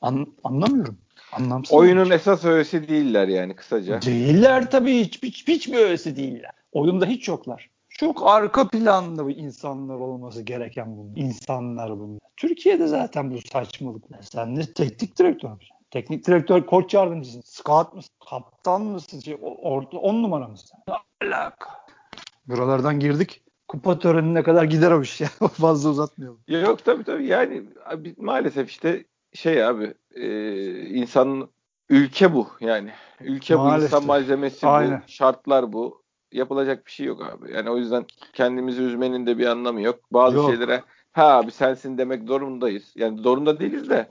an- 0.00 0.26
anlamıyorum. 0.44 0.98
Anlamsız. 1.32 1.74
Oyunun 1.76 2.04
şey. 2.04 2.16
esas 2.16 2.44
öğesi 2.44 2.88
değiller 2.88 3.28
yani 3.28 3.56
kısaca. 3.56 4.02
Değiller 4.02 4.70
tabii 4.70 4.98
hiç, 5.00 5.22
hiç, 5.22 5.48
hiç 5.48 5.68
mi 5.68 5.76
öylesi 5.76 6.16
değiller. 6.16 6.50
Oyunda 6.72 7.06
hiç 7.06 7.28
yoklar. 7.28 7.70
Çok 7.98 8.22
arka 8.26 8.68
planda 8.68 9.24
bu 9.24 9.30
insanlar 9.30 9.94
olması 9.94 10.42
gereken 10.42 10.96
bunlar. 10.96 11.16
İnsanlar 11.16 11.98
bunlar. 11.98 12.20
Türkiye'de 12.36 12.86
zaten 12.86 13.30
bu 13.30 13.38
saçmalık. 13.52 14.04
Sen 14.20 14.56
de 14.56 14.72
teknik 14.72 15.18
direktör 15.18 15.50
müsün? 15.50 15.76
Teknik 15.90 16.26
direktör 16.26 16.66
koç 16.66 16.94
yardımcısın. 16.94 17.40
Scout 17.44 17.94
mısın? 17.94 18.14
Kaptan 18.30 18.82
mısın? 18.82 19.20
Şey, 19.20 19.36
orta, 19.40 19.98
on 19.98 20.22
numara 20.22 20.48
mısın? 20.48 20.78
Ne 20.88 20.94
alaka? 21.28 21.70
Buralardan 22.48 23.00
girdik. 23.00 23.42
Kupa 23.68 23.98
törenine 23.98 24.42
kadar 24.42 24.64
gider 24.64 24.90
o 24.90 25.02
iş 25.02 25.20
ya. 25.20 25.28
Fazla 25.52 25.90
uzatmayalım. 25.90 26.40
Ya 26.48 26.60
Yok 26.60 26.84
tabii 26.84 27.04
tabii 27.04 27.26
yani 27.26 27.62
abi, 27.86 28.14
maalesef 28.18 28.68
işte 28.70 29.04
şey 29.32 29.64
abi 29.64 29.94
e, 30.14 30.26
insan 30.88 31.48
ülke 31.88 32.34
bu 32.34 32.48
yani. 32.60 32.90
Ülke 33.20 33.58
bu 33.58 33.62
Maalesef. 33.62 33.92
insan 33.92 34.06
malzemesi 34.06 34.66
Aynen. 34.66 35.02
bu 35.06 35.08
şartlar 35.12 35.72
bu. 35.72 36.05
Yapılacak 36.32 36.86
bir 36.86 36.90
şey 36.90 37.06
yok 37.06 37.22
abi. 37.22 37.52
Yani 37.52 37.70
o 37.70 37.76
yüzden 37.76 38.04
kendimizi 38.32 38.82
üzmenin 38.82 39.26
de 39.26 39.38
bir 39.38 39.46
anlamı 39.46 39.80
yok. 39.80 40.00
Bazı 40.12 40.36
Yok. 40.36 40.50
şeylere 40.50 40.82
ha 41.12 41.38
abi 41.38 41.50
sensin 41.50 41.98
demek 41.98 42.24
zorundayız. 42.24 42.92
Yani 42.94 43.20
zorunda 43.20 43.60
değiliz 43.60 43.90
de 43.90 44.08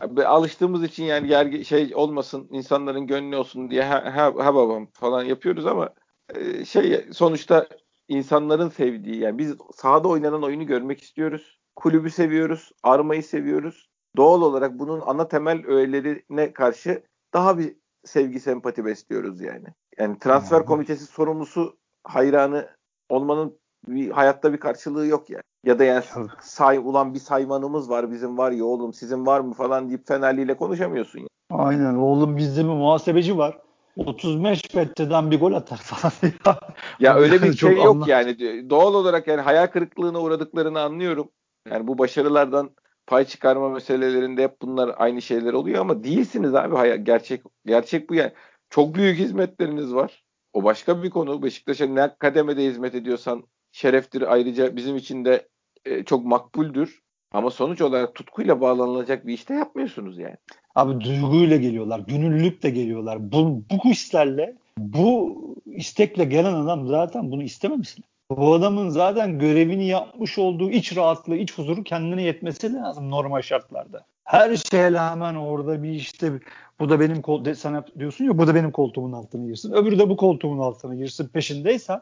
abi, 0.00 0.26
alıştığımız 0.26 0.84
için 0.84 1.04
yani 1.04 1.28
gergi, 1.28 1.64
şey 1.64 1.92
olmasın 1.94 2.48
insanların 2.50 3.06
gönlü 3.06 3.36
olsun 3.36 3.70
diye 3.70 3.84
ha, 3.84 4.04
ha, 4.16 4.44
ha 4.44 4.54
babam 4.54 4.86
falan 4.92 5.22
yapıyoruz 5.22 5.66
ama 5.66 5.88
e, 6.34 6.64
şey 6.64 7.06
sonuçta 7.12 7.68
insanların 8.08 8.68
sevdiği 8.68 9.16
yani 9.16 9.38
biz 9.38 9.54
sahada 9.74 10.08
oynanan 10.08 10.42
oyunu 10.42 10.66
görmek 10.66 11.02
istiyoruz. 11.02 11.58
Kulübü 11.76 12.10
seviyoruz, 12.10 12.72
armayı 12.82 13.22
seviyoruz. 13.22 13.88
Doğal 14.16 14.42
olarak 14.42 14.78
bunun 14.78 15.00
ana 15.06 15.28
temel 15.28 15.66
öğelerine 15.66 16.52
karşı 16.52 17.02
daha 17.34 17.58
bir 17.58 17.76
sevgi 18.04 18.40
sempati 18.40 18.84
besliyoruz 18.84 19.40
yani. 19.40 19.66
Yani 19.98 20.18
transfer 20.18 20.64
komitesi 20.64 21.06
sorumlusu 21.06 21.76
hayranı 22.04 22.68
olmanın 23.08 23.58
bir 23.88 24.10
hayatta 24.10 24.52
bir 24.52 24.60
karşılığı 24.60 25.06
yok 25.06 25.30
yani. 25.30 25.42
Ya 25.64 25.78
da 25.78 25.84
yani 25.84 26.04
say 26.40 26.76
ulan 26.76 27.14
bir 27.14 27.18
saymanımız 27.18 27.90
var 27.90 28.10
bizim 28.10 28.38
var 28.38 28.52
ya 28.52 28.64
oğlum 28.64 28.92
sizin 28.92 29.26
var 29.26 29.40
mı 29.40 29.54
falan 29.54 29.88
deyip 29.88 30.06
Fenerli 30.08 30.42
ile 30.42 30.56
konuşamıyorsun. 30.56 31.18
Yani. 31.18 31.28
Aynen. 31.50 31.94
Oğlum 31.94 32.36
bizde 32.36 32.60
bir 32.64 32.68
muhasebeci 32.68 33.38
var. 33.38 33.58
35 33.96 34.74
metreden 34.74 35.30
bir 35.30 35.40
gol 35.40 35.52
atar 35.52 35.76
falan. 35.76 36.12
Ya 37.00 37.14
öyle 37.14 37.42
bir 37.42 37.52
şey 37.52 37.76
yok 37.76 37.96
anla- 37.96 38.10
yani. 38.10 38.70
Doğal 38.70 38.94
olarak 38.94 39.26
yani 39.26 39.40
hayal 39.40 39.66
kırıklığına 39.66 40.20
uğradıklarını 40.20 40.80
anlıyorum. 40.80 41.28
Yani 41.70 41.86
bu 41.86 41.98
başarılardan 41.98 42.70
pay 43.06 43.24
çıkarma 43.24 43.68
meselelerinde 43.68 44.42
hep 44.42 44.62
bunlar 44.62 44.94
aynı 44.96 45.22
şeyler 45.22 45.52
oluyor 45.52 45.80
ama 45.80 46.04
değilsiniz 46.04 46.54
abi. 46.54 46.76
Hayır, 46.76 46.94
gerçek 46.96 47.42
gerçek 47.66 48.10
bu 48.10 48.14
yani. 48.14 48.32
Çok 48.70 48.94
büyük 48.94 49.18
hizmetleriniz 49.18 49.94
var. 49.94 50.24
O 50.52 50.64
başka 50.64 51.02
bir 51.02 51.10
konu. 51.10 51.42
Beşiktaş'a 51.42 51.86
ne 51.86 52.14
kademede 52.18 52.64
hizmet 52.64 52.94
ediyorsan 52.94 53.44
şereftir. 53.72 54.32
Ayrıca 54.32 54.76
bizim 54.76 54.96
için 54.96 55.24
de 55.24 55.48
e, 55.84 56.04
çok 56.04 56.24
makbuldür. 56.24 57.02
Ama 57.32 57.50
sonuç 57.50 57.80
olarak 57.80 58.14
tutkuyla 58.14 58.60
bağlanılacak 58.60 59.26
bir 59.26 59.34
işte 59.34 59.54
yapmıyorsunuz 59.54 60.18
yani. 60.18 60.36
Abi 60.74 61.04
duyguyla 61.04 61.56
geliyorlar, 61.56 62.00
gönüllülükle 62.00 62.70
geliyorlar. 62.70 63.32
Bu, 63.32 63.62
bu 63.70 63.90
hislerle, 63.90 64.56
bu 64.78 65.36
istekle 65.66 66.24
gelen 66.24 66.54
adam 66.54 66.86
zaten 66.86 67.30
bunu 67.32 67.42
istememişsin. 67.42 68.04
Bu 68.30 68.54
adamın 68.54 68.88
zaten 68.88 69.38
görevini 69.38 69.86
yapmış 69.86 70.38
olduğu 70.38 70.70
iç 70.70 70.96
rahatlığı, 70.96 71.36
iç 71.36 71.58
huzuru 71.58 71.84
kendine 71.84 72.22
yetmesi 72.22 72.74
lazım 72.74 73.10
normal 73.10 73.42
şartlarda. 73.42 74.06
Her 74.28 74.56
şeye 74.56 74.92
rağmen 74.92 75.34
orada 75.34 75.82
bir 75.82 75.90
işte 75.90 76.32
bu 76.80 76.88
da 76.88 77.00
benim 77.00 77.22
kol 77.22 77.54
sana 77.54 77.84
diyorsun 77.98 78.24
ya 78.24 78.38
bu 78.38 78.46
da 78.46 78.54
benim 78.54 78.70
koltuğumun 78.70 79.12
altına 79.12 79.46
girsin. 79.46 79.72
Öbürü 79.72 79.98
de 79.98 80.08
bu 80.08 80.16
koltuğumun 80.16 80.58
altına 80.58 80.94
girsin 80.94 81.28
peşindeysen 81.28 82.00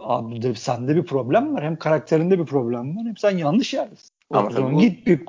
abi 0.00 0.42
de, 0.42 0.54
sende 0.54 0.96
bir 0.96 1.02
problem 1.02 1.54
var. 1.54 1.64
Hem 1.64 1.76
karakterinde 1.76 2.38
bir 2.38 2.44
problem 2.44 2.96
var 2.96 3.04
hem 3.06 3.16
sen 3.16 3.38
yanlış 3.38 3.74
yerdesin. 3.74 4.10
Ama 4.30 4.48
tabii 4.48 4.74
bu, 4.74 4.78
git 4.78 5.06
bir 5.06 5.24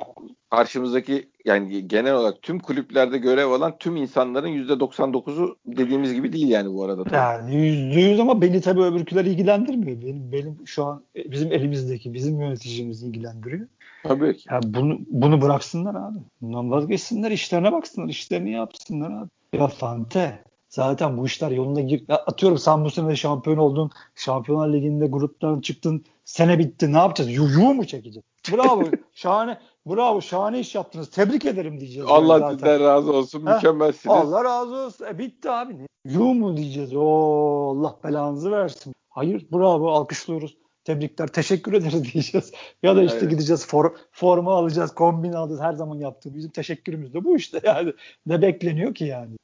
karşımızdaki 0.52 1.30
yani 1.46 1.88
genel 1.88 2.14
olarak 2.14 2.42
tüm 2.42 2.60
kulüplerde 2.60 3.18
görev 3.18 3.48
alan 3.48 3.78
tüm 3.80 3.96
insanların 3.96 4.48
%99'u 4.48 5.56
dediğimiz 5.66 6.14
gibi 6.14 6.34
değil 6.34 6.48
yani 6.48 6.74
bu 6.74 6.84
arada. 6.84 7.04
Tabii. 7.04 7.16
Yani 7.16 7.56
%100 7.56 8.22
ama 8.22 8.42
beni 8.42 8.62
tabii 8.62 8.82
öbürküler 8.82 9.26
ilgilendirmiyor. 9.26 10.02
Benim, 10.02 10.32
benim 10.32 10.58
şu 10.66 10.86
an 10.86 11.04
bizim 11.16 11.52
elimizdeki 11.52 12.14
bizim 12.14 12.42
yöneticimiz 12.42 13.04
ilgilendiriyor. 13.04 13.68
Tabii 14.04 14.38
ki. 14.38 14.54
Ya 14.54 14.60
bunu, 14.64 15.00
bunu 15.10 15.42
bıraksınlar 15.42 15.96
abi. 15.96 16.18
Bundan 16.42 16.72
vazgeçsinler 16.72 17.32
işlerine 17.32 17.72
baksınlar. 17.72 18.10
işlerini 18.10 18.52
yapsınlar 18.52 19.12
abi. 19.12 19.30
Ya 19.54 19.68
Fante 19.68 20.44
zaten 20.70 21.18
bu 21.18 21.26
işler 21.26 21.52
yolunda 21.52 21.82
gir. 21.82 22.04
Atıyorum 22.10 22.58
sen 22.58 22.86
bu 22.86 22.90
sene 22.90 23.16
şampiyon 23.16 23.58
oldun. 23.58 23.92
Şampiyonlar 24.16 24.74
Ligi'nde 24.74 25.08
gruptan 25.08 25.62
çıktın. 25.62 26.06
Sene 26.26 26.60
bitti. 26.60 26.94
Ne 26.94 26.98
yapacağız? 26.98 27.32
Yuyu 27.32 27.74
mu 27.74 27.86
çekeceğiz? 27.86 28.26
Bravo. 28.52 28.84
şahane. 29.14 29.58
Bravo. 29.86 30.22
Şahane 30.22 30.60
iş 30.60 30.76
yaptınız. 30.76 31.10
Tebrik 31.10 31.46
ederim 31.46 31.80
diyeceğiz. 31.80 32.10
Allah 32.10 32.39
yani 32.39 32.54
sizden 32.54 32.80
razı 32.80 33.13
olsun. 33.13 33.46
Heh, 33.46 33.56
Mükemmelsiniz. 33.56 34.15
Allah 34.15 34.44
razı 34.44 34.76
olsun. 34.76 35.06
E, 35.06 35.17
bitti 35.17 35.50
abi. 35.50 35.76
Yuh 36.06 36.34
mu 36.34 36.58
diyeceğiz? 36.58 36.96
Oo, 36.96 37.72
Allah 37.72 38.00
belanızı 38.04 38.52
versin. 38.52 38.94
Hayır. 39.10 39.46
Bravo. 39.52 39.89
Alkışlıyoruz. 39.91 40.58
Tebrikler. 40.84 41.28
Teşekkür 41.28 41.74
ederiz 41.74 42.13
diyeceğiz. 42.13 42.52
Ya 42.84 42.96
da 42.96 43.04
işte 43.04 43.17
evet. 43.17 43.30
gideceğiz 43.30 43.67
for, 43.67 43.96
forma 44.12 44.54
alacağız. 44.56 44.96
Kombin 44.96 45.34
alacağız. 45.34 45.62
Her 45.62 45.74
zaman 45.74 45.96
yaptığımız 46.00 46.38
bizim 46.38 46.52
teşekkürümüz 46.52 47.13
de 47.13 47.24
bu 47.24 47.36
işte. 47.36 47.62
Yani 47.72 47.94
ne 48.26 48.41
bekleniyor 48.41 48.96
ki 48.96 49.06
yani? 49.06 49.36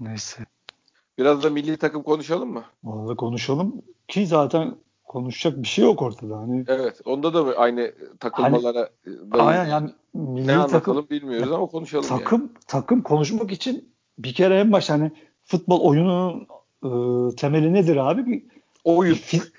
Neyse. 0.00 0.46
Biraz 1.18 1.42
da 1.42 1.50
milli 1.50 1.76
takım 1.76 2.02
konuşalım 2.02 2.52
mı? 2.52 2.64
Vallahi 2.84 3.16
konuşalım 3.16 3.82
ki 4.08 4.26
zaten 4.26 4.76
konuşacak 5.16 5.62
bir 5.62 5.68
şey 5.68 5.84
yok 5.84 6.02
ortada. 6.02 6.38
Hani 6.38 6.64
Evet. 6.68 7.00
Onda 7.04 7.34
da 7.34 7.58
aynı 7.58 7.92
takılmalara 8.20 8.88
hani, 9.30 9.42
aynen 9.42 9.66
yani 9.66 9.90
milli 10.14 10.46
ne 10.46 10.56
anlatalım 10.56 11.02
takım, 11.02 11.10
bilmiyoruz 11.10 11.52
ama 11.52 11.66
konuşalım 11.66 12.08
takım 12.08 12.40
yani. 12.40 12.50
takım 12.66 13.02
konuşmak 13.02 13.52
için 13.52 13.88
bir 14.18 14.34
kere 14.34 14.58
en 14.58 14.72
baş 14.72 14.90
hani 14.90 15.10
futbol 15.44 15.80
oyununun 15.80 16.46
e, 16.84 16.90
temeli 17.36 17.74
nedir 17.74 17.96
abi? 17.96 18.26
Bir 18.26 18.42
oyun. 18.84 19.18
Bir, 19.32 19.52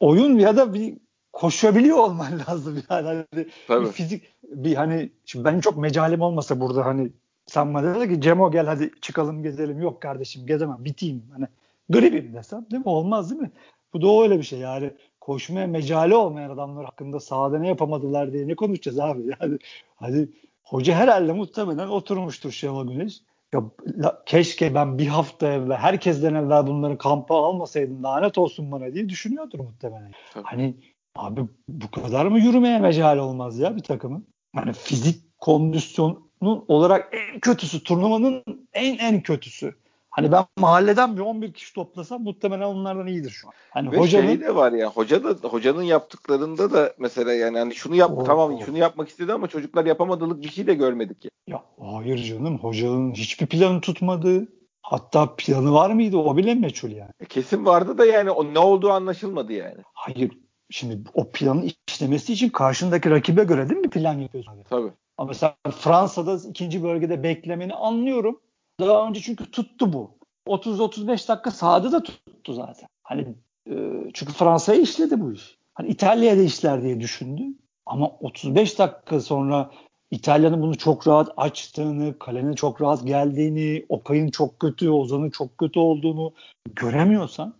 oyun 0.00 0.38
ya 0.38 0.56
da 0.56 0.74
bir 0.74 0.94
koşabiliyor 1.32 1.96
olman 1.96 2.32
lazım 2.48 2.82
yani. 2.90 3.06
Hani 3.06 3.46
Tabii. 3.68 3.86
Bir 3.86 3.92
fizik 3.92 4.24
bir 4.42 4.74
hani 4.74 5.10
şimdi 5.24 5.44
benim 5.44 5.60
çok 5.60 5.76
mecalim 5.76 6.20
olmasa 6.20 6.60
burada 6.60 6.86
hani 6.86 7.10
sen 7.46 7.74
bana 7.74 7.94
dedi 7.94 8.14
ki 8.14 8.20
Cemo 8.20 8.50
gel 8.50 8.66
hadi 8.66 8.90
çıkalım 9.00 9.42
gezelim. 9.42 9.82
Yok 9.82 10.02
kardeşim 10.02 10.46
gezemem 10.46 10.84
biteyim. 10.84 11.22
Hani 11.32 11.46
gribim 11.90 12.34
desem 12.34 12.66
değil 12.70 12.84
mi? 12.84 12.88
Olmaz 12.88 13.30
değil 13.30 13.42
mi? 13.42 13.50
Bu 13.94 14.02
da 14.02 14.22
öyle 14.22 14.38
bir 14.38 14.42
şey 14.42 14.58
yani 14.58 14.90
koşmaya 15.20 15.66
mecali 15.66 16.14
olmayan 16.14 16.50
adamlar 16.50 16.84
hakkında 16.84 17.20
sahada 17.20 17.58
ne 17.58 17.68
yapamadılar 17.68 18.32
diye 18.32 18.48
ne 18.48 18.54
konuşacağız 18.54 19.00
abi? 19.00 19.22
Yani 19.40 19.58
hadi 19.96 20.28
hoca 20.62 20.94
herhalde 20.94 21.32
muhtemelen 21.32 21.88
oturmuştur 21.88 22.50
Şenol 22.50 22.88
Güneş. 22.88 23.20
Ya 23.54 23.62
la, 23.98 24.22
keşke 24.26 24.74
ben 24.74 24.98
bir 24.98 25.06
hafta 25.06 25.52
evvel 25.52 25.76
herkesten 25.76 26.34
evvel 26.34 26.66
bunları 26.66 26.98
kampa 26.98 27.44
almasaydım 27.44 28.02
lanet 28.02 28.38
olsun 28.38 28.72
bana 28.72 28.94
diye 28.94 29.08
düşünüyordur 29.08 29.58
muhtemelen. 29.58 30.12
Tabii. 30.32 30.44
Hani 30.44 30.74
abi 31.16 31.40
bu 31.68 31.90
kadar 31.90 32.26
mı 32.26 32.38
yürümeye 32.40 32.78
mecali 32.78 33.20
olmaz 33.20 33.58
ya 33.58 33.76
bir 33.76 33.82
takımın? 33.82 34.26
Hani 34.54 34.72
fizik 34.72 35.38
kondisyonun 35.38 36.64
olarak 36.68 37.14
en 37.14 37.40
kötüsü 37.40 37.82
turnuvanın 37.82 38.44
en 38.72 38.98
en 38.98 39.20
kötüsü. 39.20 39.74
Hani 40.14 40.32
ben 40.32 40.44
mahalleden 40.58 41.16
bir 41.16 41.20
11 41.20 41.52
kişi 41.52 41.74
toplasam 41.74 42.22
muhtemelen 42.22 42.66
onlardan 42.66 43.06
iyidir 43.06 43.30
şu 43.30 43.48
an. 43.48 43.54
Hani 43.70 43.92
Ve 43.92 43.96
hocanın 43.96 44.26
şey 44.26 44.40
de 44.40 44.54
var 44.54 44.72
ya 44.72 44.90
hoca 44.90 45.24
da 45.24 45.48
hocanın 45.48 45.82
yaptıklarında 45.82 46.72
da 46.72 46.94
mesela 46.98 47.32
yani 47.32 47.58
hani 47.58 47.74
şunu 47.74 47.94
yap 47.94 48.10
oh, 48.16 48.24
tamam 48.24 48.54
oh. 48.54 48.66
şunu 48.66 48.78
yapmak 48.78 49.08
istedi 49.08 49.32
ama 49.32 49.46
çocuklar 49.46 49.86
yapamadığılık 49.86 50.42
bir 50.42 50.48
şey 50.48 50.66
de 50.66 50.74
görmedik 50.74 51.24
ya. 51.24 51.30
Ya 51.46 51.62
hayır 51.80 52.24
canım 52.24 52.58
hocanın 52.58 53.12
hiçbir 53.12 53.46
planı 53.46 53.80
tutmadı. 53.80 54.48
Hatta 54.82 55.34
planı 55.36 55.72
var 55.72 55.90
mıydı 55.90 56.16
o 56.16 56.36
bile 56.36 56.54
meçhul 56.54 56.90
yani. 56.90 57.10
E 57.20 57.24
kesin 57.24 57.64
vardı 57.66 57.98
da 57.98 58.06
yani 58.06 58.30
o 58.30 58.54
ne 58.54 58.58
olduğu 58.58 58.90
anlaşılmadı 58.90 59.52
yani. 59.52 59.78
Hayır 59.94 60.32
şimdi 60.70 60.98
o 61.14 61.30
planın 61.30 61.70
işlemesi 61.88 62.32
için 62.32 62.48
karşındaki 62.48 63.10
rakibe 63.10 63.44
göre 63.44 63.68
değil 63.68 63.80
mi 63.80 63.90
plan 63.90 64.18
yapıyorsun? 64.18 64.52
Tabii. 64.70 64.90
Ama 65.18 65.28
mesela 65.28 65.56
Fransa'da 65.70 66.48
ikinci 66.48 66.82
bölgede 66.82 67.22
beklemeni 67.22 67.74
anlıyorum. 67.74 68.40
Daha 68.80 69.08
önce 69.08 69.20
çünkü 69.20 69.50
tuttu 69.50 69.92
bu. 69.92 70.10
30-35 70.46 71.28
dakika 71.28 71.50
sahada 71.50 71.92
da 71.92 72.02
tuttu 72.02 72.52
zaten. 72.52 72.88
Hani 73.02 73.34
e, 73.70 73.74
çünkü 74.14 74.32
Fransa'ya 74.32 74.80
işledi 74.80 75.20
bu 75.20 75.32
iş. 75.32 75.58
Hani 75.74 75.88
İtalya'ya 75.88 76.38
da 76.38 76.42
işler 76.42 76.82
diye 76.82 77.00
düşündü. 77.00 77.42
Ama 77.86 78.08
35 78.08 78.78
dakika 78.78 79.20
sonra 79.20 79.70
İtalya'nın 80.10 80.62
bunu 80.62 80.78
çok 80.78 81.08
rahat 81.08 81.28
açtığını, 81.36 82.18
kalenin 82.18 82.54
çok 82.54 82.82
rahat 82.82 83.06
geldiğini, 83.06 83.86
Okay'ın 83.88 84.30
çok 84.30 84.60
kötü, 84.60 84.90
Ozan'ın 84.90 85.30
çok 85.30 85.58
kötü 85.58 85.78
olduğunu 85.78 86.32
göremiyorsan 86.74 87.54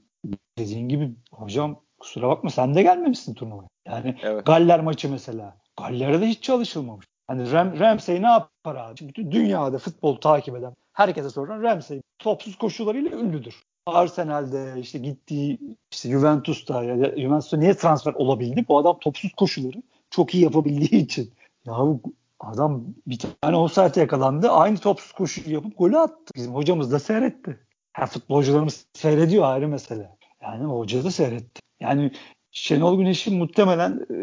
dediğin 0.59 0.89
gibi 0.89 1.15
hocam 1.33 1.81
kusura 1.99 2.29
bakma 2.29 2.51
sen 2.51 2.75
de 2.75 2.83
gelmemişsin 2.83 3.35
turnuvaya. 3.35 3.69
Yani 3.87 4.17
evet. 4.23 4.47
Galler 4.47 4.81
maçı 4.81 5.11
mesela. 5.11 5.57
Galler'de 5.77 6.27
hiç 6.27 6.43
çalışılmamış. 6.43 7.07
Hani 7.27 7.53
Ram, 7.53 7.79
Ramsey 7.79 8.23
ne 8.23 8.27
yapar 8.27 8.77
abi? 8.77 8.95
Bütün 9.01 9.33
dünyada 9.33 9.79
futbol 9.79 10.17
takip 10.17 10.57
eden 10.57 10.75
herkese 10.95 11.31
soran 11.31 11.63
Ramsey 11.63 12.03
topsuz 12.19 12.59
koşularıyla 12.59 13.19
ünlüdür. 13.19 13.63
Arsenal'de 13.87 14.81
işte 14.81 14.99
gittiği 14.99 15.59
işte 15.93 16.09
Juventus'ta 16.09 16.85
ya 16.85 17.17
Juventus'ta 17.17 17.57
niye 17.57 17.75
transfer 17.75 18.15
olabildi? 18.15 18.65
Bu 18.69 18.79
adam 18.79 18.99
topsuz 18.99 19.33
koşuları 19.33 19.83
çok 20.11 20.35
iyi 20.35 20.45
yapabildiği 20.45 21.03
için. 21.03 21.33
Ya 21.67 21.75
adam 22.41 22.85
bir 23.07 23.19
tane 23.41 23.57
offside 23.57 24.01
yakalandı. 24.01 24.51
Aynı 24.51 24.79
topsuz 24.79 25.13
koşu 25.13 25.51
yapıp 25.51 25.79
golü 25.79 25.99
attı. 25.99 26.33
Bizim 26.35 26.55
hocamız 26.55 26.93
da 26.93 26.99
seyretti. 26.99 27.59
Ha, 27.93 28.07
futbolcularımız 28.07 28.87
seyrediyor 28.93 29.45
ayrı 29.45 29.69
mesele. 29.69 30.11
Yani 30.43 30.65
hoca 30.65 31.05
da 31.05 31.11
seyretti. 31.11 31.61
Yani 31.81 32.13
Şenol 32.51 32.99
Güneş'in 32.99 33.39
muhtemelen 33.39 34.07
e, 34.11 34.17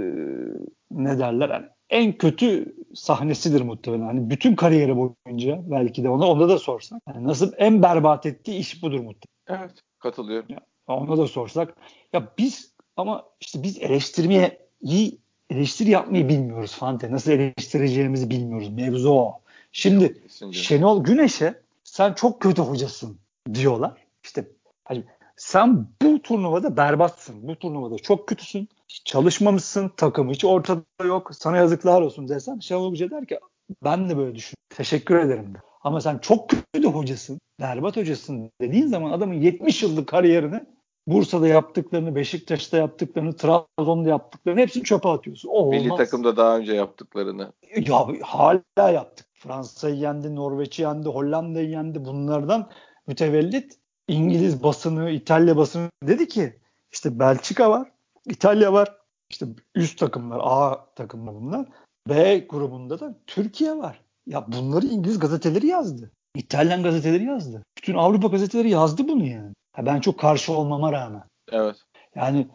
ne 0.91 1.19
derler 1.19 1.49
yani 1.49 1.65
en 1.91 2.17
kötü 2.17 2.75
sahnesidir 2.93 3.61
muhtemelen. 3.61 4.05
Hani 4.05 4.29
bütün 4.29 4.55
kariyeri 4.55 4.95
boyunca 4.97 5.61
belki 5.63 6.03
de 6.03 6.09
ona 6.09 6.27
onda 6.27 6.49
da 6.49 6.59
sorsak. 6.59 7.01
Yani 7.07 7.27
nasıl 7.27 7.53
en 7.57 7.83
berbat 7.83 8.25
ettiği 8.25 8.57
iş 8.57 8.83
budur 8.83 8.99
muhtemelen. 8.99 9.65
Evet 9.65 9.81
katılıyorum. 9.99 10.47
Ya, 10.49 10.59
ona 10.87 11.17
da 11.17 11.27
sorsak. 11.27 11.75
Ya 12.13 12.27
biz 12.37 12.71
ama 12.97 13.23
işte 13.39 13.63
biz 13.63 13.77
eleştirmeye 13.77 14.59
iyi 14.81 15.17
eleştiri 15.49 15.89
yapmayı 15.89 16.29
bilmiyoruz 16.29 16.75
Fante. 16.75 17.11
Nasıl 17.11 17.31
eleştireceğimizi 17.31 18.29
bilmiyoruz. 18.29 18.69
Mevzu 18.69 19.09
o. 19.09 19.39
Şimdi 19.71 20.21
Şenol 20.51 21.03
Güneş'e 21.03 21.61
sen 21.83 22.13
çok 22.13 22.41
kötü 22.41 22.61
hocasın 22.61 23.17
diyorlar. 23.53 23.93
İşte 24.23 24.47
hani 24.83 25.03
sen 25.35 25.87
bu 26.01 26.21
turnuvada 26.21 26.77
berbatsın. 26.77 27.47
Bu 27.47 27.55
turnuvada 27.55 27.97
çok 27.97 28.27
kötüsün. 28.27 28.69
Çalışmamışsın. 29.05 29.91
Takım 29.97 30.29
hiç 30.29 30.45
ortada 30.45 30.83
yok. 31.05 31.29
Sana 31.33 31.57
yazıklar 31.57 32.01
olsun 32.01 32.27
desem 32.27 32.61
Şenol 32.61 32.91
Hoca 32.91 33.11
der 33.11 33.25
ki 33.25 33.39
ben 33.83 34.09
de 34.09 34.17
böyle 34.17 34.35
düşünüyorum. 34.35 34.65
Teşekkür 34.69 35.19
ederim 35.19 35.53
de. 35.53 35.57
Ama 35.81 36.01
sen 36.01 36.17
çok 36.17 36.49
kötü 36.49 36.87
hocasın. 36.87 37.39
Berbat 37.59 37.97
hocasın 37.97 38.51
dediğin 38.61 38.87
zaman 38.87 39.11
adamın 39.11 39.33
70 39.33 39.83
yıllık 39.83 40.07
kariyerini 40.07 40.61
Bursa'da 41.07 41.47
yaptıklarını, 41.47 42.15
Beşiktaş'ta 42.15 42.77
yaptıklarını, 42.77 43.35
Trabzon'da 43.35 44.09
yaptıklarını 44.09 44.59
hepsini 44.59 44.83
çöpe 44.83 45.09
atıyorsun. 45.09 45.49
O 45.49 45.69
Milli 45.69 45.95
takımda 45.95 46.37
daha 46.37 46.57
önce 46.57 46.73
yaptıklarını. 46.73 47.53
Ya 47.75 48.07
hala 48.21 48.89
yaptık. 48.89 49.27
Fransa'yı 49.33 49.95
yendi, 49.95 50.35
Norveç'i 50.35 50.81
yendi, 50.81 51.09
Hollanda'yı 51.09 51.69
yendi. 51.69 52.05
Bunlardan 52.05 52.69
mütevellit 53.07 53.77
İngiliz 54.07 54.63
basını, 54.63 55.09
İtalya 55.09 55.57
basını 55.57 55.89
dedi 56.03 56.27
ki 56.27 56.59
işte 56.91 57.19
Belçika 57.19 57.69
var, 57.69 57.91
İtalya 58.27 58.73
var. 58.73 58.97
İşte 59.29 59.45
üst 59.75 59.99
takımlar, 59.99 60.39
A 60.43 60.85
takımlar 60.95 61.35
bunlar. 61.35 61.65
B 62.09 62.39
grubunda 62.39 62.99
da 62.99 63.15
Türkiye 63.27 63.77
var. 63.77 64.01
Ya 64.27 64.45
bunları 64.47 64.85
İngiliz 64.85 65.19
gazeteleri 65.19 65.67
yazdı. 65.67 66.11
İtalyan 66.35 66.83
gazeteleri 66.83 67.23
yazdı. 67.23 67.63
Bütün 67.77 67.93
Avrupa 67.93 68.27
gazeteleri 68.27 68.69
yazdı 68.69 69.07
bunu 69.07 69.25
yani. 69.25 69.53
Ha 69.73 69.85
ben 69.85 69.99
çok 69.99 70.19
karşı 70.19 70.53
olmama 70.53 70.91
rağmen. 70.91 71.23
Evet. 71.51 71.75
Yani 72.15 72.47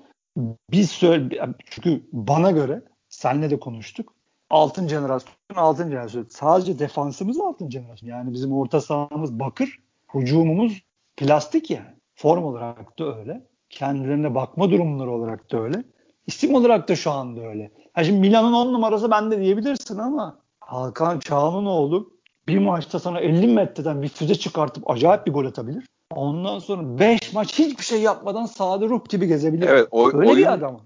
biz 0.70 0.90
söyle 0.90 1.46
çünkü 1.66 2.02
bana 2.12 2.50
göre 2.50 2.82
senle 3.08 3.50
de 3.50 3.60
konuştuk. 3.60 4.12
Altın 4.50 4.88
jenerasyon, 4.88 5.34
altın 5.54 5.90
jenerasyon. 5.90 6.26
Sadece 6.30 6.78
defansımız 6.78 7.40
altın 7.40 7.70
jenerasyon. 7.70 8.08
Yani 8.08 8.32
bizim 8.32 8.52
orta 8.52 8.80
sahamız 8.80 9.40
bakır, 9.40 9.80
hücumumuz 10.14 10.82
plastik 11.16 11.70
yani. 11.70 11.96
Form 12.14 12.44
olarak 12.44 12.98
da 12.98 13.18
öyle. 13.18 13.46
Kendilerine 13.70 14.34
bakma 14.34 14.70
durumları 14.70 15.10
olarak 15.10 15.52
da 15.52 15.60
öyle. 15.60 15.84
İsim 16.26 16.54
olarak 16.54 16.88
da 16.88 16.96
şu 16.96 17.10
anda 17.10 17.40
öyle. 17.40 17.70
Ha 17.92 18.04
şimdi 18.04 18.20
Milan'ın 18.20 18.52
10 18.52 18.72
numarası 18.72 19.10
bende 19.10 19.40
diyebilirsin 19.40 19.98
ama 19.98 20.38
Hakan 20.60 21.18
Çağlanoğlu 21.18 22.10
bir 22.48 22.58
maçta 22.58 22.98
sana 22.98 23.20
50 23.20 23.46
metreden 23.46 24.02
bir 24.02 24.08
füze 24.08 24.34
çıkartıp 24.34 24.90
acayip 24.90 25.26
bir 25.26 25.32
gol 25.32 25.44
atabilir. 25.46 25.86
Ondan 26.14 26.58
sonra 26.58 26.98
5 26.98 27.32
maç 27.32 27.58
hiçbir 27.58 27.84
şey 27.84 28.00
yapmadan 28.02 28.46
sahada 28.46 28.86
ruh 28.86 29.08
gibi 29.08 29.26
gezebilir. 29.26 29.68
Evet, 29.68 29.88
o, 29.90 30.06
Öyle 30.06 30.16
oyun, 30.18 30.36
bir 30.36 30.52
adam. 30.52 30.80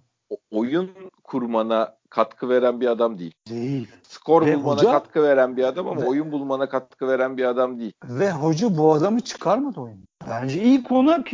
oyun 0.50 0.90
kurmana 1.24 1.96
katkı 2.10 2.48
veren 2.48 2.80
bir 2.80 2.86
adam 2.86 3.18
değil. 3.18 3.32
Değil. 3.48 3.88
Skor 4.02 4.46
Ve 4.46 4.56
bulmana 4.56 4.80
hoca- 4.80 4.90
katkı 4.92 5.22
veren 5.22 5.56
bir 5.56 5.64
adam 5.64 5.88
ama 5.88 6.00
Ve- 6.02 6.06
oyun 6.06 6.32
bulmana 6.32 6.68
katkı 6.68 7.08
veren 7.08 7.36
bir 7.36 7.44
adam 7.44 7.78
değil. 7.78 7.92
Ve 8.04 8.30
hoca 8.30 8.78
bu 8.78 8.92
adamı 8.92 9.20
çıkarmadı 9.20 9.80
oyunu. 9.80 10.00
Bence 10.28 10.62
ilk 10.62 10.92
ona 10.92 11.24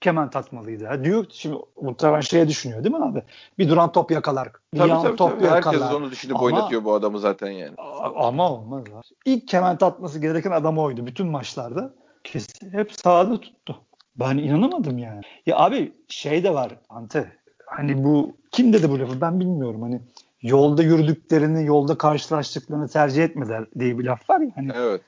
kemen 0.00 0.30
tatmalıydı. 0.30 0.86
Ha, 0.86 1.04
diyor 1.04 1.26
şimdi 1.30 1.56
muhtemelen 1.82 2.20
şeye 2.20 2.48
düşünüyor 2.48 2.84
değil 2.84 2.94
mi 2.94 3.04
abi? 3.04 3.22
Bir 3.58 3.68
duran 3.68 3.92
top 3.92 4.10
yakalar. 4.10 4.48
Bir 4.74 4.78
Tabii 4.78 4.88
yan 4.88 5.02
tabii, 5.02 5.16
top 5.16 5.30
tabii. 5.30 5.46
Herkes 5.48 5.72
yakalar. 5.72 5.94
onu 5.94 6.10
düşünüp 6.10 6.36
Ama- 6.36 6.44
oynatıyor 6.44 6.84
bu 6.84 6.94
adamı 6.94 7.18
zaten 7.18 7.50
yani. 7.50 7.74
Ama 8.16 8.52
olmaz. 8.52 8.84
abi. 8.94 9.00
İlk 9.24 9.48
kemen 9.48 9.78
tatması 9.78 10.18
gereken 10.18 10.50
adam 10.50 10.78
oydu 10.78 11.06
bütün 11.06 11.26
maçlarda. 11.26 11.94
Kesin 12.24 12.70
hep 12.72 12.92
sahada 12.92 13.40
tuttu. 13.40 13.76
Ben 14.16 14.36
inanamadım 14.38 14.98
yani. 14.98 15.20
Ya 15.46 15.56
abi 15.58 15.92
şey 16.08 16.44
de 16.44 16.54
var 16.54 16.72
Ante. 16.88 17.32
Hani 17.66 18.04
bu 18.04 18.36
kim 18.50 18.72
dedi 18.72 18.90
bu 18.90 18.98
lafı 19.00 19.20
ben 19.20 19.40
bilmiyorum. 19.40 19.82
Hani 19.82 20.00
yolda 20.42 20.82
yürüdüklerini, 20.82 21.66
yolda 21.66 21.98
karşılaştıklarını 21.98 22.88
tercih 22.88 23.24
etmediler 23.24 23.64
diye 23.78 23.98
bir 23.98 24.04
laf 24.04 24.30
var 24.30 24.40
ya. 24.40 24.50
Hani 24.54 24.72
Evet. 24.76 25.00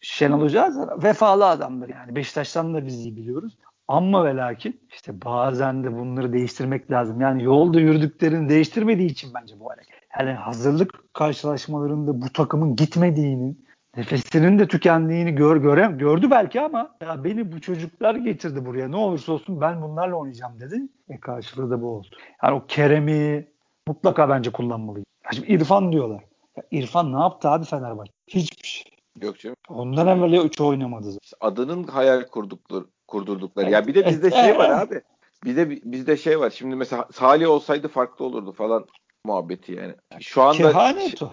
Şenol 0.00 0.40
Hoca 0.40 0.70
vefalı 1.02 1.46
adamdır 1.48 1.88
yani. 1.88 2.16
Beşiktaş'tan 2.16 2.74
da 2.74 2.86
biz 2.86 2.98
iyi 3.06 3.16
biliyoruz. 3.16 3.56
Ama 3.88 4.24
ve 4.24 4.36
lakin 4.36 4.80
işte 4.92 5.22
bazen 5.24 5.84
de 5.84 5.98
bunları 5.98 6.32
değiştirmek 6.32 6.90
lazım. 6.90 7.20
Yani 7.20 7.42
yolda 7.42 7.80
yürüdüklerini 7.80 8.48
değiştirmediği 8.48 9.10
için 9.10 9.30
bence 9.34 9.60
bu 9.60 9.70
hareket. 9.70 9.94
Yani 10.20 10.32
hazırlık 10.32 11.14
karşılaşmalarında 11.14 12.22
bu 12.22 12.32
takımın 12.32 12.76
gitmediğini, 12.76 13.56
nefesinin 13.96 14.58
de 14.58 14.68
tükendiğini 14.68 15.34
gör, 15.34 15.56
göre, 15.56 15.94
gördü 15.98 16.30
belki 16.30 16.60
ama 16.60 16.96
ya 17.02 17.24
beni 17.24 17.52
bu 17.52 17.60
çocuklar 17.60 18.14
getirdi 18.14 18.66
buraya. 18.66 18.88
Ne 18.88 18.96
olursa 18.96 19.32
olsun 19.32 19.60
ben 19.60 19.82
bunlarla 19.82 20.16
oynayacağım 20.16 20.60
dedi. 20.60 20.82
E 21.08 21.20
karşılığı 21.20 21.70
da 21.70 21.82
bu 21.82 21.88
oldu. 21.88 22.06
Yani 22.42 22.54
o 22.54 22.66
Kerem'i 22.66 23.48
mutlaka 23.88 24.28
bence 24.28 24.52
kullanmalıyım. 24.52 25.06
Ya 25.24 25.30
Şimdi 25.32 25.52
İrfan 25.52 25.92
diyorlar. 25.92 26.24
Ya 26.56 26.62
İrfan 26.70 27.12
ne 27.12 27.20
yaptı 27.20 27.48
abi 27.48 27.64
Fenerbahçe? 27.64 28.12
Hiçbir 28.26 28.68
şey. 28.68 28.92
Yok 29.22 29.38
canım. 29.38 29.56
Ondan 29.68 30.06
evvel 30.06 30.44
hiç 30.44 30.60
oynamadı. 30.60 31.10
zaten. 31.10 31.36
Adının 31.40 31.84
hayal 31.84 32.26
kurdukları, 32.26 32.84
kurdurdukları. 33.12 33.64
Evet, 33.66 33.74
Ya 33.74 33.86
bir 33.86 33.94
de 33.94 34.06
bizde 34.06 34.30
şey 34.30 34.58
var 34.58 34.70
abi. 34.70 35.02
Bir 35.44 35.56
de 35.56 35.70
bizde 35.70 36.16
şey 36.16 36.40
var. 36.40 36.50
Şimdi 36.50 36.76
mesela 36.76 37.08
Salih 37.12 37.48
olsaydı 37.48 37.88
farklı 37.88 38.24
olurdu 38.24 38.52
falan 38.52 38.86
muhabbeti 39.24 39.72
yani. 39.72 39.94
Şu 40.20 40.42
anda 40.42 40.72
Kehanet 40.72 41.22
o. 41.22 41.30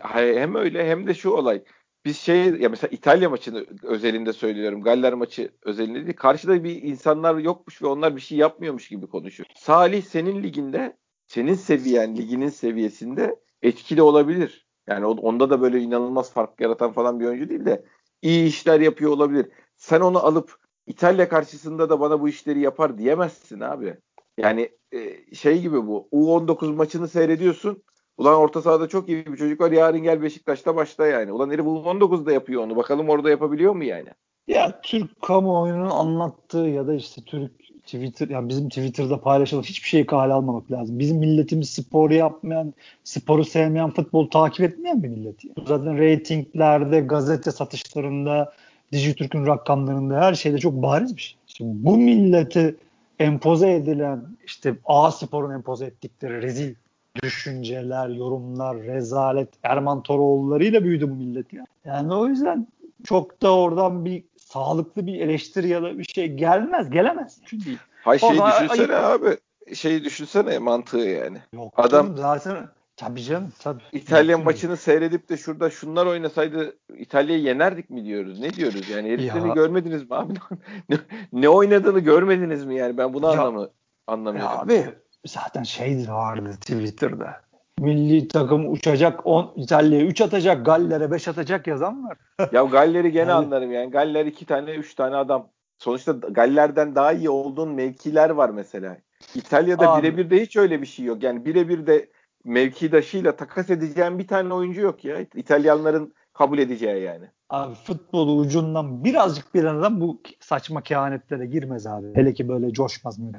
Hay- 0.00 0.36
hem 0.36 0.54
öyle 0.54 0.88
hem 0.88 1.06
de 1.06 1.14
şu 1.14 1.30
olay. 1.30 1.62
Biz 2.04 2.18
şey 2.18 2.44
ya 2.44 2.68
mesela 2.68 2.88
İtalya 2.90 3.30
maçını 3.30 3.66
özelinde 3.82 4.32
söylüyorum. 4.32 4.82
Galler 4.82 5.12
maçı 5.12 5.50
özelinde 5.62 6.06
değil. 6.06 6.16
Karşıda 6.16 6.64
bir 6.64 6.82
insanlar 6.82 7.36
yokmuş 7.38 7.82
ve 7.82 7.86
onlar 7.86 8.16
bir 8.16 8.20
şey 8.20 8.38
yapmıyormuş 8.38 8.88
gibi 8.88 9.06
konuşuyor. 9.06 9.46
Salih 9.56 10.02
senin 10.02 10.42
liginde, 10.42 10.96
senin 11.26 11.54
seviyen, 11.54 12.16
liginin 12.16 12.48
seviyesinde 12.48 13.36
etkili 13.62 14.02
olabilir. 14.02 14.66
Yani 14.88 15.06
onda 15.06 15.50
da 15.50 15.60
böyle 15.60 15.80
inanılmaz 15.80 16.32
fark 16.32 16.60
yaratan 16.60 16.92
falan 16.92 17.20
bir 17.20 17.26
oyuncu 17.26 17.48
değil 17.48 17.64
de 17.66 17.84
iyi 18.22 18.46
işler 18.46 18.80
yapıyor 18.80 19.10
olabilir. 19.10 19.46
Sen 19.76 20.00
onu 20.00 20.18
alıp 20.26 20.61
İtalya 20.86 21.28
karşısında 21.28 21.90
da 21.90 22.00
bana 22.00 22.20
bu 22.20 22.28
işleri 22.28 22.60
yapar 22.60 22.98
diyemezsin 22.98 23.60
abi. 23.60 23.96
Yani 24.38 24.68
e, 24.92 25.34
şey 25.34 25.60
gibi 25.60 25.86
bu. 25.86 26.08
U19 26.12 26.74
maçını 26.74 27.08
seyrediyorsun. 27.08 27.82
Ulan 28.16 28.34
orta 28.34 28.62
sahada 28.62 28.88
çok 28.88 29.08
iyi 29.08 29.26
bir 29.26 29.36
çocuk 29.36 29.60
var. 29.60 29.70
Yarın 29.72 30.02
gel 30.02 30.22
Beşiktaş'ta 30.22 30.76
başla 30.76 31.06
yani. 31.06 31.32
Ulan 31.32 31.50
herif 31.50 31.64
U19'da 31.64 32.32
yapıyor 32.32 32.64
onu. 32.64 32.76
Bakalım 32.76 33.08
orada 33.08 33.30
yapabiliyor 33.30 33.72
mu 33.72 33.84
yani? 33.84 34.08
Ya 34.46 34.80
Türk 34.82 35.22
kamuoyunun 35.22 35.90
anlattığı 35.90 36.58
ya 36.58 36.86
da 36.86 36.94
işte 36.94 37.22
Türk 37.26 37.52
Twitter 37.82 38.28
ya 38.28 38.48
bizim 38.48 38.68
Twitter'da 38.68 39.20
paylaşılan 39.20 39.62
hiçbir 39.62 39.88
şeyi 39.88 40.06
kale 40.06 40.32
almamak 40.32 40.72
lazım. 40.72 40.98
Bizim 40.98 41.18
milletimiz 41.18 41.70
sporu 41.70 42.14
yapmayan, 42.14 42.74
sporu 43.04 43.44
sevmeyen, 43.44 43.90
futbol 43.90 44.30
takip 44.30 44.60
etmeyen 44.60 45.02
bir 45.02 45.08
millet. 45.08 45.42
Zaten 45.66 45.98
reytinglerde, 45.98 47.00
gazete 47.00 47.50
satışlarında, 47.50 48.52
Dijitürk'ün 48.92 49.46
rakamlarında 49.46 50.20
her 50.20 50.34
şeyde 50.34 50.58
çok 50.58 50.72
bariz 50.72 51.16
bir 51.16 51.22
şey. 51.22 51.36
Şimdi 51.46 51.84
bu 51.84 51.96
millete 51.96 52.74
empoze 53.18 53.72
edilen 53.72 54.22
işte 54.46 54.74
A 54.84 55.10
Spor'un 55.10 55.54
empoze 55.54 55.86
ettikleri 55.86 56.42
rezil 56.42 56.74
düşünceler, 57.22 58.08
yorumlar, 58.08 58.82
rezalet, 58.82 59.48
Erman 59.62 60.02
Toroğulları'yla 60.02 60.84
büyüdü 60.84 61.10
bu 61.10 61.14
millet 61.14 61.52
ya. 61.52 61.64
Yani 61.84 62.14
o 62.14 62.26
yüzden 62.26 62.66
çok 63.04 63.42
da 63.42 63.56
oradan 63.56 64.04
bir 64.04 64.24
sağlıklı 64.36 65.06
bir 65.06 65.20
eleştiri 65.20 65.68
ya 65.68 65.82
da 65.82 65.98
bir 65.98 66.04
şey 66.04 66.32
gelmez, 66.32 66.90
gelemez. 66.90 67.38
Çünkü 67.44 67.66
değil. 67.66 67.78
Hay 68.04 68.18
şeyi 68.18 68.32
düşünsene 68.32 68.96
ayıp. 68.96 69.22
abi. 69.22 69.36
Şeyi 69.74 70.04
düşünsene 70.04 70.58
mantığı 70.58 70.98
yani. 70.98 71.38
Yok 71.54 71.72
Adam- 71.76 72.16
zaten 72.16 72.56
tabii 73.04 73.22
canım 73.22 73.52
tabii. 73.62 73.82
İtalya 73.92 74.36
Mümkün 74.36 74.44
maçını 74.44 74.76
seyredip 74.76 75.28
de 75.28 75.36
şurada 75.36 75.70
şunlar 75.70 76.06
oynasaydı 76.06 76.76
İtalya'yı 76.98 77.42
yenerdik 77.42 77.90
mi 77.90 78.04
diyoruz? 78.04 78.40
Ne 78.40 78.52
diyoruz 78.52 78.88
yani? 78.90 79.10
Herifleri 79.10 79.48
Ya. 79.48 79.54
görmediniz 79.54 80.10
mi 80.10 80.16
abi? 80.16 80.32
ne, 80.88 80.96
ne 81.32 81.48
oynadığını 81.48 81.98
görmediniz 82.00 82.64
mi 82.64 82.76
yani? 82.76 82.98
Ben 82.98 83.14
bunu 83.14 83.26
Ya. 83.26 83.32
anlamı, 83.32 83.70
anlamıyorum. 84.06 84.50
Ya 84.52 84.58
abi 84.60 84.84
zaten 85.26 85.62
şey 85.62 86.04
vardı 86.08 86.50
Twitter'da. 86.60 87.40
Milli 87.78 88.28
takım 88.28 88.72
uçacak, 88.72 89.26
on, 89.26 89.52
İtalya'ya 89.56 90.06
3 90.06 90.20
atacak, 90.20 90.66
Galler'e 90.66 91.10
5 91.10 91.28
atacak 91.28 91.66
yazan 91.66 92.08
var. 92.08 92.18
Ya 92.52 92.62
Galler'i 92.62 93.12
gene 93.12 93.20
Yani- 93.30 93.32
anlarım 93.32 93.72
yani. 93.72 93.90
Galler 93.90 94.26
iki 94.26 94.46
tane, 94.46 94.70
üç 94.74 94.94
tane 94.94 95.16
adam. 95.16 95.48
Sonuçta 95.78 96.12
Galler'den 96.12 96.94
daha 96.94 97.12
iyi 97.12 97.30
olduğun 97.30 97.68
mevkiler 97.68 98.30
var 98.30 98.50
mesela. 98.50 98.96
İtalya'da 99.34 99.98
birebir 100.02 100.30
de 100.30 100.42
hiç 100.42 100.56
öyle 100.56 100.80
bir 100.82 100.86
şey 100.86 101.04
yok. 101.04 101.22
Yani 101.22 101.44
birebir 101.44 101.86
de 101.86 102.08
mevkidaşıyla 102.44 103.36
takas 103.36 103.70
edeceğin 103.70 104.18
bir 104.18 104.26
tane 104.26 104.54
oyuncu 104.54 104.80
yok 104.80 105.04
ya. 105.04 105.20
İtalyanların 105.34 106.12
kabul 106.32 106.58
edeceği 106.58 107.02
yani. 107.02 107.24
Abi 107.50 107.74
futbolu 107.74 108.36
ucundan 108.36 109.04
birazcık 109.04 109.54
bir 109.54 109.64
adam 109.64 110.00
bu 110.00 110.20
saçma 110.40 110.82
kehanetlere 110.82 111.46
girmez 111.46 111.86
abi. 111.86 112.06
Hele 112.14 112.34
ki 112.34 112.48
böyle 112.48 112.72
coşmaz 112.72 113.18
mı? 113.18 113.32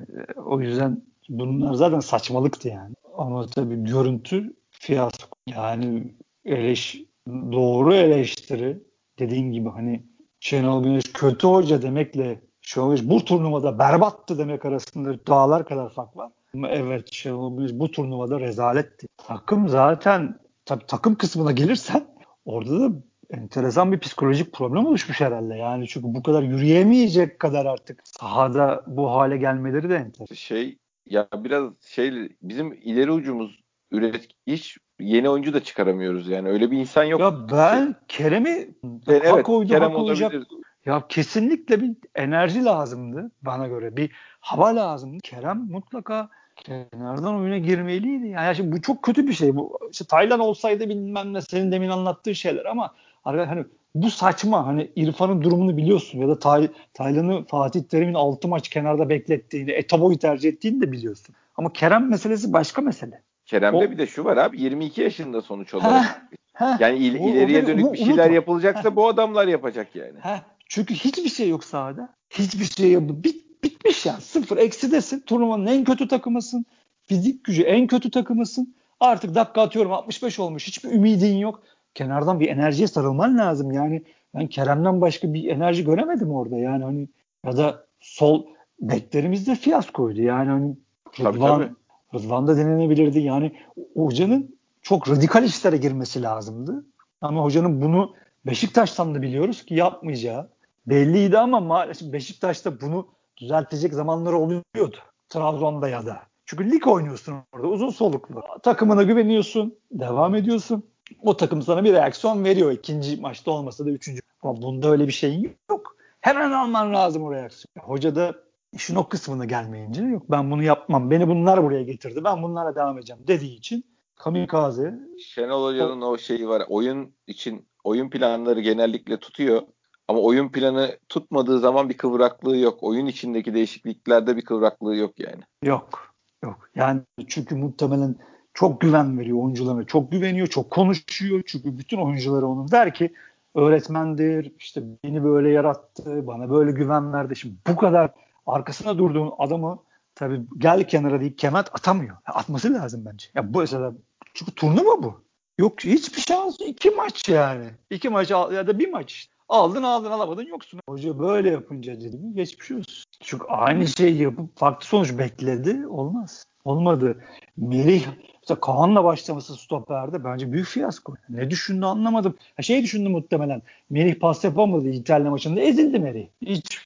O 0.45 0.61
yüzden 0.61 1.01
bunlar 1.29 1.73
zaten 1.73 1.99
saçmalıktı 1.99 2.67
yani. 2.67 2.95
Ama 3.17 3.47
tabii 3.47 3.83
görüntü 3.83 4.53
fiyasko. 4.71 5.37
Yani 5.47 6.13
eleş, 6.45 7.01
doğru 7.27 7.93
eleştiri 7.93 8.83
dediğin 9.19 9.51
gibi 9.51 9.69
hani 9.69 10.03
Şenol 10.39 10.83
Güneş 10.83 11.03
kötü 11.13 11.47
hoca 11.47 11.81
demekle 11.81 12.41
Şenol 12.61 12.95
Güneş 12.95 13.09
bu 13.09 13.25
turnuvada 13.25 13.79
berbattı 13.79 14.37
demek 14.37 14.65
arasında 14.65 15.27
dağlar 15.27 15.65
kadar 15.65 15.89
fark 15.89 16.17
var. 16.17 16.31
Evet 16.67 17.13
Şenol 17.13 17.57
Güneş 17.57 17.71
bu 17.73 17.91
turnuvada 17.91 18.39
rezaletti. 18.39 19.07
Takım 19.17 19.69
zaten 19.69 20.39
tabii 20.65 20.85
takım 20.87 21.15
kısmına 21.15 21.51
gelirsen 21.51 22.07
orada 22.45 22.79
da 22.79 22.95
enteresan 23.29 23.91
bir 23.91 23.99
psikolojik 23.99 24.53
problem 24.53 24.85
oluşmuş 24.85 25.21
herhalde. 25.21 25.55
Yani 25.55 25.87
çünkü 25.87 26.07
bu 26.13 26.23
kadar 26.23 26.43
yürüyemeyecek 26.43 27.39
kadar 27.39 27.65
artık 27.65 28.01
sahada 28.03 28.83
bu 28.87 29.11
hale 29.11 29.37
gelmeleri 29.37 29.89
de 29.89 29.95
enteresan. 29.95 30.35
Şey 30.35 30.77
ya 31.09 31.27
biraz 31.37 31.71
şey 31.81 32.29
bizim 32.41 32.73
ileri 32.73 33.11
ucumuz 33.11 33.59
üret 33.91 34.27
hiç 34.47 34.77
yeni 34.99 35.29
oyuncu 35.29 35.53
da 35.53 35.63
çıkaramıyoruz 35.63 36.27
yani. 36.27 36.49
Öyle 36.49 36.71
bir 36.71 36.77
insan 36.77 37.03
yok. 37.03 37.19
Ya 37.21 37.49
ben 37.51 37.95
Kerem'i 38.07 38.69
Evet, 39.07 39.31
hak 39.31 39.49
oydu, 39.49 39.69
Kerem 39.69 39.91
hak 39.91 39.99
olacak. 39.99 40.33
olabilir. 40.33 40.47
Ya 40.85 41.03
kesinlikle 41.09 41.81
bir 41.81 41.91
enerji 42.15 42.63
lazımdı 42.65 43.31
bana 43.41 43.67
göre. 43.67 43.97
Bir 43.97 44.11
hava 44.39 44.75
lazımdı. 44.75 45.17
Kerem 45.23 45.57
mutlaka 45.57 46.29
kenardan 46.55 47.35
oyuna 47.35 47.57
girmeliydi. 47.57 48.27
Yani 48.27 48.55
şimdi 48.55 48.71
bu 48.71 48.81
çok 48.81 49.03
kötü 49.03 49.27
bir 49.27 49.33
şey. 49.33 49.55
Bu 49.55 49.79
işte 49.91 50.05
Taylan 50.05 50.39
olsaydı 50.39 50.89
bilmem 50.89 51.33
ne 51.33 51.41
senin 51.41 51.71
demin 51.71 51.89
anlattığın 51.89 52.33
şeyler 52.33 52.65
ama 52.65 52.93
hani 53.23 53.65
bu 53.95 54.09
saçma. 54.09 54.67
Hani 54.67 54.91
İrfan'ın 54.95 55.41
durumunu 55.41 55.77
biliyorsun 55.77 56.19
ya 56.19 56.27
da 56.27 56.39
Tay, 56.39 56.67
Taylan'ı 56.93 57.45
Fatih 57.45 57.83
Terim'in 57.83 58.13
6 58.13 58.47
maç 58.47 58.69
kenarda 58.69 59.09
beklettiğini, 59.09 59.71
Etabo'yu 59.71 60.17
tercih 60.17 60.49
ettiğini 60.49 60.81
de 60.81 60.91
biliyorsun. 60.91 61.35
Ama 61.57 61.73
Kerem 61.73 62.09
meselesi 62.09 62.53
başka 62.53 62.81
mesele. 62.81 63.21
Kerem'de 63.45 63.77
o, 63.87 63.91
bir 63.91 63.97
de 63.97 64.07
şu 64.07 64.25
var 64.25 64.37
abi 64.37 64.61
22 64.61 65.01
yaşında 65.01 65.41
sonuç 65.41 65.73
olarak. 65.73 66.21
Heh, 66.53 66.79
yani 66.79 66.97
il, 66.97 67.19
o, 67.19 67.29
ileriye 67.29 67.63
o, 67.63 67.67
dönük 67.67 67.93
bir 67.93 67.97
şeyler 67.97 68.13
unutma. 68.13 68.35
yapılacaksa 68.35 68.95
bu 68.95 69.07
adamlar 69.07 69.47
yapacak 69.47 69.95
yani. 69.95 70.19
Heh, 70.19 70.41
çünkü 70.69 70.93
hiçbir 70.93 71.29
şey 71.29 71.49
yok 71.49 71.63
sahada. 71.63 72.09
Hiçbir 72.29 72.65
şey 72.65 72.91
yok. 72.91 73.03
Bit, 73.03 73.42
bitmiş 73.63 74.05
yani. 74.05 74.21
Sıfır 74.21 74.57
eksidesin. 74.57 75.19
Turnuvanın 75.19 75.65
en 75.65 75.83
kötü 75.83 76.07
takımısın. 76.07 76.65
Fizik 77.05 77.43
gücü 77.43 77.63
en 77.63 77.87
kötü 77.87 78.11
takımısın. 78.11 78.75
Artık 78.99 79.35
dakika 79.35 79.61
atıyorum 79.61 79.93
65 79.93 80.39
olmuş. 80.39 80.67
Hiçbir 80.67 80.91
ümidin 80.91 81.37
yok. 81.37 81.63
Kenardan 81.95 82.39
bir 82.39 82.47
enerjiye 82.49 82.87
sarılman 82.87 83.37
lazım. 83.37 83.71
Yani 83.71 84.03
ben 84.35 84.47
Kerem'den 84.47 85.01
başka 85.01 85.33
bir 85.33 85.49
enerji 85.49 85.85
göremedim 85.85 86.31
orada. 86.31 86.57
Yani 86.57 86.83
hani 86.83 87.07
ya 87.45 87.57
da 87.57 87.85
sol 87.99 88.45
beklerimiz 88.81 89.47
de 89.47 89.55
fiyaskoydu. 89.55 90.21
Yani 90.21 90.49
hani 90.49 90.75
Rıdvan, 91.19 91.33
tabii, 91.33 91.39
tabii. 91.39 91.73
Rıdvan 92.13 92.47
da 92.47 92.57
denenebilirdi. 92.57 93.19
Yani 93.19 93.51
hocanın 93.95 94.55
çok 94.81 95.09
radikal 95.09 95.43
işlere 95.43 95.77
girmesi 95.77 96.21
lazımdı. 96.21 96.85
Ama 97.21 97.43
hocanın 97.43 97.81
bunu 97.81 98.15
Beşiktaş'tan 98.45 99.15
da 99.15 99.21
biliyoruz 99.21 99.65
ki 99.65 99.75
yapmayacağı 99.75 100.49
belliydi 100.87 101.37
ama 101.37 101.59
maalesef 101.59 102.13
Beşiktaş'ta 102.13 102.81
bunu 102.81 103.07
düzeltecek 103.37 103.93
zamanları 103.93 104.37
oluyordu. 104.37 104.97
Trabzon'da 105.29 105.89
ya 105.89 106.05
da. 106.05 106.19
Çünkü 106.45 106.71
lig 106.71 106.87
oynuyorsun 106.87 107.35
orada 107.53 107.67
uzun 107.67 107.89
soluklu. 107.89 108.43
Takımına 108.63 109.03
güveniyorsun, 109.03 109.75
devam 109.91 110.35
ediyorsun. 110.35 110.83
O 111.21 111.37
takım 111.37 111.61
sana 111.61 111.83
bir 111.83 111.93
reaksiyon 111.93 112.43
veriyor. 112.43 112.71
ikinci 112.71 113.17
maçta 113.17 113.51
olmasa 113.51 113.85
da 113.85 113.89
üçüncü. 113.89 114.21
Ama 114.41 114.61
bunda 114.61 114.89
öyle 114.89 115.07
bir 115.07 115.13
şey 115.13 115.55
yok. 115.69 115.95
Hemen 116.21 116.51
alman 116.51 116.93
lazım 116.93 117.23
o 117.23 117.31
reaksiyon. 117.31 117.85
Hoca 117.85 118.15
da 118.15 118.35
işin 118.73 118.95
o 118.95 119.09
kısmına 119.09 119.45
gelmeyince 119.45 120.03
yok 120.03 120.23
ben 120.31 120.51
bunu 120.51 120.63
yapmam. 120.63 121.11
Beni 121.11 121.27
bunlar 121.27 121.63
buraya 121.63 121.83
getirdi. 121.83 122.23
Ben 122.23 122.43
bunlara 122.43 122.75
devam 122.75 122.97
edeceğim 122.97 123.23
dediği 123.27 123.55
için 123.55 123.85
kamikaze. 124.15 124.99
Şenol 125.19 125.65
Hoca'nın 125.65 126.01
o 126.01 126.17
şeyi 126.17 126.47
var. 126.47 126.63
Oyun 126.69 127.13
için 127.27 127.67
oyun 127.83 128.09
planları 128.09 128.61
genellikle 128.61 129.19
tutuyor. 129.19 129.61
Ama 130.07 130.19
oyun 130.19 130.49
planı 130.49 130.97
tutmadığı 131.09 131.59
zaman 131.59 131.89
bir 131.89 131.97
kıvraklığı 131.97 132.57
yok. 132.57 132.77
Oyun 132.81 133.05
içindeki 133.05 133.53
değişikliklerde 133.53 134.37
bir 134.37 134.45
kıvraklığı 134.45 134.95
yok 134.95 135.19
yani. 135.19 135.41
Yok. 135.63 136.13
Yok. 136.43 136.69
Yani 136.75 137.01
çünkü 137.27 137.55
muhtemelen 137.55 138.15
çok 138.53 138.81
güven 138.81 139.19
veriyor 139.19 139.43
oyuncularına. 139.43 139.83
Çok 139.83 140.11
güveniyor, 140.11 140.47
çok 140.47 140.71
konuşuyor. 140.71 141.43
Çünkü 141.45 141.77
bütün 141.77 141.97
oyuncuları 141.97 142.47
onun 142.47 142.71
der 142.71 142.93
ki 142.93 143.13
öğretmendir, 143.55 144.51
işte 144.59 144.83
beni 145.03 145.23
böyle 145.23 145.49
yarattı, 145.49 146.27
bana 146.27 146.49
böyle 146.49 146.71
güven 146.71 147.13
verdi. 147.13 147.35
Şimdi 147.35 147.55
bu 147.67 147.75
kadar 147.75 148.11
arkasına 148.47 148.97
durduğun 148.97 149.33
adamı 149.37 149.79
tabii 150.15 150.41
gel 150.57 150.87
kenara 150.87 151.19
deyip 151.19 151.37
kemet 151.37 151.75
atamıyor. 151.75 152.17
Atması 152.25 152.73
lazım 152.73 153.03
bence. 153.05 153.27
Ya 153.35 153.53
bu 153.53 153.59
mesela 153.59 153.93
çünkü 154.33 154.51
turnuva 154.51 155.03
bu. 155.03 155.23
Yok 155.57 155.83
hiçbir 155.83 156.21
şans. 156.21 156.57
iki 156.59 156.89
maç 156.89 157.29
yani. 157.29 157.65
İki 157.89 158.09
maç 158.09 158.31
ya 158.31 158.67
da 158.67 158.79
bir 158.79 158.89
maç 158.91 159.11
işte. 159.11 159.32
Aldın 159.53 159.83
aldın 159.83 160.11
alamadın 160.11 160.45
yoksun. 160.45 160.79
Hoca 160.89 161.19
böyle 161.19 161.49
yapınca 161.49 162.01
dedim 162.01 162.35
geçmiş 162.35 162.71
olsun. 162.71 163.03
Çünkü 163.19 163.45
aynı 163.47 163.87
şeyi 163.87 164.21
yapıp 164.21 164.57
farklı 164.57 164.85
sonuç 164.85 165.17
bekledi. 165.17 165.87
Olmaz. 165.87 166.45
Olmadı. 166.65 167.23
Melih 167.57 168.05
mesela 168.41 168.59
Kaan'la 168.59 169.03
başlaması 169.03 169.55
stoperde 169.55 170.23
bence 170.23 170.51
büyük 170.51 170.67
fiyasko. 170.67 171.15
Ne 171.29 171.49
düşündü 171.49 171.85
anlamadım. 171.85 172.37
Ha, 172.57 172.63
şey 172.63 172.83
düşündü 172.83 173.09
muhtemelen. 173.09 173.61
Melih 173.89 174.19
pas 174.19 174.43
yapamadı 174.43 174.89
İtalya 174.89 175.31
maçında. 175.31 175.61
Ezildi 175.61 175.99
Melih. 175.99 176.27
Hiç 176.41 176.85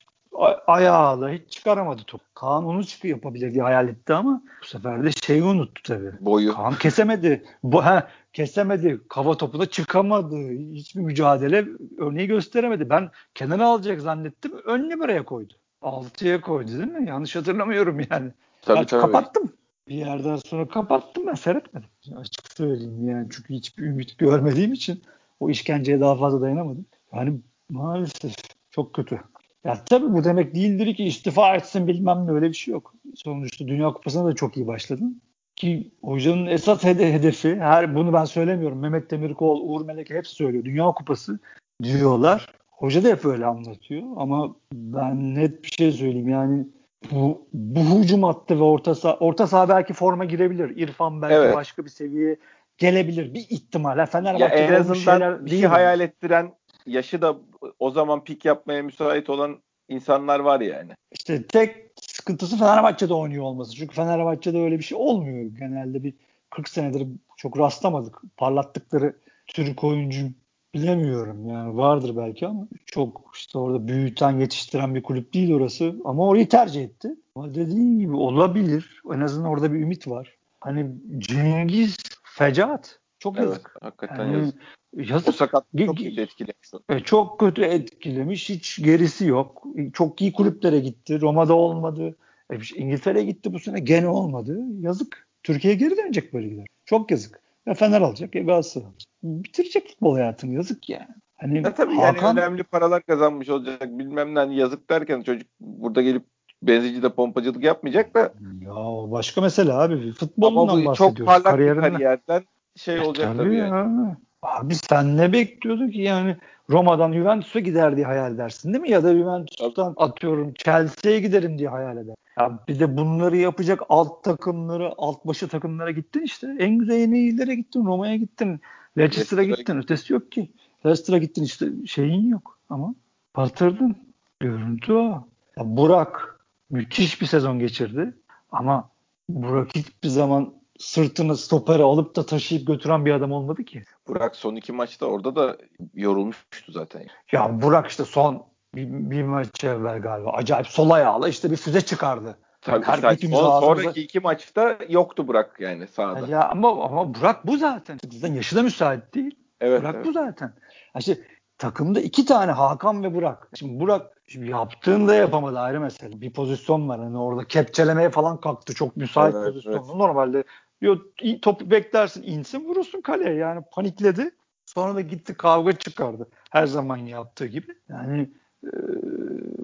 ayağıyla 0.68 1.30
hiç 1.30 1.52
çıkaramadı 1.52 2.02
top. 2.08 2.22
Kaan 2.36 2.66
onu 2.66 2.86
çıkı 2.86 3.08
yapabilir 3.08 3.54
diye 3.54 3.64
hayal 3.64 3.88
etti 3.88 4.14
ama 4.14 4.42
bu 4.62 4.66
sefer 4.66 5.04
de 5.04 5.12
şeyi 5.12 5.44
unuttu 5.44 5.82
tabii. 5.84 6.12
Boyu. 6.20 6.54
Kaan 6.54 6.74
kesemedi. 6.76 7.44
Bu, 7.64 7.86
ha, 7.86 8.08
kesemedi. 8.34 9.02
Kava 9.10 9.38
topu 9.38 9.60
da 9.60 9.66
çıkamadı. 9.66 10.50
Hiçbir 10.74 11.02
mücadele 11.02 11.66
örneği 11.98 12.28
gösteremedi. 12.28 12.90
Ben 12.90 13.10
kenara 13.36 13.68
alacak 13.68 14.02
zannettim. 14.02 14.52
Ön 14.66 14.90
numaraya 14.90 15.26
koydu. 15.26 15.54
Altıya 15.82 16.42
koydu 16.42 16.72
değil 16.72 16.92
mi? 16.92 17.10
Yanlış 17.10 17.36
hatırlamıyorum 17.36 18.00
yani. 18.12 18.32
Tabii, 18.62 18.86
tabii. 18.86 19.02
Kapattım. 19.02 19.54
Bir 19.88 19.96
yerden 19.96 20.36
sonra 20.36 20.68
kapattım 20.68 21.28
ben 21.28 21.34
seyretmedim. 21.34 21.90
Açık 22.18 22.52
söyleyeyim 22.52 23.10
yani 23.10 23.28
çünkü 23.32 23.54
hiçbir 23.54 23.84
ümit 23.84 24.18
görmediğim 24.18 24.74
için 24.74 25.04
o 25.40 25.50
işkenceye 25.50 26.00
daha 26.00 26.16
fazla 26.16 26.42
dayanamadım. 26.42 26.86
Yani 27.14 27.40
maalesef 27.70 28.34
çok 28.72 28.94
kötü. 28.94 29.20
Ya 29.68 29.78
tabii 29.86 30.14
bu 30.14 30.24
demek 30.24 30.56
değildir 30.56 30.96
ki 30.96 31.04
istifa 31.04 31.56
etsin 31.56 31.88
bilmem 31.88 32.28
ne 32.28 32.32
öyle 32.32 32.50
bir 32.50 32.54
şey 32.54 32.72
yok. 32.72 32.94
Sonuçta 33.16 33.68
Dünya 33.68 33.94
Kupası'na 33.94 34.26
da 34.26 34.36
çok 34.36 34.58
iyi 34.58 34.68
başladın. 34.68 35.22
Ki 35.56 35.92
hocanın 36.02 36.46
esas 36.46 36.84
hedefi, 36.84 37.56
her 37.56 37.96
bunu 37.96 38.14
ben 38.14 38.26
söylemiyorum. 38.26 38.80
Mehmet 38.80 39.12
Demirkol, 39.12 39.62
Uğur 39.70 39.86
Melek 39.86 40.10
hepsi 40.10 40.36
söylüyor. 40.36 40.66
Dünya 40.66 40.86
Kupası 40.86 41.40
diyorlar. 41.84 42.48
Hoca 42.72 43.04
da 43.04 43.08
hep 43.08 43.26
öyle 43.26 43.46
anlatıyor 43.46 44.04
ama 44.18 44.56
ben 44.74 45.36
net 45.36 45.64
bir 45.64 45.72
şey 45.72 45.92
söyleyeyim 45.92 46.30
yani 46.30 46.68
bu, 47.12 47.48
bu 47.54 47.80
hücum 47.80 48.24
attı 48.24 48.60
ve 48.60 48.64
orta 48.64 48.96
saha, 48.96 49.18
orta 49.18 49.48
saha 49.48 49.70
belki 49.70 49.94
forma 49.94 50.26
girebilir. 50.26 50.78
İrfan 50.78 51.22
belki 51.22 51.36
evet. 51.36 51.56
başka 51.56 51.86
bir 51.86 51.90
seviyeye 51.90 52.38
gelebilir. 52.78 53.34
Bir 53.34 53.46
ihtimal. 53.50 54.06
Fenerbahçe'de 54.06 54.62
ya 54.62 54.68
en 54.68 54.74
azından 54.74 55.46
bir 55.46 55.52
şey 55.52 55.62
hayal 55.62 56.00
ettiren 56.00 56.52
yaşı 56.88 57.22
da 57.22 57.38
o 57.80 57.92
zaman 57.92 58.24
pik 58.24 58.46
yapmaya 58.46 58.84
müsait 58.84 59.30
olan 59.30 59.58
insanlar 59.90 60.40
var 60.40 60.62
yani. 60.62 60.92
İşte 61.12 61.48
tek 61.48 61.76
sıkıntısı 62.02 62.58
Fenerbahçe'de 62.58 63.14
oynuyor 63.14 63.44
olması. 63.44 63.76
Çünkü 63.76 63.96
Fenerbahçe'de 63.96 64.62
öyle 64.62 64.80
bir 64.80 64.84
şey 64.84 64.98
olmuyor. 64.98 65.52
Genelde 65.60 66.04
bir 66.04 66.14
40 66.50 66.70
senedir 66.70 67.08
çok 67.38 67.60
rastlamadık. 67.60 68.22
Parlattıkları 68.38 69.16
Türk 69.48 69.84
oyuncu 69.84 70.28
bilemiyorum 70.74 71.50
yani 71.50 71.78
vardır 71.78 72.18
belki 72.18 72.48
ama 72.48 72.68
çok 72.86 73.32
işte 73.36 73.58
orada 73.58 73.88
büyüten 73.88 74.40
yetiştiren 74.40 74.96
bir 74.96 75.04
kulüp 75.04 75.34
değil 75.34 75.54
orası 75.54 75.96
ama 76.06 76.28
orayı 76.28 76.50
tercih 76.50 76.84
etti. 76.84 77.10
Ama 77.36 77.54
dediğin 77.54 78.00
gibi 78.00 78.16
olabilir. 78.16 79.02
En 79.14 79.20
azından 79.20 79.50
orada 79.50 79.74
bir 79.74 79.80
ümit 79.80 80.08
var. 80.08 80.36
Hani 80.62 80.92
Cengiz 81.18 81.98
fecaat. 82.24 83.00
Çok 83.20 83.38
evet, 83.38 83.48
yazık. 83.48 83.76
Hakikaten 83.82 84.26
yani, 84.26 84.38
yazık. 84.38 84.62
Yazık. 84.96 85.30
O 85.30 85.32
sakat 85.32 85.66
çok 85.86 85.98
kötü 85.98 86.22
etkilemiş. 86.22 86.72
E, 86.90 87.00
çok 87.00 87.40
kötü 87.40 87.62
etkilemiş. 87.62 88.50
Hiç 88.50 88.84
gerisi 88.84 89.26
yok. 89.26 89.64
Çok 89.94 90.22
iyi 90.22 90.34
kulüplere 90.34 90.80
gitti. 90.80 91.22
Roma'da 91.22 91.54
olmadı. 91.54 92.16
E, 92.52 92.56
İngiltere'ye 92.76 93.26
gitti 93.26 93.54
bu 93.54 93.60
sene 93.60 93.80
gene 93.80 94.08
olmadı. 94.08 94.60
Yazık. 94.80 95.28
Türkiye'ye 95.44 95.80
geri 95.80 95.98
dönecek 95.98 96.34
böyle 96.34 96.48
gider. 96.48 96.66
Çok 96.86 97.12
yazık. 97.12 97.42
Ya 97.66 97.74
Fener 97.74 98.02
alacak 98.02 98.36
ya 98.36 98.42
Galatasaray 98.42 98.88
alacak. 98.88 99.08
Bitirecek 99.24 99.88
futbol 99.88 100.16
hayatını 100.16 100.54
yazık 100.54 100.90
yani. 100.90 101.08
Hani 101.38 101.58
ya 101.58 101.74
tabii 101.74 101.96
Hakan... 101.96 102.28
yani 102.28 102.40
önemli 102.40 102.64
paralar 102.64 103.04
kazanmış 103.04 103.50
olacak 103.50 104.00
bilmem 104.00 104.36
ne 104.36 104.40
hani 104.40 104.56
yazık 104.56 104.90
derken 104.90 105.22
çocuk 105.22 105.48
burada 105.60 106.02
gelip 106.02 106.24
benzincide 106.64 107.10
pompacılık 107.10 107.64
yapmayacak 107.64 108.14
da. 108.14 108.20
Ya 108.62 109.12
başka 109.12 109.42
mesele 109.42 109.74
abi. 109.74 110.12
Futbolundan 110.12 110.74
Ama 110.74 110.92
bu 110.92 110.96
çok 110.96 111.18
parlak 111.18 111.60
bir 111.60 111.76
kariyerden 111.76 112.44
şey 112.78 113.00
olacak 113.00 113.28
tabii, 113.28 113.38
tabii 113.38 113.56
ya. 113.56 113.66
yani. 113.66 114.16
Abi 114.42 114.76
sen 114.76 115.18
ne 115.18 115.34
bekliyordun 115.34 115.90
ki 115.90 116.02
yani 116.02 116.38
Roma'dan 116.70 117.14
Juventus'a 117.14 117.60
gider 117.60 117.96
diye 117.96 118.06
hayal 118.06 118.36
edersin 118.36 118.74
değil 118.74 118.82
mi? 118.82 118.92
Ya 118.92 119.04
da 119.04 119.14
Juventus'tan 119.14 119.94
atıyorum 119.98 120.54
Chelsea'ye 120.54 121.20
giderim 121.20 121.60
diye 121.60 121.70
hayal 121.70 121.98
eder. 121.98 122.16
Ya 122.40 122.60
bir 122.68 122.80
de 122.80 122.98
bunları 122.98 123.38
yapacak 123.38 123.82
alt 123.90 124.24
takımları, 124.24 124.94
alt 124.98 125.26
başı 125.26 125.48
takımlara 125.48 125.92
gittin 125.92 126.22
işte. 126.22 126.56
En 126.60 126.78
güzel 126.78 127.00
yeni 127.00 127.20
iyilere 127.20 127.56
gittin, 127.56 127.86
Roma'ya 127.86 128.16
gittin, 128.16 128.62
Leicester'a 128.98 129.44
gittin. 129.44 129.78
Ötesi 129.78 130.14
yok 130.14 130.32
ki. 130.32 130.52
Leicester'a 130.86 131.18
gittin 131.18 131.44
işte 131.44 131.66
şeyin 131.86 132.30
yok 132.30 132.60
ama 132.70 132.96
batırdın. 133.36 133.96
Görüntü 134.40 134.94
o. 134.94 135.28
Ya 135.58 135.78
Burak 135.78 136.40
müthiş 136.70 137.22
bir 137.22 137.26
sezon 137.26 137.60
geçirdi 137.60 138.14
ama 138.52 138.90
Burak 139.30 139.76
hiçbir 139.76 140.10
zaman 140.10 140.54
sırtını 140.80 141.38
stopere 141.38 141.84
alıp 141.84 142.16
da 142.16 142.26
taşıyıp 142.26 142.68
götüren 142.68 143.06
bir 143.06 143.12
adam 143.12 143.32
olmadı 143.32 143.64
ki. 143.64 143.84
Burak 144.08 144.36
son 144.36 144.56
iki 144.56 144.72
maçta 144.72 145.06
orada 145.06 145.36
da 145.36 145.58
yorulmuştu 145.94 146.72
zaten. 146.72 147.08
Ya 147.32 147.62
Burak 147.62 147.88
işte 147.88 148.06
son 148.06 148.44
bir, 148.76 148.88
bir 148.90 149.24
maç 149.24 149.64
evvel 149.64 150.02
galiba 150.02 150.32
acayip 150.32 150.68
sol 150.68 150.90
ayağıyla 150.90 151.28
işte 151.28 151.52
bir 151.52 151.58
füze 151.58 151.82
çıkardı. 151.82 152.38
Tabii 152.62 152.86
Her, 152.86 153.18
son, 153.18 153.60
sonraki 153.60 154.02
iki 154.02 154.20
maçta 154.20 154.78
yoktu 154.90 155.28
Burak 155.28 155.60
yani 155.60 155.88
sahada. 155.88 156.28
Ya 156.28 156.50
ama 156.50 156.86
ama 156.86 157.14
Burak 157.14 157.48
bu 157.48 157.58
zaten. 157.58 158.00
Zaten 158.12 158.34
yaşı 158.34 158.56
da 158.56 158.64
müsait 158.64 159.16
değil. 159.16 159.36
Evet, 159.62 159.82
Burak 159.82 159.96
evet. 159.96 160.06
bu 160.06 160.12
zaten. 160.12 160.54
İşte 161.00 161.18
takımda 161.58 162.02
iki 162.02 162.26
tane 162.26 162.52
Hakan 162.52 163.04
ve 163.04 163.16
Burak. 163.16 163.50
Şimdi 163.54 163.80
Burak 163.80 164.22
şimdi 164.28 164.50
yaptığında 164.50 165.16
yapamadı 165.16 165.60
ayrı 165.60 165.80
mesele. 165.80 166.22
Bir 166.22 166.34
pozisyon 166.34 166.90
var 166.90 167.00
hani 167.00 167.18
orada 167.18 167.48
kepçelemeye 167.48 168.10
falan 168.10 168.40
kalktı. 168.40 168.74
Çok 168.74 168.98
müsait 168.98 169.36
evet, 169.36 169.48
pozisyonda. 169.48 169.78
Evet. 169.78 169.96
Normalde 169.96 170.44
Yo, 170.82 170.98
topu 171.42 171.72
beklersin 171.72 172.24
insin 172.24 172.66
vurursun 172.66 173.02
kaleye 173.02 173.36
yani 173.36 173.64
panikledi. 173.72 174.32
Sonra 174.66 174.96
da 174.96 175.02
gitti 175.02 175.34
kavga 175.34 175.72
çıkardı. 175.72 176.28
Her 176.52 176.66
zaman 176.66 176.98
yaptığı 176.98 177.46
gibi. 177.46 177.76
Yani 177.90 178.30
e, 178.64 178.70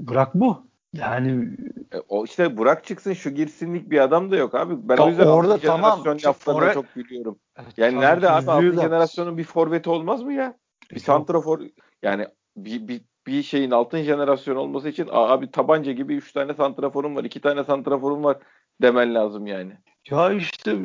bırak 0.07 0.35
bu. 0.35 0.67
Yani 0.93 1.49
e, 1.93 1.97
o 2.09 2.23
işte 2.25 2.57
Burak 2.57 2.83
çıksın 2.83 3.13
şu 3.13 3.29
girsinlik 3.29 3.89
bir 3.89 3.99
adam 3.99 4.31
da 4.31 4.35
yok 4.35 4.55
abi. 4.55 4.89
Ben 4.89 4.95
Ta, 4.95 5.05
o 5.05 5.09
yüzden 5.09 5.27
orada 5.27 5.57
tamam. 5.57 5.99
laflarına 6.05 6.33
Forvet... 6.33 6.73
çok 6.73 6.93
gülüyorum. 6.95 7.39
Evet, 7.57 7.77
yani 7.77 7.89
tamam, 7.89 8.03
nerede 8.03 8.29
abi 8.29 8.51
6. 8.51 8.81
jenerasyonun 8.81 9.37
bir 9.37 9.43
forveti 9.43 9.89
olmaz 9.89 10.23
mı 10.23 10.33
ya? 10.33 10.57
Bir 10.91 10.99
santrafor 10.99 11.61
yani 12.03 12.27
bir, 12.57 12.87
bir, 12.87 13.01
bir 13.27 13.43
şeyin 13.43 13.71
altın 13.71 14.01
jenerasyon 14.01 14.55
olması 14.55 14.89
için 14.89 15.07
abi 15.11 15.51
tabanca 15.51 15.91
gibi 15.91 16.15
3 16.15 16.31
tane 16.33 16.53
santraforum 16.53 17.15
var, 17.15 17.23
2 17.23 17.41
tane 17.41 17.63
santraforum 17.63 18.23
var 18.23 18.37
demen 18.81 19.15
lazım 19.15 19.47
yani. 19.47 19.77
Ya 20.11 20.33
işte 20.33 20.77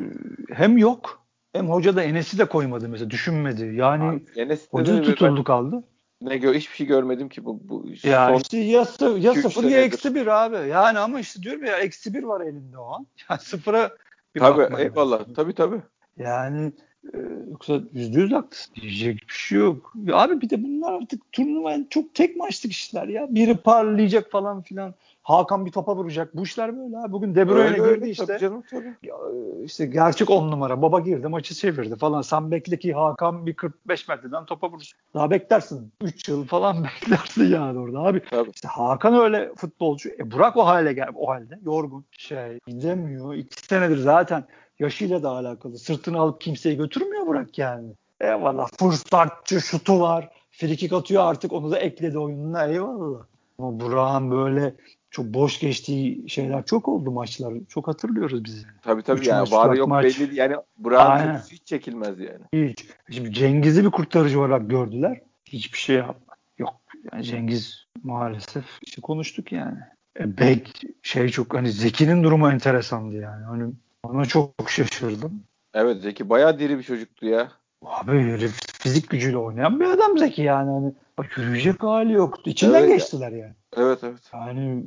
hem 0.49 0.77
yok 0.77 1.25
hem 1.53 1.69
hoca 1.69 1.95
da 1.95 2.03
Enes'i 2.03 2.37
de 2.37 2.45
koymadı 2.45 2.89
mesela 2.89 3.09
düşünmedi. 3.09 3.75
Yani 3.75 4.03
abi, 4.03 4.23
Enes 4.35 4.67
hoca 4.71 5.01
tutuldu 5.01 5.43
kaldı. 5.43 5.83
Ne 6.21 6.37
gör 6.37 6.55
hiçbir 6.55 6.75
şey 6.75 6.87
görmedim 6.87 7.29
ki 7.29 7.45
bu. 7.45 7.59
bu 7.69 7.85
ya 8.03 8.27
son 8.27 8.35
işte 8.35 8.57
ya, 8.57 8.85
ya 9.19 9.33
sıfır 9.33 9.63
ya 9.63 9.81
eksi 9.81 10.15
bir 10.15 10.27
abi. 10.27 10.69
Yani 10.69 10.99
ama 10.99 11.19
işte 11.19 11.43
diyorum 11.43 11.65
ya 11.65 11.77
eksi 11.77 12.13
bir 12.13 12.23
var 12.23 12.41
elinde 12.41 12.77
o 12.77 12.93
an. 12.93 13.07
Yani 13.29 13.39
sıfıra 13.39 13.91
bir 14.35 14.39
tabii 14.39 14.81
eyvallah. 14.81 15.19
Lazım. 15.19 15.33
Tabii 15.33 15.53
tabii. 15.53 15.81
Yani 16.17 16.71
e, 17.13 17.17
yoksa 17.49 17.81
yüzde 17.93 18.19
yüz 18.19 18.31
haklısın. 18.31 18.75
Diyecek 18.75 19.27
bir 19.29 19.33
şey 19.33 19.59
yok. 19.59 19.93
Ya 20.03 20.15
abi 20.15 20.41
bir 20.41 20.49
de 20.49 20.63
bunlar 20.63 20.93
artık 20.93 21.31
turnuva 21.31 21.77
çok 21.89 22.13
tek 22.13 22.35
maçlık 22.35 22.71
işler 22.71 23.07
ya. 23.07 23.27
Biri 23.29 23.57
parlayacak 23.57 24.31
falan 24.31 24.61
filan. 24.61 24.93
Hakan 25.29 25.65
bir 25.65 25.71
topa 25.71 25.95
vuracak. 25.95 26.35
Bu 26.35 26.43
işler 26.43 26.77
böyle 26.77 26.97
abi. 26.97 27.11
Bugün 27.11 27.35
De 27.35 27.47
Bruyne 27.47 27.69
girdi 27.69 27.81
öyle, 27.81 28.09
işte. 28.09 28.37
Canım 28.39 28.63
tabii. 28.71 28.95
Ya, 29.03 29.15
işte 29.63 29.85
gerçek 29.85 30.29
on 30.29 30.51
numara. 30.51 30.81
Baba 30.81 30.99
girdi 30.99 31.27
maçı 31.27 31.55
çevirdi 31.55 31.95
falan. 31.95 32.21
Sen 32.21 32.51
bekle 32.51 32.79
ki 32.79 32.93
Hakan 32.93 33.45
bir 33.45 33.53
45 33.53 34.07
metreden 34.07 34.45
topa 34.45 34.71
vursun. 34.71 34.99
Daha 35.13 35.31
beklersin. 35.31 35.91
3 36.01 36.29
yıl 36.29 36.45
falan 36.45 36.83
beklersin 37.01 37.53
yani 37.53 37.79
orada 37.79 37.99
abi. 37.99 38.21
Tabii. 38.29 38.49
İşte 38.55 38.67
Hakan 38.67 39.13
öyle 39.13 39.51
futbolcu. 39.55 40.09
E 40.09 40.31
Burak 40.31 40.57
o 40.57 40.65
hale 40.65 40.93
gel 40.93 41.09
o 41.15 41.29
halde. 41.29 41.59
Yorgun. 41.65 42.05
Şey 42.11 42.59
gidemiyor. 42.67 43.33
2 43.33 43.65
senedir 43.65 43.97
zaten 43.97 44.43
yaşıyla 44.79 45.23
da 45.23 45.29
alakalı. 45.29 45.77
Sırtını 45.77 46.19
alıp 46.19 46.41
kimseyi 46.41 46.77
götürmüyor 46.77 47.27
Burak 47.27 47.57
yani. 47.57 47.93
Eyvallah. 48.21 48.67
Fırsatçı 48.79 49.61
şutu 49.61 49.99
var. 49.99 50.29
Frikik 50.51 50.93
atıyor 50.93 51.23
artık 51.23 51.53
onu 51.53 51.71
da 51.71 51.79
ekledi 51.79 52.19
oyununa 52.19 52.65
eyvallah. 52.65 53.19
Ama 53.59 53.79
Burak'ın 53.79 54.31
böyle 54.31 54.73
çok 55.11 55.25
boş 55.25 55.59
geçtiği 55.59 56.29
şeyler 56.29 56.65
çok 56.65 56.87
oldu 56.87 57.11
maçlar. 57.11 57.53
Çok 57.69 57.87
hatırlıyoruz 57.87 58.43
biz. 58.43 58.65
Tabii 58.81 59.01
tabii 59.01 59.19
Üç 59.19 59.27
yani 59.27 59.39
maç, 59.39 59.51
var 59.51 59.75
yok 59.75 59.87
maç. 59.87 60.05
belli 60.05 60.35
yani 60.35 60.55
Burak'ın 60.77 61.39
hiç 61.51 61.65
çekilmez 61.65 62.19
yani. 62.19 62.69
Hiç. 62.69 62.85
Şimdi 63.11 63.33
Cengiz'i 63.33 63.85
bir 63.85 63.89
kurtarıcı 63.91 64.39
olarak 64.39 64.69
gördüler. 64.69 65.21
Hiçbir 65.45 65.77
şey 65.77 65.95
yapmadı. 65.95 66.39
Yok. 66.57 66.73
Yani 67.11 67.23
Cengiz 67.23 67.85
maalesef 68.03 68.65
işte 68.81 69.01
konuştuk 69.01 69.51
yani. 69.51 69.77
E, 70.19 70.37
Bek 70.37 70.81
şey 71.03 71.29
çok 71.29 71.53
hani 71.53 71.71
Zeki'nin 71.71 72.23
durumu 72.23 72.51
enteresandı 72.51 73.15
yani. 73.15 73.45
Hani 73.45 73.73
ona 74.03 74.25
çok 74.25 74.53
şaşırdım. 74.67 75.43
Evet 75.73 76.01
Zeki 76.01 76.29
bayağı 76.29 76.59
diri 76.59 76.77
bir 76.77 76.83
çocuktu 76.83 77.25
ya. 77.25 77.51
Abi 77.85 78.11
herif 78.11 78.59
fizik 78.73 79.09
gücüyle 79.09 79.37
oynayan 79.37 79.79
bir 79.79 79.85
adam 79.85 80.17
Zeki 80.17 80.41
yani. 80.41 80.71
Hani 80.71 80.93
bak 81.17 81.37
yürüyecek 81.37 81.83
hali 81.83 82.13
yoktu. 82.13 82.49
İçinden 82.49 82.79
evet. 82.79 82.89
geçtiler 82.89 83.31
yani. 83.31 83.55
Evet 83.77 83.99
evet. 84.03 84.31
Yani 84.33 84.85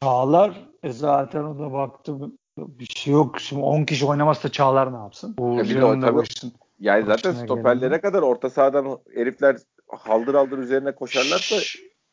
Çağlar 0.00 0.52
e 0.82 0.92
zaten 0.92 1.42
o 1.42 1.58
da 1.58 1.72
baktı 1.72 2.12
bir 2.58 2.86
şey 2.86 3.12
yok. 3.12 3.40
Şimdi 3.40 3.62
10 3.62 3.84
kişi 3.84 4.06
oynamazsa 4.06 4.48
Çağlar 4.48 4.92
ne 4.92 4.96
yapsın? 4.96 5.34
Uğurcan'ın 5.38 6.02
da 6.02 6.14
başın. 6.14 6.52
Yani 6.80 7.04
zaten 7.04 7.32
stoperlere 7.32 7.88
geldi. 7.88 8.00
kadar 8.00 8.22
orta 8.22 8.50
sahadan 8.50 8.98
herifler 9.14 9.56
haldır 9.88 10.34
haldır 10.34 10.58
üzerine 10.58 10.94
koşarlarsa 10.94 11.56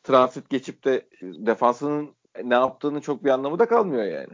transit 0.02 0.50
geçip 0.50 0.84
de 0.84 1.06
defansının 1.22 2.10
ne 2.44 2.54
yaptığını 2.54 3.00
çok 3.00 3.24
bir 3.24 3.30
anlamı 3.30 3.58
da 3.58 3.68
kalmıyor 3.68 4.04
yani. 4.04 4.32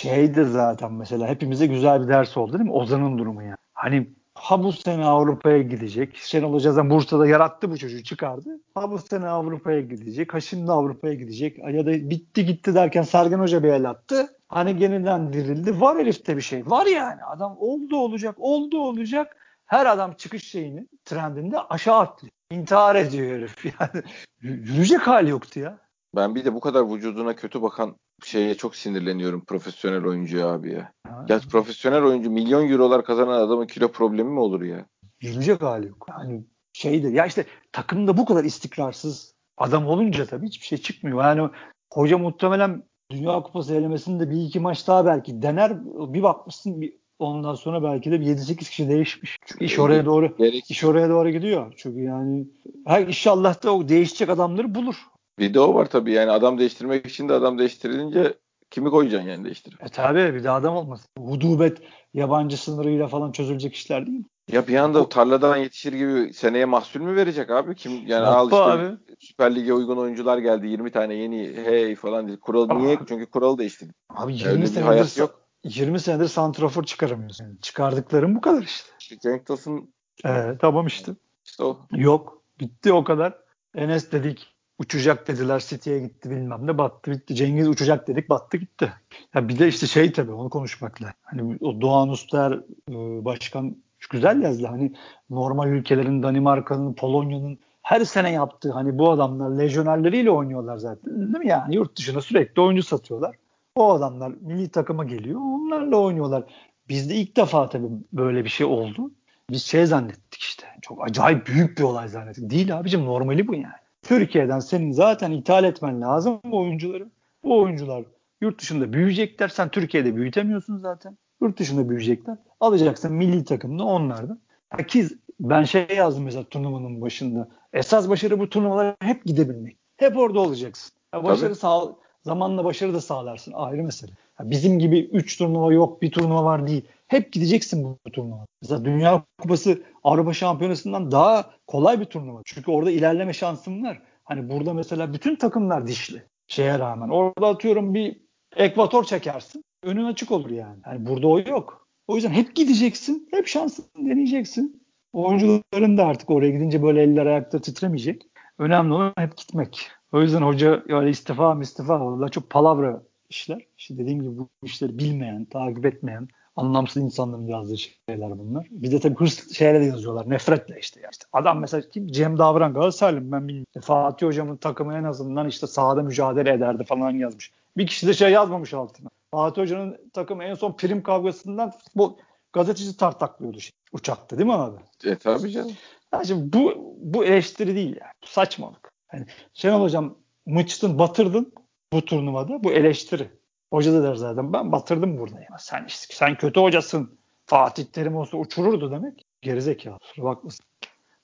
Şeydir 0.00 0.44
zaten 0.44 0.92
mesela 0.92 1.28
hepimize 1.28 1.66
güzel 1.66 2.02
bir 2.02 2.08
ders 2.08 2.36
oldu 2.36 2.52
değil 2.52 2.64
mi? 2.64 2.72
Ozan'ın 2.72 3.18
durumu 3.18 3.42
yani. 3.42 3.56
Hani 3.72 4.10
ha 4.40 4.62
bu 4.62 4.72
sene 4.72 5.04
Avrupa'ya 5.04 5.62
gidecek. 5.62 6.16
Şenol 6.16 6.52
Hoca 6.52 6.72
zaten 6.72 6.90
Bursa'da 6.90 7.26
yarattı 7.26 7.70
bu 7.70 7.78
çocuğu 7.78 8.02
çıkardı. 8.02 8.60
Ha 8.74 8.90
bu 8.90 8.98
sene 8.98 9.28
Avrupa'ya 9.28 9.80
gidecek. 9.80 10.34
Ha 10.34 10.40
şimdi 10.40 10.72
Avrupa'ya 10.72 11.14
gidecek. 11.14 11.58
Ya 11.58 11.86
da 11.86 11.92
bitti 11.92 12.46
gitti 12.46 12.74
derken 12.74 13.02
Sergen 13.02 13.38
Hoca 13.38 13.62
bir 13.62 13.68
el 13.68 13.90
attı. 13.90 14.36
Hani 14.48 14.82
yeniden 14.82 15.32
dirildi. 15.32 15.80
Var 15.80 15.98
herifte 15.98 16.36
bir 16.36 16.42
şey. 16.42 16.66
Var 16.66 16.86
yani. 16.86 17.24
Adam 17.24 17.56
oldu 17.58 17.96
olacak. 17.96 18.34
Oldu 18.38 18.78
olacak. 18.78 19.36
Her 19.66 19.86
adam 19.86 20.12
çıkış 20.12 20.44
şeyini 20.44 20.86
trendinde 21.04 21.60
aşağı 21.60 21.98
atlıyor. 21.98 22.32
İntihar 22.50 22.96
ediyor 22.96 23.36
herif. 23.36 23.64
Yani 23.64 24.02
yürüyecek 24.40 25.00
hali 25.00 25.30
yoktu 25.30 25.60
ya. 25.60 25.78
Ben 26.16 26.34
bir 26.34 26.44
de 26.44 26.54
bu 26.54 26.60
kadar 26.60 26.90
vücuduna 26.90 27.36
kötü 27.36 27.62
bakan 27.62 27.96
şeye 28.24 28.54
çok 28.54 28.76
sinirleniyorum 28.76 29.44
profesyonel 29.44 30.06
oyuncuya 30.06 30.48
abi 30.48 30.72
ya. 30.72 30.92
Ha. 31.06 31.26
Ya 31.28 31.40
profesyonel 31.50 32.02
oyuncu 32.02 32.30
milyon 32.30 32.68
eurolar 32.68 33.04
kazanan 33.04 33.40
adamın 33.40 33.66
kilo 33.66 33.88
problemi 33.88 34.30
mi 34.30 34.40
olur 34.40 34.62
ya? 34.62 34.86
Yürüyecek 35.20 35.62
hali 35.62 35.86
yok. 35.86 36.06
Yani 36.10 36.44
şeydir 36.72 37.12
ya 37.12 37.26
işte 37.26 37.44
takımda 37.72 38.16
bu 38.16 38.24
kadar 38.24 38.44
istikrarsız 38.44 39.34
adam 39.58 39.86
olunca 39.86 40.26
tabii 40.26 40.46
hiçbir 40.46 40.66
şey 40.66 40.78
çıkmıyor. 40.78 41.22
Yani 41.22 41.50
hoca 41.92 42.18
muhtemelen 42.18 42.82
Dünya 43.10 43.42
Kupası 43.42 43.74
elemesinde 43.74 44.30
bir 44.30 44.42
iki 44.42 44.60
maç 44.60 44.88
daha 44.88 45.06
belki 45.06 45.42
dener 45.42 45.84
bir 45.84 46.22
bakmışsın 46.22 46.80
bir 46.80 47.00
ondan 47.18 47.54
sonra 47.54 47.82
belki 47.82 48.10
de 48.10 48.20
bir 48.20 48.26
7-8 48.26 48.56
kişi 48.56 48.88
değişmiş. 48.88 49.38
Çünkü 49.46 49.64
iş 49.64 49.78
oraya 49.78 50.04
doğru 50.04 50.36
Gerek. 50.36 50.70
iş 50.70 50.84
oraya 50.84 51.08
doğru 51.08 51.30
gidiyor. 51.30 51.74
Çünkü 51.76 52.00
yani 52.00 52.46
her 52.86 53.06
inşallah 53.06 53.62
da 53.62 53.74
o 53.74 53.88
değişecek 53.88 54.28
adamları 54.28 54.74
bulur. 54.74 54.96
Bir 55.40 55.54
de 55.54 55.60
o 55.60 55.74
var 55.74 55.86
tabii 55.86 56.12
yani 56.12 56.30
adam 56.30 56.58
değiştirmek 56.58 57.06
için 57.06 57.28
de 57.28 57.32
adam 57.32 57.58
değiştirilince 57.58 58.34
kimi 58.70 58.90
koyacaksın 58.90 59.28
yani 59.28 59.44
değiştirip? 59.44 59.82
E 59.84 59.88
tabii 59.88 60.34
bir 60.34 60.44
de 60.44 60.50
adam 60.50 60.76
olmasın. 60.76 61.06
Hudubet 61.18 61.78
yabancı 62.14 62.62
sınırıyla 62.62 63.08
falan 63.08 63.32
çözülecek 63.32 63.74
işler 63.74 64.06
değil 64.06 64.18
mi? 64.18 64.24
Ya 64.52 64.68
bir 64.68 64.76
anda 64.76 65.08
tarladan 65.08 65.56
yetişir 65.56 65.92
gibi 65.92 66.32
seneye 66.32 66.64
mahsul 66.64 67.00
mü 67.00 67.16
verecek 67.16 67.50
abi? 67.50 67.74
Kim 67.74 67.92
yani 67.92 68.10
Yapma 68.10 68.30
al 68.30 68.44
işte 68.44 68.56
abi. 68.56 68.96
Süper 69.20 69.54
Lig'e 69.54 69.72
uygun 69.72 69.96
oyuncular 69.96 70.38
geldi 70.38 70.66
20 70.66 70.90
tane 70.90 71.14
yeni 71.14 71.52
hey 71.64 71.94
falan 71.94 72.28
dedi. 72.28 72.40
Kural 72.40 72.70
Aa. 72.70 72.74
niye? 72.74 72.98
Çünkü 73.08 73.26
kuralı 73.26 73.58
değiştirdi. 73.58 73.92
Abi 74.10 74.34
20 74.34 74.48
Öyle 74.48 74.66
senedir 74.66 74.86
hayat 74.86 75.18
yok. 75.18 75.40
20 75.64 76.00
senedir 76.00 76.28
santrafor 76.28 76.84
çıkaramıyorsun. 76.84 77.44
Yani 77.44 77.60
çıkardıklarım 77.60 78.34
bu 78.34 78.40
kadar 78.40 78.62
işte. 78.62 79.16
Cenk 79.22 79.46
Tosun 79.46 79.94
Evet 80.24 80.60
tamam 80.60 80.86
işte. 80.86 81.12
İşte 81.44 81.64
o. 81.64 81.78
Yok. 81.92 82.42
Bitti 82.60 82.92
o 82.92 83.04
kadar. 83.04 83.38
Enes 83.74 84.12
dedik 84.12 84.59
uçacak 84.80 85.28
dediler 85.28 85.58
City'ye 85.66 85.98
gitti 85.98 86.30
bilmem 86.30 86.66
ne 86.66 86.78
battı 86.78 87.10
bitti. 87.10 87.34
Cengiz 87.34 87.68
uçacak 87.68 88.08
dedik 88.08 88.30
battı 88.30 88.56
gitti. 88.56 88.92
Ya 89.34 89.48
bir 89.48 89.58
de 89.58 89.68
işte 89.68 89.86
şey 89.86 90.12
tabii 90.12 90.32
onu 90.32 90.50
konuşmakla. 90.50 91.12
Hani 91.22 91.58
o 91.60 91.80
Doğan 91.80 92.08
Uster 92.08 92.52
e, 92.90 93.24
başkan 93.24 93.76
güzel 94.10 94.42
yazdı. 94.42 94.66
Hani 94.66 94.92
normal 95.30 95.68
ülkelerin 95.68 96.22
Danimarka'nın, 96.22 96.94
Polonya'nın 96.94 97.58
her 97.82 98.04
sene 98.04 98.32
yaptığı 98.32 98.72
hani 98.72 98.98
bu 98.98 99.10
adamlar 99.10 99.50
lejyonerleriyle 99.50 100.30
oynuyorlar 100.30 100.76
zaten. 100.76 101.20
Değil 101.20 101.44
mi 101.44 101.48
yani? 101.48 101.74
Yurt 101.74 101.98
dışına 101.98 102.20
sürekli 102.20 102.62
oyuncu 102.62 102.82
satıyorlar. 102.82 103.36
O 103.74 103.92
adamlar 103.92 104.32
milli 104.40 104.68
takıma 104.68 105.04
geliyor. 105.04 105.40
Onlarla 105.40 105.96
oynuyorlar. 105.96 106.44
Bizde 106.88 107.14
ilk 107.14 107.36
defa 107.36 107.68
tabii 107.68 107.88
böyle 108.12 108.44
bir 108.44 108.48
şey 108.48 108.66
oldu. 108.66 109.10
Biz 109.50 109.64
şey 109.64 109.86
zannettik 109.86 110.42
işte. 110.42 110.66
Çok 110.82 111.08
acayip 111.08 111.46
büyük 111.46 111.78
bir 111.78 111.82
olay 111.82 112.08
zannettik. 112.08 112.50
Değil 112.50 112.78
abicim 112.78 113.04
normali 113.04 113.48
bu 113.48 113.54
yani. 113.54 113.79
Türkiye'den 114.02 114.58
senin 114.58 114.92
zaten 114.92 115.30
ithal 115.30 115.64
etmen 115.64 116.00
lazım 116.00 116.40
bu 116.44 116.58
oyuncuları. 116.58 117.08
Bu 117.44 117.60
oyuncular 117.60 118.04
yurt 118.40 118.60
dışında 118.60 118.92
büyüyecekler. 118.92 119.48
Sen 119.48 119.68
Türkiye'de 119.68 120.16
büyütemiyorsun 120.16 120.76
zaten. 120.76 121.18
Yurt 121.42 121.58
dışında 121.58 121.88
büyüyecekler. 121.88 122.36
Alacaksın 122.60 123.12
milli 123.12 123.44
takımda 123.44 123.84
onlardan. 123.84 124.40
Ki 124.88 125.06
ben 125.40 125.64
şey 125.64 125.86
yazdım 125.96 126.24
mesela 126.24 126.44
turnuvanın 126.44 127.00
başında. 127.00 127.48
Esas 127.72 128.08
başarı 128.08 128.38
bu 128.38 128.48
turnuvalara 128.48 128.96
hep 129.00 129.24
gidebilmek. 129.24 129.76
Hep 129.96 130.16
orada 130.16 130.40
olacaksın. 130.40 130.92
Ya 131.14 131.24
başarı 131.24 131.54
sağ, 131.54 131.82
zamanla 132.22 132.64
başarı 132.64 132.94
da 132.94 133.00
sağlarsın. 133.00 133.52
Ayrı 133.52 133.82
mesele. 133.82 134.12
Ya 134.40 134.50
bizim 134.50 134.78
gibi 134.78 135.00
3 135.00 135.38
turnuva 135.38 135.72
yok, 135.72 136.02
bir 136.02 136.10
turnuva 136.10 136.44
var 136.44 136.66
değil. 136.66 136.84
Hep 137.06 137.32
gideceksin 137.32 137.84
bu 137.84 138.10
turnuva. 138.10 138.46
Mesela 138.62 138.84
Dünya 138.84 139.22
Kupası 139.38 139.82
Avrupa 140.04 140.32
Şampiyonası'ndan 140.32 141.10
daha 141.10 141.50
kolay 141.66 142.00
bir 142.00 142.04
turnuva. 142.04 142.40
Çünkü 142.44 142.70
orada 142.70 142.90
ilerleme 142.90 143.32
şansın 143.32 143.82
var. 143.82 144.02
Hani 144.24 144.50
burada 144.50 144.74
mesela 144.74 145.12
bütün 145.12 145.36
takımlar 145.36 145.86
dişli. 145.86 146.22
Şeye 146.46 146.78
rağmen. 146.78 147.08
Orada 147.08 147.46
atıyorum 147.46 147.94
bir 147.94 148.20
ekvator 148.56 149.04
çekersin. 149.04 149.64
Önün 149.82 150.04
açık 150.04 150.30
olur 150.30 150.50
yani. 150.50 150.78
Yani 150.86 151.06
burada 151.06 151.28
o 151.28 151.38
yok. 151.38 151.88
O 152.08 152.14
yüzden 152.14 152.30
hep 152.30 152.56
gideceksin. 152.56 153.28
Hep 153.30 153.46
şansını 153.46 153.86
deneyeceksin. 153.98 154.82
Oyuncuların 155.12 155.98
da 155.98 156.06
artık 156.06 156.30
oraya 156.30 156.50
gidince 156.50 156.82
böyle 156.82 157.02
eller 157.02 157.26
ayakta 157.26 157.60
titremeyecek. 157.60 158.22
Önemli 158.58 158.94
olan 158.94 159.12
hep 159.16 159.36
gitmek. 159.36 159.90
O 160.12 160.22
yüzden 160.22 160.42
hoca 160.42 160.84
öyle 160.88 161.10
istifa 161.10 161.60
istifa 161.62 162.00
valla 162.00 162.28
çok 162.28 162.50
palavra 162.50 163.02
işler. 163.30 163.66
İşte 163.78 163.98
dediğim 163.98 164.22
gibi 164.22 164.38
bu 164.38 164.48
işleri 164.62 164.98
bilmeyen, 164.98 165.44
takip 165.44 165.86
etmeyen, 165.86 166.28
Anlamsız 166.56 167.02
insanların 167.02 167.46
yazdığı 167.46 167.78
şeyler 167.78 168.38
bunlar. 168.38 168.66
Bir 168.70 168.90
de 168.90 169.00
tabii 169.00 169.14
hırs 169.14 169.52
şeyler 169.52 169.80
de 169.80 169.84
yazıyorlar. 169.84 170.30
Nefretle 170.30 170.78
işte. 170.80 171.00
Ya. 171.00 171.08
İşte 171.12 171.24
adam 171.32 171.60
mesela 171.60 171.88
kim? 171.88 172.06
Cem 172.06 172.38
Davran 172.38 172.74
Galatasaraylı 172.74 173.32
ben 173.32 173.48
bilmiyorum. 173.48 173.80
Fatih 173.82 174.26
Hocam'ın 174.26 174.56
takımı 174.56 174.94
en 174.94 175.04
azından 175.04 175.48
işte 175.48 175.66
sahada 175.66 176.02
mücadele 176.02 176.52
ederdi 176.52 176.84
falan 176.84 177.10
yazmış. 177.10 177.52
Bir 177.76 177.86
kişi 177.86 178.06
de 178.06 178.14
şey 178.14 178.30
yazmamış 178.30 178.74
altına. 178.74 179.08
Fatih 179.30 179.62
Hoca'nın 179.62 179.98
takımı 180.12 180.44
en 180.44 180.54
son 180.54 180.76
prim 180.76 181.02
kavgasından 181.02 181.70
futbol 181.70 182.16
gazeteci 182.52 182.96
tartaklıyordu 182.96 183.60
şey, 183.60 183.72
uçakta 183.92 184.38
değil 184.38 184.46
mi 184.46 184.54
abi? 184.54 184.76
E 185.04 185.16
tabii 185.16 185.50
canım. 185.50 185.72
Yani 186.12 186.26
şimdi 186.26 186.52
bu, 186.52 186.94
bu 186.98 187.24
eleştiri 187.24 187.74
değil 187.74 187.96
yani. 188.00 188.12
Bu 188.22 188.26
saçmalık. 188.26 188.92
Yani 189.12 189.26
Şenol 189.54 189.82
Hocam 189.82 190.14
Mıçtın 190.46 190.98
batırdın 190.98 191.52
bu 191.92 192.04
turnuvada. 192.04 192.64
Bu 192.64 192.72
eleştiri. 192.72 193.30
Hoca 193.70 193.92
da 193.92 194.02
der 194.02 194.14
zaten 194.14 194.52
ben 194.52 194.72
batırdım 194.72 195.18
burada. 195.18 195.40
Ya. 195.40 195.58
Sen 195.58 195.86
sen 195.88 196.36
kötü 196.36 196.60
hocasın. 196.60 197.18
Fatih 197.46 197.84
Terim 197.84 198.16
olsa 198.16 198.36
uçururdu 198.36 198.90
demek. 198.90 199.26
Gerizekalı. 199.42 199.98
Bakmasın. 200.18 200.64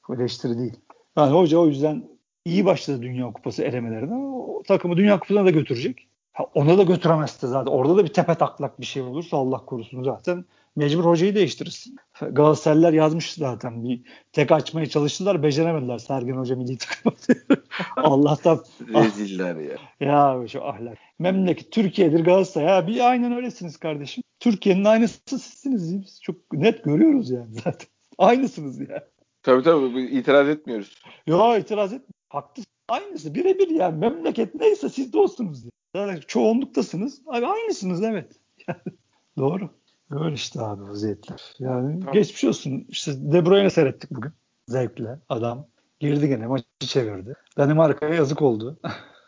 Bu 0.08 0.14
eleştiri 0.14 0.58
değil. 0.58 0.80
Yani 1.16 1.32
hoca 1.34 1.58
o 1.58 1.66
yüzden 1.66 2.08
iyi 2.44 2.64
başladı 2.64 3.02
Dünya 3.02 3.32
Kupası 3.32 3.62
elemelerine. 3.62 4.14
O 4.14 4.62
takımı 4.62 4.96
Dünya 4.96 5.18
Kupası'na 5.18 5.44
da 5.44 5.50
götürecek. 5.50 6.08
Ha, 6.32 6.44
ona 6.54 6.78
da 6.78 6.82
götüremezdi 6.82 7.46
zaten. 7.46 7.72
Orada 7.72 7.96
da 7.96 8.04
bir 8.04 8.12
tepe 8.12 8.34
taklak 8.34 8.80
bir 8.80 8.86
şey 8.86 9.02
olursa 9.02 9.36
Allah 9.36 9.58
korusun 9.58 10.02
zaten 10.02 10.44
mecbur 10.76 11.04
hocayı 11.04 11.34
değiştirirsin. 11.34 11.96
Galatasaraylılar 12.20 12.92
yazmış 12.92 13.32
zaten. 13.32 13.84
Bir 13.84 14.02
tek 14.32 14.52
açmaya 14.52 14.86
çalıştılar. 14.86 15.42
Beceremediler 15.42 15.98
Sergen 15.98 16.36
Hoca 16.36 16.56
milli 16.56 16.78
takımı. 16.78 17.16
Allah'tan. 17.96 18.64
Reziller 18.80 19.56
ya. 19.56 19.76
Ya 20.00 20.48
şu 20.48 20.64
ahlak. 20.64 20.98
Memleket 21.18 21.72
Türkiye'dir 21.72 22.24
Galatasaray. 22.24 22.66
Ya 22.66 22.86
bir 22.86 23.10
aynen 23.10 23.32
öylesiniz 23.32 23.76
kardeşim. 23.76 24.24
Türkiye'nin 24.40 24.84
aynısı 24.84 25.20
sizsiniz. 25.26 26.00
Biz 26.00 26.22
çok 26.22 26.52
net 26.52 26.84
görüyoruz 26.84 27.30
yani 27.30 27.54
zaten. 27.64 27.88
Aynısınız 28.18 28.80
ya. 28.80 29.04
Tabii 29.42 29.62
tabii 29.62 30.00
itiraz 30.02 30.48
etmiyoruz. 30.48 31.02
Yok 31.26 31.58
itiraz 31.58 31.92
et. 31.92 32.02
Haklısın. 32.28 32.72
Aynısı 32.88 33.34
birebir 33.34 33.70
yani 33.70 33.98
memleket 33.98 34.54
neyse 34.54 34.88
siz 34.88 35.12
de 35.12 35.18
olsunuz. 35.18 35.64
Yani 35.94 36.20
çoğunluktasınız. 36.26 37.22
Abi 37.26 37.46
aynısınız 37.46 38.02
evet. 38.02 38.32
Doğru. 39.38 39.70
Öyle 40.10 40.34
işte 40.34 40.60
abi 40.60 40.82
vaziyetler. 40.82 41.54
Yani 41.58 42.00
tamam. 42.00 42.14
geçmiş 42.14 42.44
olsun. 42.44 42.86
İşte 42.88 43.12
De 43.32 43.46
Bruyne 43.46 43.70
seyrettik 43.70 44.10
bugün. 44.10 44.32
Zevkle. 44.68 45.18
Adam 45.28 45.66
girdi 46.00 46.28
gene 46.28 46.46
maçı 46.46 46.64
çevirdi. 46.80 47.34
Danimarka'ya 47.58 48.14
yazık 48.14 48.42
oldu. 48.42 48.78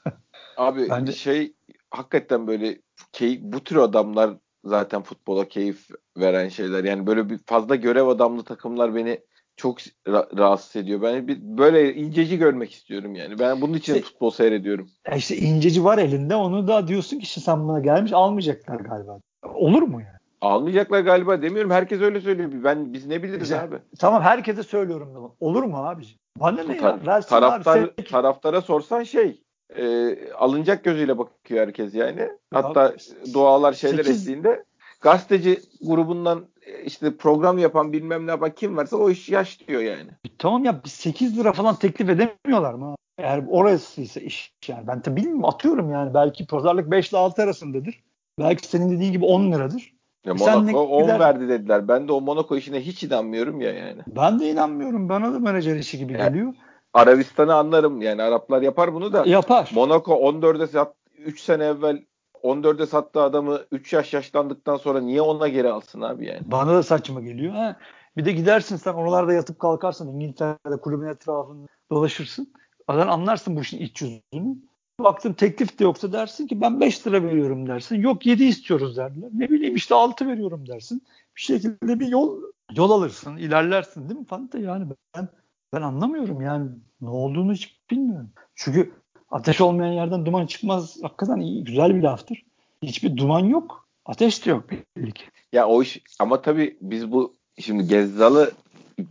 abi 0.56 0.88
Bence... 0.90 1.12
şey 1.12 1.54
hakikaten 1.90 2.46
böyle 2.46 2.80
keyif, 3.12 3.42
bu 3.42 3.64
tür 3.64 3.76
adamlar 3.76 4.36
zaten 4.64 5.02
futbola 5.02 5.48
keyif 5.48 5.88
veren 6.16 6.48
şeyler. 6.48 6.84
Yani 6.84 7.06
böyle 7.06 7.30
bir 7.30 7.38
fazla 7.46 7.76
görev 7.76 8.06
adamlı 8.06 8.44
takımlar 8.44 8.94
beni 8.94 9.20
çok 9.56 9.80
ra- 9.80 10.38
rahatsız 10.38 10.76
ediyor. 10.76 11.02
Ben 11.02 11.28
bir 11.28 11.38
böyle 11.40 11.94
inceci 11.94 12.38
görmek 12.38 12.72
istiyorum 12.72 13.14
yani. 13.14 13.38
Ben 13.38 13.60
bunun 13.60 13.74
için 13.74 13.94
işte, 13.94 14.06
futbol 14.06 14.30
seyrediyorum. 14.30 14.88
İşte 15.16 15.36
inceci 15.36 15.84
var 15.84 15.98
elinde. 15.98 16.34
Onu 16.36 16.68
da 16.68 16.88
diyorsun 16.88 17.18
ki 17.18 17.22
işte 17.22 17.40
sen 17.40 17.68
buna 17.68 17.80
gelmiş 17.80 18.12
almayacaklar 18.12 18.80
galiba. 18.80 19.20
Olur 19.54 19.82
mu 19.82 20.00
yani? 20.00 20.17
Almayacaklar 20.40 21.00
galiba 21.00 21.42
demiyorum. 21.42 21.70
Herkes 21.70 22.00
öyle 22.00 22.20
söylüyor. 22.20 22.50
Ben 22.64 22.92
biz 22.92 23.06
ne 23.06 23.22
biliriz 23.22 23.38
Güzel. 23.38 23.64
abi? 23.64 23.76
Tamam 23.98 24.22
herkese 24.22 24.62
söylüyorum 24.62 25.12
bunu. 25.14 25.34
Olur 25.40 25.62
mu 25.62 25.76
abi? 25.76 26.04
Bana 26.40 26.62
ne 26.62 26.76
ya? 26.76 26.98
Versin 27.06 27.28
Taraftar, 27.28 27.78
abi. 27.78 28.04
Taraftara 28.04 28.60
sorsan 28.60 29.02
şey 29.02 29.42
e, 29.76 30.16
alınacak 30.32 30.84
gözüyle 30.84 31.18
bakıyor 31.18 31.66
herkes 31.66 31.94
yani. 31.94 32.28
Hatta 32.52 32.80
abi, 32.80 32.96
dualar 33.34 33.72
şeyler 33.72 34.04
8... 34.04 34.22
eşliğinde 34.22 34.64
gazeteci 35.00 35.60
grubundan 35.82 36.46
e, 36.66 36.84
işte 36.84 37.16
program 37.16 37.58
yapan 37.58 37.92
bilmem 37.92 38.26
ne 38.26 38.30
yapan 38.30 38.50
kim 38.54 38.76
varsa 38.76 38.96
o 38.96 39.10
iş 39.10 39.28
yaş 39.28 39.68
diyor 39.68 39.82
yani. 39.82 40.10
E, 40.24 40.28
tamam 40.38 40.64
ya 40.64 40.80
8 40.84 41.38
lira 41.38 41.52
falan 41.52 41.74
teklif 41.74 42.08
edemiyorlar 42.08 42.74
mı? 42.74 42.94
Eğer 43.18 43.44
orasıysa 43.48 44.20
iş 44.20 44.52
yani 44.68 44.86
ben 44.86 45.04
de 45.04 45.16
bilmiyorum 45.16 45.44
atıyorum 45.44 45.90
yani 45.90 46.14
belki 46.14 46.46
pazarlık 46.46 46.90
5 46.90 47.10
ile 47.10 47.18
6 47.18 47.42
arasındadır. 47.42 48.02
Belki 48.38 48.66
senin 48.66 48.90
dediğin 48.90 49.12
gibi 49.12 49.24
10 49.24 49.52
liradır. 49.52 49.97
Ya 50.24 50.34
Monaco 50.34 50.80
10 50.80 51.02
gider... 51.02 51.20
verdi 51.20 51.48
dediler. 51.48 51.88
Ben 51.88 52.08
de 52.08 52.12
o 52.12 52.20
Monaco 52.20 52.56
işine 52.56 52.80
hiç 52.80 53.02
inanmıyorum 53.02 53.60
ya 53.60 53.72
yani. 53.72 54.02
Ben 54.06 54.40
de 54.40 54.50
inanmıyorum. 54.50 55.08
Bana 55.08 55.32
da 55.32 55.38
menajer 55.38 55.76
işi 55.76 55.98
gibi 55.98 56.12
yani, 56.12 56.28
geliyor. 56.28 56.54
Arabistan'ı 56.94 57.54
anlarım 57.54 58.02
yani 58.02 58.22
Araplar 58.22 58.62
yapar 58.62 58.94
bunu 58.94 59.12
da. 59.12 59.22
Yapar. 59.26 59.70
Monaco 59.74 60.12
14'e 60.12 60.66
sat 60.66 60.94
3 61.18 61.40
sene 61.40 61.64
evvel 61.64 62.02
14'e 62.42 62.86
sattığı 62.86 63.22
adamı 63.22 63.60
3 63.72 63.92
yaş 63.92 64.14
yaşlandıktan 64.14 64.76
sonra 64.76 65.00
niye 65.00 65.22
ona 65.22 65.48
geri 65.48 65.68
alsın 65.68 66.00
abi 66.00 66.26
yani? 66.26 66.40
Bana 66.44 66.74
da 66.74 66.82
saçma 66.82 67.20
geliyor. 67.20 67.52
Ha. 67.52 67.76
Bir 68.16 68.24
de 68.24 68.32
gidersin 68.32 68.76
sen 68.76 68.92
oralarda 68.92 69.32
yatıp 69.32 69.58
kalkarsın 69.58 70.14
İngiltere'de 70.14 70.80
kulübün 70.80 71.06
etrafında 71.06 71.66
dolaşırsın. 71.90 72.52
Adam 72.88 73.10
anlarsın 73.10 73.56
bu 73.56 73.60
işin 73.60 73.78
iç 73.78 74.02
yüzünü. 74.02 74.56
Baktım 75.00 75.32
teklif 75.32 75.78
de 75.78 75.84
yoksa 75.84 76.12
dersin 76.12 76.46
ki 76.46 76.60
ben 76.60 76.80
5 76.80 77.06
lira 77.06 77.22
veriyorum 77.22 77.68
dersin. 77.68 77.96
Yok 77.96 78.26
7 78.26 78.44
istiyoruz 78.44 78.96
derler. 78.96 79.30
Ne 79.32 79.50
bileyim 79.50 79.76
işte 79.76 79.94
6 79.94 80.28
veriyorum 80.28 80.68
dersin. 80.68 81.02
Bir 81.36 81.40
şekilde 81.40 82.00
bir 82.00 82.06
yol 82.08 82.42
yol 82.74 82.90
alırsın, 82.90 83.36
ilerlersin 83.36 84.08
değil 84.08 84.20
mi 84.20 84.26
Fante? 84.26 84.58
Yani 84.58 84.86
ben 85.16 85.28
ben 85.72 85.82
anlamıyorum 85.82 86.40
yani 86.40 86.70
ne 87.00 87.08
olduğunu 87.08 87.52
hiç 87.52 87.80
bilmiyorum. 87.90 88.30
Çünkü 88.54 88.92
ateş 89.30 89.60
olmayan 89.60 89.92
yerden 89.92 90.26
duman 90.26 90.46
çıkmaz. 90.46 90.98
Hakikaten 91.02 91.40
iyi, 91.40 91.64
güzel 91.64 91.94
bir 91.94 92.02
laftır. 92.02 92.44
Hiçbir 92.82 93.16
duman 93.16 93.44
yok. 93.44 93.88
Ateş 94.06 94.46
de 94.46 94.50
yok 94.50 94.70
belli 94.70 95.12
ki. 95.12 95.24
Ya 95.52 95.66
o 95.68 95.82
iş 95.82 96.02
ama 96.18 96.42
tabii 96.42 96.78
biz 96.80 97.12
bu 97.12 97.34
şimdi 97.58 97.88
Gezzal'ı 97.88 98.50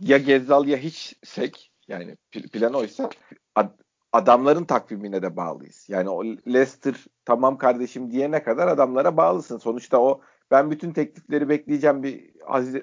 ya 0.00 0.18
Gezzal 0.18 0.66
ya 0.66 0.78
hiçsek 0.78 1.70
yani 1.88 2.16
plan 2.52 2.74
oysa 2.74 3.10
adamların 4.12 4.64
takvimine 4.64 5.22
de 5.22 5.36
bağlıyız. 5.36 5.86
Yani 5.88 6.08
o 6.08 6.24
Leicester 6.24 6.94
tamam 7.24 7.58
kardeşim 7.58 8.10
diyene 8.10 8.42
kadar 8.42 8.68
adamlara 8.68 9.16
bağlısın. 9.16 9.58
Sonuçta 9.58 9.98
o 10.00 10.20
ben 10.50 10.70
bütün 10.70 10.92
teklifleri 10.92 11.48
bekleyeceğim 11.48 12.02
bir 12.02 12.30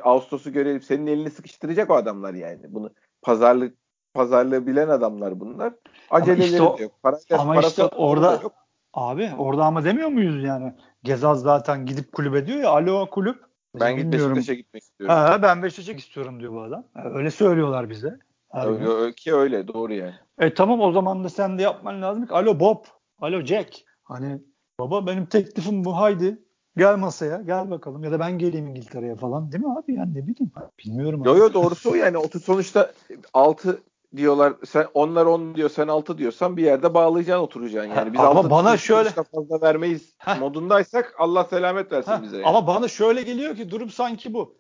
Ağustos'u 0.03 0.53
görelim 0.53 0.81
senin 0.81 1.07
elini 1.07 1.29
sıkıştıracak 1.29 1.89
o 1.89 1.95
adamlar 1.95 2.33
yani. 2.33 2.59
Bunu 2.67 2.89
pazarlık 3.21 3.77
pazarlığı 4.13 4.67
bilen 4.67 4.87
adamlar 4.87 5.39
bunlar. 5.39 5.73
Aceleleri 6.09 6.45
işte 6.45 6.61
o, 6.61 6.77
yok. 6.79 6.91
Para, 7.03 7.17
ama 7.29 7.61
işte 7.61 7.83
orada 7.83 8.39
yok. 8.43 8.53
abi 8.93 9.31
orada 9.37 9.65
ama 9.65 9.83
demiyor 9.83 10.09
muyuz 10.09 10.43
yani? 10.43 10.73
Gezal 11.03 11.35
zaten 11.35 11.85
gidip 11.85 12.11
kulübe 12.11 12.47
diyor 12.47 12.59
ya 12.59 12.69
alo 12.69 13.09
kulüp. 13.09 13.45
Ben 13.79 14.11
Beşiktaş'a 14.11 14.53
gitmek 14.53 14.83
istiyorum. 14.83 15.15
Ha, 15.15 15.41
ben 15.41 15.63
Beşiktaş'a 15.63 15.97
istiyorum 15.97 16.39
diyor 16.39 16.53
bu 16.53 16.61
adam. 16.61 16.83
Öyle 17.03 17.31
söylüyorlar 17.31 17.89
bize. 17.89 18.19
Öyle, 18.53 19.13
ki 19.13 19.35
öyle 19.35 19.67
doğru 19.67 19.93
yani. 19.93 20.15
E 20.39 20.53
tamam 20.53 20.81
o 20.81 20.91
zaman 20.91 21.23
da 21.23 21.29
sen 21.29 21.57
de 21.57 21.61
yapman 21.61 22.01
lazım 22.01 22.27
ki 22.27 22.33
alo 22.33 22.59
Bob, 22.59 22.85
alo 23.19 23.41
Jack. 23.41 23.85
Hani 24.03 24.41
baba 24.79 25.07
benim 25.07 25.25
teklifim 25.25 25.85
bu 25.85 25.97
haydi 25.97 26.43
gel 26.77 26.97
masaya 26.97 27.41
gel 27.41 27.71
bakalım 27.71 28.03
ya 28.03 28.11
da 28.11 28.19
ben 28.19 28.37
geleyim 28.37 28.67
İngiltere'ye 28.67 29.15
falan 29.15 29.51
değil 29.51 29.63
mi 29.63 29.77
abi 29.79 29.93
yani 29.93 30.11
ne 30.11 30.27
bileyim 30.27 30.51
bilmiyorum. 30.85 31.21
Yo 31.25 31.37
yo 31.37 31.53
doğrusu 31.53 31.91
o 31.91 31.95
yani 31.95 32.17
o 32.17 32.39
sonuçta 32.43 32.91
6 33.33 33.81
diyorlar 34.15 34.53
sen 34.65 34.85
onlar 34.93 35.25
10 35.25 35.55
diyor 35.55 35.69
sen 35.69 35.87
6 35.87 36.17
diyorsan 36.17 36.57
bir 36.57 36.63
yerde 36.63 36.93
bağlayacaksın 36.93 37.43
oturacaksın 37.43 37.91
yani 37.91 38.13
biz 38.13 38.19
ama 38.19 38.49
bana 38.49 38.77
şöyle 38.77 39.09
fazla 39.09 39.61
vermeyiz 39.61 40.15
Heh. 40.17 40.39
modundaysak 40.39 41.15
Allah 41.19 41.43
selamet 41.43 41.91
versin 41.91 42.11
Heh. 42.11 42.21
bize. 42.21 42.35
Yani. 42.37 42.45
Ama 42.45 42.67
bana 42.67 42.87
şöyle 42.87 43.21
geliyor 43.21 43.55
ki 43.55 43.71
durum 43.71 43.89
sanki 43.89 44.33
bu. 44.33 44.55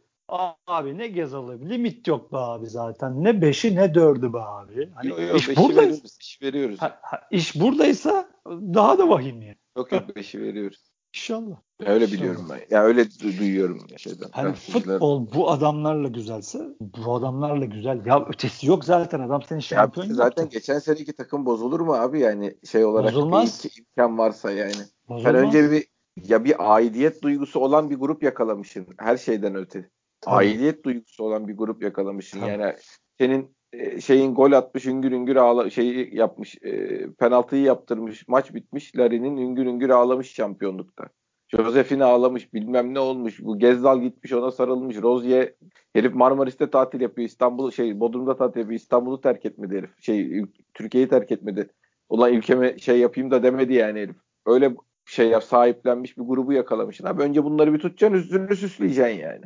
Abi 0.67 0.97
ne 0.97 1.07
Gezalı 1.07 1.69
limit 1.69 2.07
yok 2.07 2.33
be 2.33 2.37
abi 2.37 2.67
zaten. 2.67 3.23
Ne 3.23 3.29
5'i 3.29 3.75
ne 3.75 3.85
4'ü 3.85 4.33
be 4.33 4.39
abi. 4.39 4.89
Hani 4.95 5.09
yo, 5.09 5.21
yo, 5.21 5.35
iş 5.35 5.57
buradayız. 5.57 5.77
Veriyoruz, 5.77 6.17
iş 6.21 6.41
veriyoruz. 6.41 6.81
Ha, 6.81 6.99
ha, 7.01 7.21
iş 7.31 7.59
buradaysa 7.59 8.29
daha 8.47 8.97
da 8.97 9.09
vahim 9.09 9.41
yani. 9.41 9.57
Yok 9.77 9.91
yok 9.91 10.03
5'i 10.15 10.41
veriyoruz. 10.41 10.91
İnşallah. 11.13 11.55
Öyle 11.79 12.05
İnşallah. 12.05 12.19
biliyorum 12.19 12.47
ben. 12.49 12.55
Ya 12.55 12.65
yani 12.69 12.85
öyle 12.85 13.01
du- 13.01 13.39
duyuyorum 13.39 13.79
şeyden. 13.97 14.29
Hani 14.31 14.53
futbol 14.53 15.27
bu 15.33 15.51
adamlarla 15.51 16.07
güzelse 16.07 16.59
bu 16.79 17.15
adamlarla 17.15 17.65
güzel. 17.65 18.05
Ya 18.05 18.25
ötesi 18.25 18.67
yok 18.67 18.85
zaten 18.85 19.19
adam 19.19 19.41
senin 19.43 19.59
şampiyon. 19.59 20.07
Zaten 20.07 20.41
yaptı. 20.41 20.57
geçen 20.57 20.79
seneki 20.79 21.13
takım 21.13 21.45
bozulur 21.45 21.79
mu 21.79 21.93
abi 21.93 22.19
yani 22.19 22.55
şey 22.71 22.85
olarak 22.85 23.13
Bozulmaz. 23.13 23.65
Bir 23.65 23.79
imkan 23.79 24.17
varsa 24.17 24.51
yani. 24.51 24.73
Bozulmaz. 25.09 25.23
Sen 25.23 25.35
önce 25.35 25.71
bir 25.71 25.85
ya 26.23 26.43
bir 26.43 26.75
aidiyet 26.75 27.21
duygusu 27.21 27.59
olan 27.59 27.89
bir 27.89 27.95
grup 27.95 28.23
yakalamışsın 28.23 28.87
her 28.99 29.17
şeyden 29.17 29.55
öte. 29.55 29.89
Tabii. 30.25 30.35
Aidiyet 30.35 30.85
duygusu 30.85 31.23
olan 31.23 31.47
bir 31.47 31.57
grup 31.57 31.83
yakalamışsın. 31.83 32.39
Tabii. 32.39 32.51
Yani 32.51 32.73
senin 33.17 33.55
e, 33.73 34.01
şeyin 34.01 34.35
gol 34.35 34.51
atmış 34.51 34.85
üngür 34.85 35.11
üngür 35.11 35.35
ağla 35.35 35.69
şeyi 35.69 36.15
yapmış 36.15 36.55
e, 36.61 37.05
penaltıyı 37.19 37.61
yaptırmış 37.61 38.27
maç 38.27 38.53
bitmiş 38.53 38.97
Larry'nin 38.97 39.37
üngür 39.37 39.65
üngür 39.65 39.89
ağlamış 39.89 40.33
şampiyonlukta. 40.33 41.05
Josephine 41.47 42.03
ağlamış 42.03 42.53
bilmem 42.53 42.93
ne 42.93 42.99
olmuş. 42.99 43.43
Bu 43.43 43.59
Gezdal 43.59 44.01
gitmiş 44.01 44.33
ona 44.33 44.51
sarılmış. 44.51 44.97
Rozier 45.01 45.53
herif 45.93 46.13
Marmaris'te 46.13 46.69
tatil 46.69 47.01
yapıyor. 47.01 47.27
İstanbul 47.27 47.71
şey 47.71 47.99
Bodrum'da 47.99 48.37
tatil 48.37 48.59
yapıyor. 48.59 48.79
İstanbul'u 48.79 49.21
terk 49.21 49.45
etmedi 49.45 49.77
herif. 49.77 49.89
Şey 49.99 50.45
Türkiye'yi 50.73 51.09
terk 51.09 51.31
etmedi. 51.31 51.67
Ulan 52.09 52.33
ülkeme 52.33 52.77
şey 52.77 52.99
yapayım 52.99 53.31
da 53.31 53.43
demedi 53.43 53.73
yani 53.73 53.99
herif. 53.99 54.15
Öyle 54.45 54.75
şey 55.05 55.41
sahiplenmiş 55.41 56.17
bir 56.17 56.23
grubu 56.23 56.53
yakalamışsın. 56.53 57.05
Abi 57.05 57.21
önce 57.21 57.43
bunları 57.43 57.73
bir 57.73 57.79
tutacaksın 57.79 58.17
üstünü 58.17 58.55
süsleyeceksin 58.55 59.19
yani. 59.19 59.45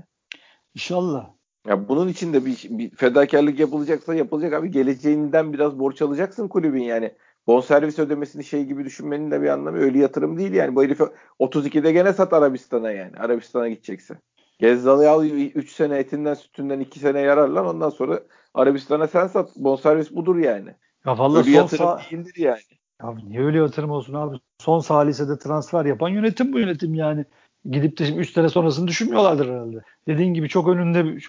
İnşallah. 0.76 1.30
Ya 1.68 1.88
bunun 1.90 2.08
için 2.08 2.34
de 2.34 2.46
bir, 2.46 2.68
bir 2.70 2.96
fedakarlık 2.96 3.60
yapılacaksa 3.60 4.16
yapılacak 4.16 4.54
abi. 4.54 4.72
Geleceğinden 4.72 5.54
biraz 5.54 5.80
borç 5.80 6.02
alacaksın 6.02 6.48
kulübün 6.48 6.84
yani. 6.84 7.14
Bonservis 7.48 8.00
ödemesini 8.00 8.44
şey 8.44 8.66
gibi 8.66 8.86
düşünmenin 8.86 9.32
de 9.32 9.42
bir 9.42 9.48
anlamı. 9.48 9.78
Öyle 9.78 10.00
yatırım 10.00 10.38
değil 10.38 10.54
yani. 10.54 10.76
Bu 10.76 10.84
herifi 10.84 11.04
32'de 11.40 11.92
gene 11.92 12.14
sat 12.14 12.34
Arabistan'a 12.34 12.92
yani. 12.92 13.18
Arabistan'a 13.18 13.70
gidecekse. 13.70 14.20
Gezzal'ı 14.60 15.10
al 15.10 15.26
3 15.26 15.72
sene 15.72 15.98
etinden 15.98 16.34
sütünden 16.34 16.80
2 16.80 17.00
sene 17.00 17.20
yararlan 17.20 17.66
ondan 17.66 17.90
sonra 17.90 18.20
Arabistan'a 18.54 19.08
sen 19.08 19.28
sat. 19.28 19.56
Bonservis 19.56 20.12
budur 20.12 20.38
yani. 20.38 20.76
Ya 21.06 21.18
vallahi 21.18 21.40
öyle 21.40 21.52
son 21.52 21.60
yatırım 21.60 21.86
sa- 21.86 22.12
değildir 22.12 22.34
yani. 22.38 22.62
Ya 23.02 23.16
niye 23.28 23.44
öyle 23.44 23.58
yatırım 23.58 23.92
olsun 23.92 24.14
abi? 24.14 24.38
Son 24.60 24.80
salisede 24.80 25.40
transfer 25.40 25.86
yapan 25.86 26.10
yönetim 26.10 26.54
bu 26.54 26.60
yönetim 26.60 26.94
yani. 26.94 27.26
Gidip 27.66 27.99
de 27.99 28.05
şimdi 28.05 28.20
3 28.20 28.34
sene 28.34 28.49
sonrasını 28.49 28.88
düşünmüyorlardır 28.88 29.49
herhalde. 29.49 29.78
Dediğin 30.07 30.34
gibi 30.34 30.49
çok 30.49 30.68
önünde 30.68 31.05
bir, 31.05 31.28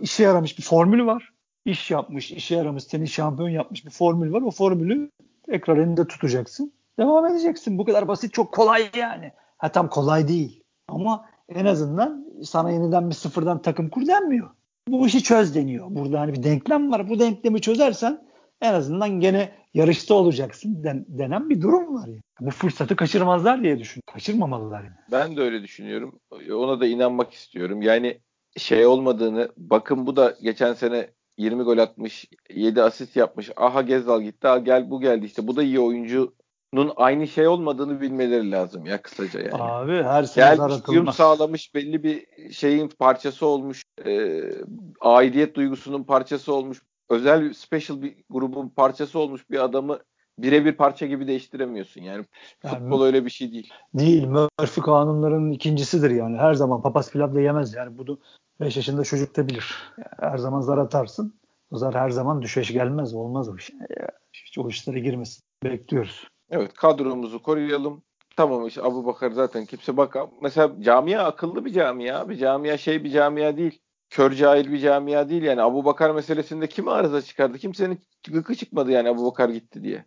işe 0.00 0.22
yaramış 0.22 0.58
bir 0.58 0.62
formül 0.62 1.06
var. 1.06 1.32
İş 1.64 1.90
yapmış, 1.90 2.30
işe 2.30 2.56
yaramış, 2.56 2.84
seni 2.84 3.08
şampiyon 3.08 3.48
yapmış 3.48 3.86
bir 3.86 3.90
formül 3.90 4.32
var. 4.32 4.42
O 4.42 4.50
formülü 4.50 5.10
tekrar 5.46 5.76
elinde 5.76 6.06
tutacaksın. 6.06 6.72
Devam 6.98 7.26
edeceksin. 7.26 7.78
Bu 7.78 7.84
kadar 7.84 8.08
basit, 8.08 8.32
çok 8.32 8.52
kolay 8.52 8.90
yani. 8.96 9.32
Ha 9.58 9.72
tam 9.72 9.88
kolay 9.88 10.28
değil. 10.28 10.62
Ama 10.88 11.26
en 11.48 11.64
azından 11.64 12.26
sana 12.44 12.70
yeniden 12.70 13.10
bir 13.10 13.14
sıfırdan 13.14 13.62
takım 13.62 13.88
kur 13.88 14.06
denmiyor. 14.06 14.50
Bu 14.88 15.06
işi 15.06 15.22
çöz 15.22 15.54
deniyor. 15.54 15.86
Burada 15.90 16.20
hani 16.20 16.32
bir 16.32 16.42
denklem 16.42 16.92
var. 16.92 17.08
Bu 17.08 17.18
denklemi 17.18 17.60
çözersen 17.60 18.22
en 18.60 18.74
azından 18.74 19.10
gene 19.10 19.52
yarışta 19.74 20.14
olacaksın 20.14 20.84
den, 20.84 21.04
denen 21.08 21.50
bir 21.50 21.62
durum 21.62 21.94
var. 21.94 22.06
Yani. 22.06 22.20
Bu 22.40 22.50
fırsatı 22.50 22.96
kaçırmazlar 22.96 23.62
diye 23.62 23.78
düşün. 23.78 24.02
Kaçırmamalılar 24.12 24.82
yani. 24.84 24.96
Ben 25.12 25.36
de 25.36 25.40
öyle 25.40 25.62
düşünüyorum. 25.62 26.20
Ona 26.52 26.80
da 26.80 26.86
inanmak 26.86 27.32
istiyorum. 27.32 27.82
Yani 27.82 28.20
şey 28.56 28.86
olmadığını 28.86 29.48
bakın 29.56 30.06
bu 30.06 30.16
da 30.16 30.36
geçen 30.42 30.74
sene 30.74 31.10
20 31.40 31.62
gol 31.62 31.78
atmış, 31.78 32.26
7 32.50 32.82
asist 32.82 33.16
yapmış. 33.16 33.50
Aha 33.56 33.82
Gezdal 33.82 34.22
gitti, 34.22 34.48
aha 34.48 34.58
gel 34.58 34.90
bu 34.90 35.00
geldi 35.00 35.26
işte. 35.26 35.46
Bu 35.46 35.56
da 35.56 35.62
iyi 35.62 35.80
oyuncunun 35.80 36.92
aynı 36.96 37.28
şey 37.28 37.48
olmadığını 37.48 38.00
bilmeleri 38.00 38.50
lazım 38.50 38.86
ya 38.86 39.02
kısaca 39.02 39.40
yani. 39.40 39.62
Abi 39.62 40.02
her 40.02 40.22
sene 40.24 40.56
Gelmiş, 40.56 40.74
uyum 40.88 41.12
sağlamış, 41.12 41.74
belli 41.74 42.02
bir 42.02 42.26
şeyin 42.52 42.88
parçası 42.88 43.46
olmuş, 43.46 43.82
e, 44.06 44.42
aidiyet 45.00 45.54
duygusunun 45.54 46.04
parçası 46.04 46.54
olmuş, 46.54 46.82
özel 47.10 47.52
special 47.52 48.02
bir 48.02 48.14
grubun 48.30 48.68
parçası 48.68 49.18
olmuş 49.18 49.50
bir 49.50 49.64
adamı 49.64 49.98
birebir 50.38 50.72
parça 50.72 51.06
gibi 51.06 51.26
değiştiremiyorsun. 51.26 52.02
Yani, 52.02 52.24
yani 52.64 52.78
futbol 52.78 53.02
öyle 53.02 53.24
bir 53.24 53.30
şey 53.30 53.52
değil. 53.52 53.72
Değil. 53.94 54.26
Murphy 54.26 54.84
kanunlarının 54.84 55.50
ikincisidir 55.50 56.10
yani. 56.10 56.36
Her 56.36 56.54
zaman 56.54 56.82
papaz 56.82 57.10
pilav 57.10 57.34
da 57.34 57.40
yemez 57.40 57.74
yani. 57.74 57.98
Bunu 57.98 58.18
5 58.60 58.76
yaşında 58.76 59.04
çocuk 59.04 59.36
da 59.36 59.48
bilir. 59.48 59.76
Yani 59.98 60.32
her 60.32 60.38
zaman 60.38 60.60
zar 60.60 60.78
atarsın. 60.78 61.40
O 61.70 61.76
zar 61.76 61.94
her 61.94 62.10
zaman 62.10 62.42
düşeş 62.42 62.72
gelmez. 62.72 63.14
Olmaz 63.14 63.48
o 63.48 63.56
iş. 63.56 63.70
Hiç 64.32 64.58
o 64.58 64.68
işlere 64.68 65.00
girmesin. 65.00 65.42
Bekliyoruz. 65.64 66.28
Evet 66.50 66.74
kadromuzu 66.74 67.42
koruyalım. 67.42 68.02
Tamam 68.36 68.66
işte 68.66 68.82
Abu 68.82 69.06
Bakar 69.06 69.30
zaten 69.30 69.64
kimse 69.64 69.96
bak 69.96 70.16
mesela 70.42 70.72
camia 70.80 71.24
akıllı 71.24 71.64
bir 71.64 71.72
camia 71.72 72.28
bir 72.28 72.36
camia 72.36 72.76
şey 72.76 73.04
bir 73.04 73.10
camia 73.10 73.56
değil 73.56 73.80
kör 74.10 74.32
cahil 74.32 74.72
bir 74.72 74.78
camia 74.78 75.28
değil 75.28 75.42
yani 75.42 75.62
Abu 75.62 75.84
Bakar 75.84 76.10
meselesinde 76.10 76.66
kim 76.66 76.88
arıza 76.88 77.22
çıkardı 77.22 77.58
kimsenin 77.58 78.00
gıkı 78.30 78.54
çıkmadı 78.54 78.90
yani 78.90 79.08
Abu 79.08 79.26
Bakar 79.26 79.48
gitti 79.48 79.82
diye. 79.82 80.04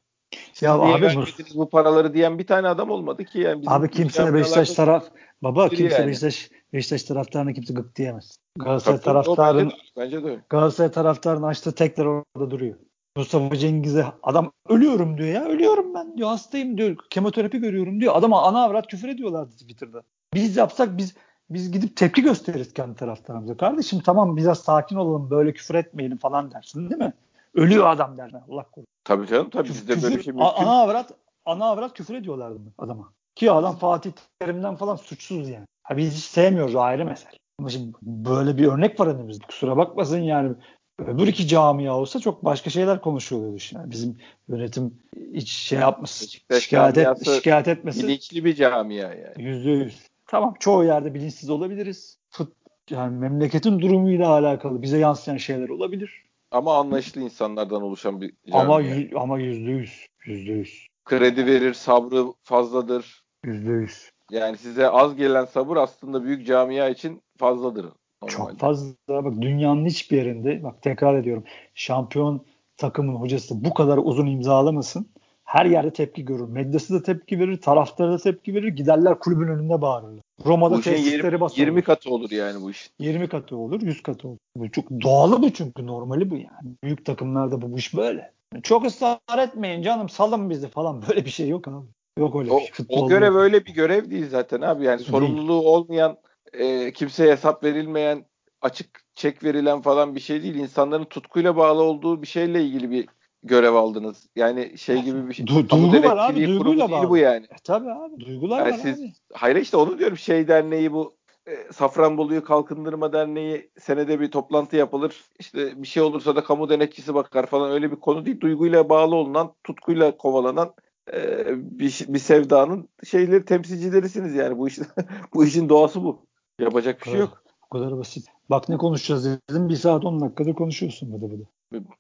Siz 0.54 0.62
ya 0.62 0.74
abi 0.74 1.08
bu, 1.16 1.60
bu 1.60 1.70
paraları 1.70 2.14
diyen 2.14 2.40
bir 2.40 2.48
tane 2.48 2.68
adam 2.68 2.90
olmadı 2.90 3.26
ki 3.26 3.40
yani. 3.40 3.64
Abi 3.68 3.90
kimse 3.90 4.34
Beşiktaş 4.34 4.72
taraf 4.72 5.06
baba 5.44 5.70
kimse 5.70 5.96
yani. 5.96 6.08
Beşiktaş 6.08 6.50
Beşiktaş 6.74 7.04
taraftarına 7.04 7.54
kimse 7.54 7.74
gık 7.74 7.96
diyemez. 7.96 8.38
Galatasaray 8.60 9.00
taraftarın 9.00 9.72
bence, 9.98 10.18
bence 10.18 10.24
de. 10.24 10.40
Galatasaray 10.50 10.92
taraftarının 10.92 11.48
açtığı 11.48 11.76
tekrar 11.76 12.06
orada 12.06 12.52
duruyor. 12.52 12.76
Mustafa 13.18 13.56
Cengiz'e 13.56 14.06
adam 14.24 14.52
ölüyorum 14.70 15.18
diyor 15.18 15.30
ya. 15.30 15.46
Ölüyorum 15.46 15.94
ben 15.94 16.18
diyor. 16.18 16.30
Hastayım 16.30 16.78
diyor. 16.78 16.96
Kemoterapi 17.10 17.60
görüyorum 17.60 18.02
diyor. 18.02 18.16
Adama 18.16 18.42
ana 18.42 18.64
avrat 18.64 18.88
küfür 18.88 19.10
ediyorlardı 19.10 19.52
Twitter'da. 19.52 20.04
Biz 20.34 20.58
yapsak 20.58 20.98
biz 20.98 21.16
biz 21.50 21.72
gidip 21.72 21.96
tepki 21.96 22.22
gösteririz 22.22 22.74
kendi 22.74 22.96
taraftarımıza. 22.96 23.58
Kardeşim 23.58 24.00
tamam 24.00 24.38
biraz 24.38 24.60
sakin 24.60 24.96
olalım 24.96 25.30
böyle 25.30 25.54
küfür 25.54 25.76
etmeyelim 25.76 26.18
falan 26.18 26.52
dersin 26.52 26.90
değil 26.90 27.02
mi? 27.02 27.14
Ölüyor 27.54 27.90
adam 27.90 28.18
derler. 28.18 28.42
Allah 28.50 28.64
korusun. 28.64 28.88
Tabii 29.04 29.28
canım 29.28 29.50
tabii 29.50 29.70
bizde 29.70 30.04
böyle 30.04 30.24
şey 30.24 30.34
mümkün. 30.34 30.40
Ana 30.56 30.82
avrat, 30.82 31.12
ana 31.46 31.66
avrat 31.66 31.94
küfür 31.94 32.16
ediyorlardı 32.16 32.60
adama. 32.78 33.14
Ki 33.36 33.52
adam 33.52 33.76
Fatih 33.76 34.12
Terim'den 34.40 34.76
falan 34.76 34.96
suçsuz 34.96 35.50
yani. 35.50 35.66
Ha 35.84 35.98
biz 35.98 36.16
hiç 36.16 36.24
sevmiyoruz 36.24 36.76
ayrı 36.76 37.06
mesele. 37.06 37.38
Ama 37.60 37.70
şimdi 37.70 37.98
böyle 38.02 38.58
bir 38.58 38.68
örnek 38.68 39.00
var 39.00 39.08
önümüzde. 39.08 39.46
Kusura 39.46 39.78
bakmasın 39.78 40.18
yani 40.18 40.56
öbür 41.00 41.28
iki 41.28 41.48
camia 41.48 41.98
olsa 41.98 42.20
çok 42.20 42.46
başka 42.46 42.70
şeyler 42.70 43.02
konuşuluyordu. 43.02 43.64
Yani 43.72 43.92
bizim 43.92 44.18
yönetim 44.48 45.00
hiç 45.34 45.52
şey 45.52 45.80
yapmasın. 45.80 46.28
Şikayet, 46.60 46.98
et, 46.98 47.30
şikayet 47.30 47.68
etmesin. 47.68 48.08
Bilinçli 48.08 48.46
bir 48.46 48.56
camia 48.56 49.14
yani. 49.14 49.34
Yüzde 49.38 49.70
yüz. 49.70 50.13
Tamam 50.28 50.54
çoğu 50.60 50.84
yerde 50.84 51.14
bilinçsiz 51.14 51.50
olabiliriz. 51.50 52.18
Fut, 52.30 52.54
yani 52.90 53.18
memleketin 53.18 53.80
durumuyla 53.80 54.30
alakalı 54.30 54.82
bize 54.82 54.98
yansıyan 54.98 55.38
şeyler 55.38 55.70
olabilir. 55.70 56.24
Ama 56.52 56.78
anlayışlı 56.78 57.22
insanlardan 57.22 57.82
oluşan 57.82 58.22
bir 58.22 58.34
camia. 58.52 58.62
Ama, 58.62 58.82
y- 58.82 59.12
ama 59.16 59.40
yüzde 59.40 59.72
yüz. 59.72 60.08
Yüzde 60.26 60.52
yüz. 60.52 60.88
Kredi 61.06 61.46
verir, 61.46 61.74
sabrı 61.74 62.26
fazladır. 62.44 63.24
Yüzde 63.46 63.72
yüz. 63.72 64.12
Yani 64.32 64.58
size 64.58 64.90
az 64.90 65.16
gelen 65.16 65.46
sabır 65.46 65.78
aslında 65.78 66.24
büyük 66.24 66.48
camia 66.48 66.90
için 66.90 67.22
fazladır. 67.38 67.84
Normalde. 67.84 68.32
Çok 68.32 68.60
fazla. 68.60 68.96
Bak 69.08 69.42
dünyanın 69.42 69.86
hiçbir 69.86 70.18
yerinde 70.18 70.64
bak 70.64 70.82
tekrar 70.82 71.16
ediyorum. 71.16 71.44
Şampiyon 71.74 72.46
takımın 72.78 73.16
hocası 73.16 73.66
bu 73.66 73.74
kadar 73.74 74.00
uzun 74.04 74.28
imzalamasın. 74.28 75.13
Her 75.54 75.66
yerde 75.66 75.94
tepki 75.94 76.26
görür. 76.26 76.48
Medyası 76.48 76.94
da 76.94 77.04
tepki 77.04 77.40
verir, 77.40 77.62
taraftarı 77.62 78.12
da 78.12 78.18
tepki 78.18 78.56
verir. 78.56 78.68
Giderler 78.68 79.20
kulübün 79.20 79.48
önünde 79.48 79.82
bağırırlar. 79.82 80.24
Roma'da 80.46 80.82
tesisleri 80.82 81.34
20, 81.34 81.50
20 81.56 81.82
katı 81.82 82.10
olur 82.10 82.32
yani 82.32 82.62
bu 82.62 82.72
iş. 82.72 82.90
20 83.00 83.30
katı 83.30 83.58
olur, 83.58 83.82
100 83.82 84.04
katı 84.04 84.28
olur. 84.28 84.38
Bu 84.56 84.72
çok 84.72 84.90
doğalı 84.90 85.42
bu 85.42 85.54
çünkü 85.54 85.88
normali 85.88 86.30
bu 86.30 86.36
yani. 86.36 86.76
Büyük 86.84 87.06
takımlarda 87.06 87.62
bu 87.62 87.78
iş 87.78 87.96
böyle. 87.96 88.32
Çok 88.64 88.86
ısrar 88.86 89.40
etmeyin 89.40 89.82
canım 89.82 90.10
salın 90.10 90.50
bizi 90.50 90.68
falan 90.68 91.04
böyle 91.10 91.26
bir 91.26 91.30
şey 91.30 91.50
yok 91.50 91.68
abi. 91.68 91.88
Yok 92.20 92.36
öyle 92.36 92.52
o, 92.52 92.60
bir 92.60 92.74
şey. 92.74 92.86
O 92.90 93.08
görev 93.08 93.36
öyle 93.36 93.66
bir 93.66 93.74
görev 93.74 94.10
değil 94.10 94.30
zaten 94.30 94.62
abi. 94.62 94.86
Yani 94.86 95.00
değil. 95.00 95.10
sorumluluğu 95.10 95.70
olmayan, 95.70 96.18
e, 96.54 96.94
kimseye 96.94 97.32
hesap 97.32 97.64
verilmeyen, 97.64 98.26
açık 98.62 99.04
çek 99.16 99.44
verilen 99.44 99.82
falan 99.82 100.16
bir 100.16 100.20
şey 100.20 100.44
değil. 100.44 100.56
İnsanların 100.56 101.06
tutkuyla 101.06 101.58
bağlı 101.58 101.82
olduğu 101.82 102.22
bir 102.22 102.28
şeyle 102.28 102.64
ilgili 102.64 102.92
bir 102.92 103.08
görev 103.44 103.74
aldınız. 103.74 104.30
Yani 104.36 104.78
şey 104.78 105.02
gibi 105.02 105.30
bir 105.30 105.34
şey. 105.34 105.46
Du- 105.46 105.70
duygu 105.70 106.08
var 106.08 106.18
abi. 106.18 106.48
Duyguyla 106.48 106.92
bağlı. 106.92 107.10
bu 107.10 107.18
yani. 107.18 107.46
E, 107.46 107.56
tabii 107.64 107.92
abi. 107.92 108.20
Duygular 108.20 108.60
yani 108.60 108.72
var 108.72 108.78
siz, 108.78 109.00
abi. 109.00 109.14
Hayır 109.34 109.56
işte 109.56 109.78
onu 109.78 110.00
diyorum. 110.00 110.18
Şey 110.18 110.48
derneği 110.48 110.94
bu 110.94 111.14
e, 111.48 111.74
Safranbolu'yu 111.74 112.44
Kalkındırma 112.44 113.14
Derneği 113.14 113.70
senede 113.80 114.20
bir 114.20 114.32
toplantı 114.32 114.76
yapılır. 114.76 115.22
İşte 115.40 115.82
bir 115.84 115.88
şey 115.88 116.04
olursa 116.04 116.36
da 116.36 116.44
kamu 116.44 116.70
denetçisi 116.70 117.14
bakar 117.14 117.46
falan 117.46 117.72
öyle 117.72 117.92
bir 117.92 117.96
konu 117.96 118.26
değil. 118.26 118.40
Duyguyla 118.40 118.90
bağlı 118.90 119.16
olunan, 119.16 119.54
tutkuyla 119.64 120.18
kovalanan 120.18 120.74
e, 121.14 121.46
bir, 121.80 122.06
bir 122.08 122.20
sevdanın 122.20 122.90
şeyleri 123.04 123.46
temsilcilerisiniz 123.46 124.36
yani 124.36 124.58
bu 124.58 124.68
iş 124.68 124.80
bu 125.34 125.46
işin 125.46 125.70
doğası 125.70 126.04
bu. 126.04 126.26
Yapacak 126.60 127.02
bir 127.06 127.12
şey 127.12 127.20
yok. 127.20 127.44
Bu 127.66 127.80
kadar 127.80 127.98
basit. 127.98 128.28
Bak 128.50 128.70
ne 128.70 128.78
konuşacağız 128.78 129.26
dedim. 129.26 129.70
Bir 129.70 129.76
saat 129.76 130.06
on 130.06 130.22
dakikada 130.22 130.54
konuşuyorsun 130.54 131.12
burada 131.12 131.32
burada. 131.32 131.44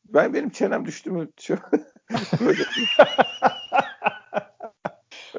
Ben 0.06 0.34
benim 0.34 0.50
çenem 0.50 0.86
düştü 0.86 1.12
mü? 1.12 1.28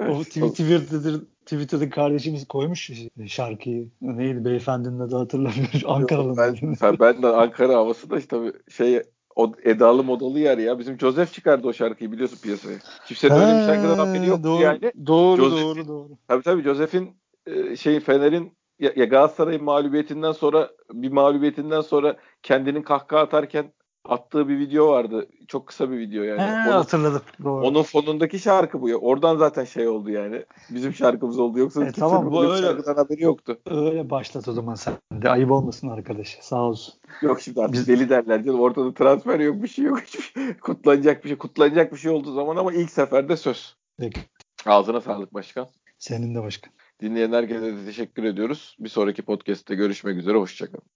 O 0.08 0.22
Twitter'da, 0.22 1.20
Twitter'da 1.46 1.90
kardeşimiz 1.90 2.48
koymuş 2.48 2.90
şarkıyı. 3.26 3.88
Neydi 4.00 4.44
beyefendinin 4.44 5.00
adı 5.00 5.16
hatırlamıyorum. 5.16 5.80
Ankara'lı. 5.86 6.36
Ben, 6.36 6.56
ben, 6.82 6.98
ben 7.00 7.22
de 7.22 7.26
Ankara 7.26 7.74
havası 7.74 8.10
da 8.10 8.18
işte 8.18 8.52
şey 8.68 9.02
o 9.36 9.52
edalı 9.64 10.04
modalı 10.04 10.38
yer 10.38 10.58
ya. 10.58 10.78
Bizim 10.78 10.98
Joseph 10.98 11.32
çıkardı 11.32 11.68
o 11.68 11.72
şarkıyı 11.72 12.12
biliyorsun 12.12 12.38
piyasaya. 12.42 12.78
Kimsenin 13.06 13.34
öyle 13.34 13.58
bir 13.58 13.66
şarkıdan 13.66 13.98
haberi 13.98 14.26
yok 14.26 14.42
doğru, 14.44 14.62
yani. 14.62 14.92
Doğru 15.06 15.50
doğru 15.50 15.88
doğru. 15.88 16.08
Tabii 16.28 16.42
tabii 16.42 16.62
Joseph'in 16.62 17.16
e, 17.46 17.76
şeyin 17.76 18.00
Fener'in 18.00 18.52
ya, 18.78 18.92
ya 18.96 19.04
Galatasaray'ın 19.04 19.64
mağlubiyetinden 19.64 20.32
sonra 20.32 20.70
bir 20.92 21.12
mağlubiyetinden 21.12 21.80
sonra 21.80 22.16
kendinin 22.42 22.82
kahkaha 22.82 23.20
atarken 23.20 23.72
attığı 24.04 24.48
bir 24.48 24.58
video 24.58 24.88
vardı. 24.88 25.28
Çok 25.48 25.66
kısa 25.66 25.90
bir 25.90 25.98
video 25.98 26.22
yani. 26.22 26.40
He, 26.40 26.44
onun, 26.44 26.72
hatırladım. 26.72 27.22
Doğru. 27.44 27.66
Onun 27.66 27.82
fonundaki 27.82 28.38
şarkı 28.38 28.82
bu 28.82 28.88
ya. 28.88 28.96
Oradan 28.96 29.36
zaten 29.36 29.64
şey 29.64 29.88
oldu 29.88 30.10
yani. 30.10 30.44
Bizim 30.70 30.94
şarkımız 30.94 31.38
oldu. 31.38 31.58
Yoksa 31.58 31.84
e, 31.84 31.92
tamam, 31.92 32.32
bu 32.32 32.44
öyle, 32.44 32.66
şarkıdan 32.66 32.94
haberi 32.94 33.22
yoktu. 33.22 33.58
Öyle 33.70 34.10
başlat 34.10 34.48
o 34.48 34.52
zaman 34.52 34.74
sen 34.74 34.94
de. 35.12 35.30
Ayıp 35.30 35.50
olmasın 35.50 35.88
arkadaş. 35.88 36.38
Sağ 36.40 36.62
olsun. 36.62 36.94
Yok 37.22 37.40
şimdi 37.40 37.60
artık 37.60 37.74
Biz... 37.74 37.88
deli 37.88 38.08
derler 38.08 38.44
canım. 38.44 38.60
Ortada 38.60 38.94
transfer 38.94 39.40
yok 39.40 39.62
bir 39.62 39.68
şey 39.68 39.84
yok. 39.84 40.00
Hiçbir 40.00 40.58
kutlanacak 40.60 41.24
bir 41.24 41.28
şey. 41.28 41.38
Kutlanacak 41.38 41.92
bir 41.92 41.98
şey 41.98 42.10
olduğu 42.10 42.32
zaman 42.34 42.56
ama 42.56 42.72
ilk 42.72 42.90
seferde 42.90 43.36
söz. 43.36 43.76
Peki. 43.98 44.20
Ağzına 44.66 45.00
sağlık 45.00 45.34
başkan. 45.34 45.66
Senin 45.98 46.34
de 46.34 46.42
başkan. 46.42 46.72
Dinleyen 47.00 47.32
herkese 47.32 47.62
de 47.62 47.84
teşekkür 47.84 48.24
ediyoruz. 48.24 48.76
Bir 48.80 48.88
sonraki 48.88 49.22
podcast'te 49.22 49.74
görüşmek 49.74 50.16
üzere. 50.16 50.38
Hoşçakalın. 50.38 50.94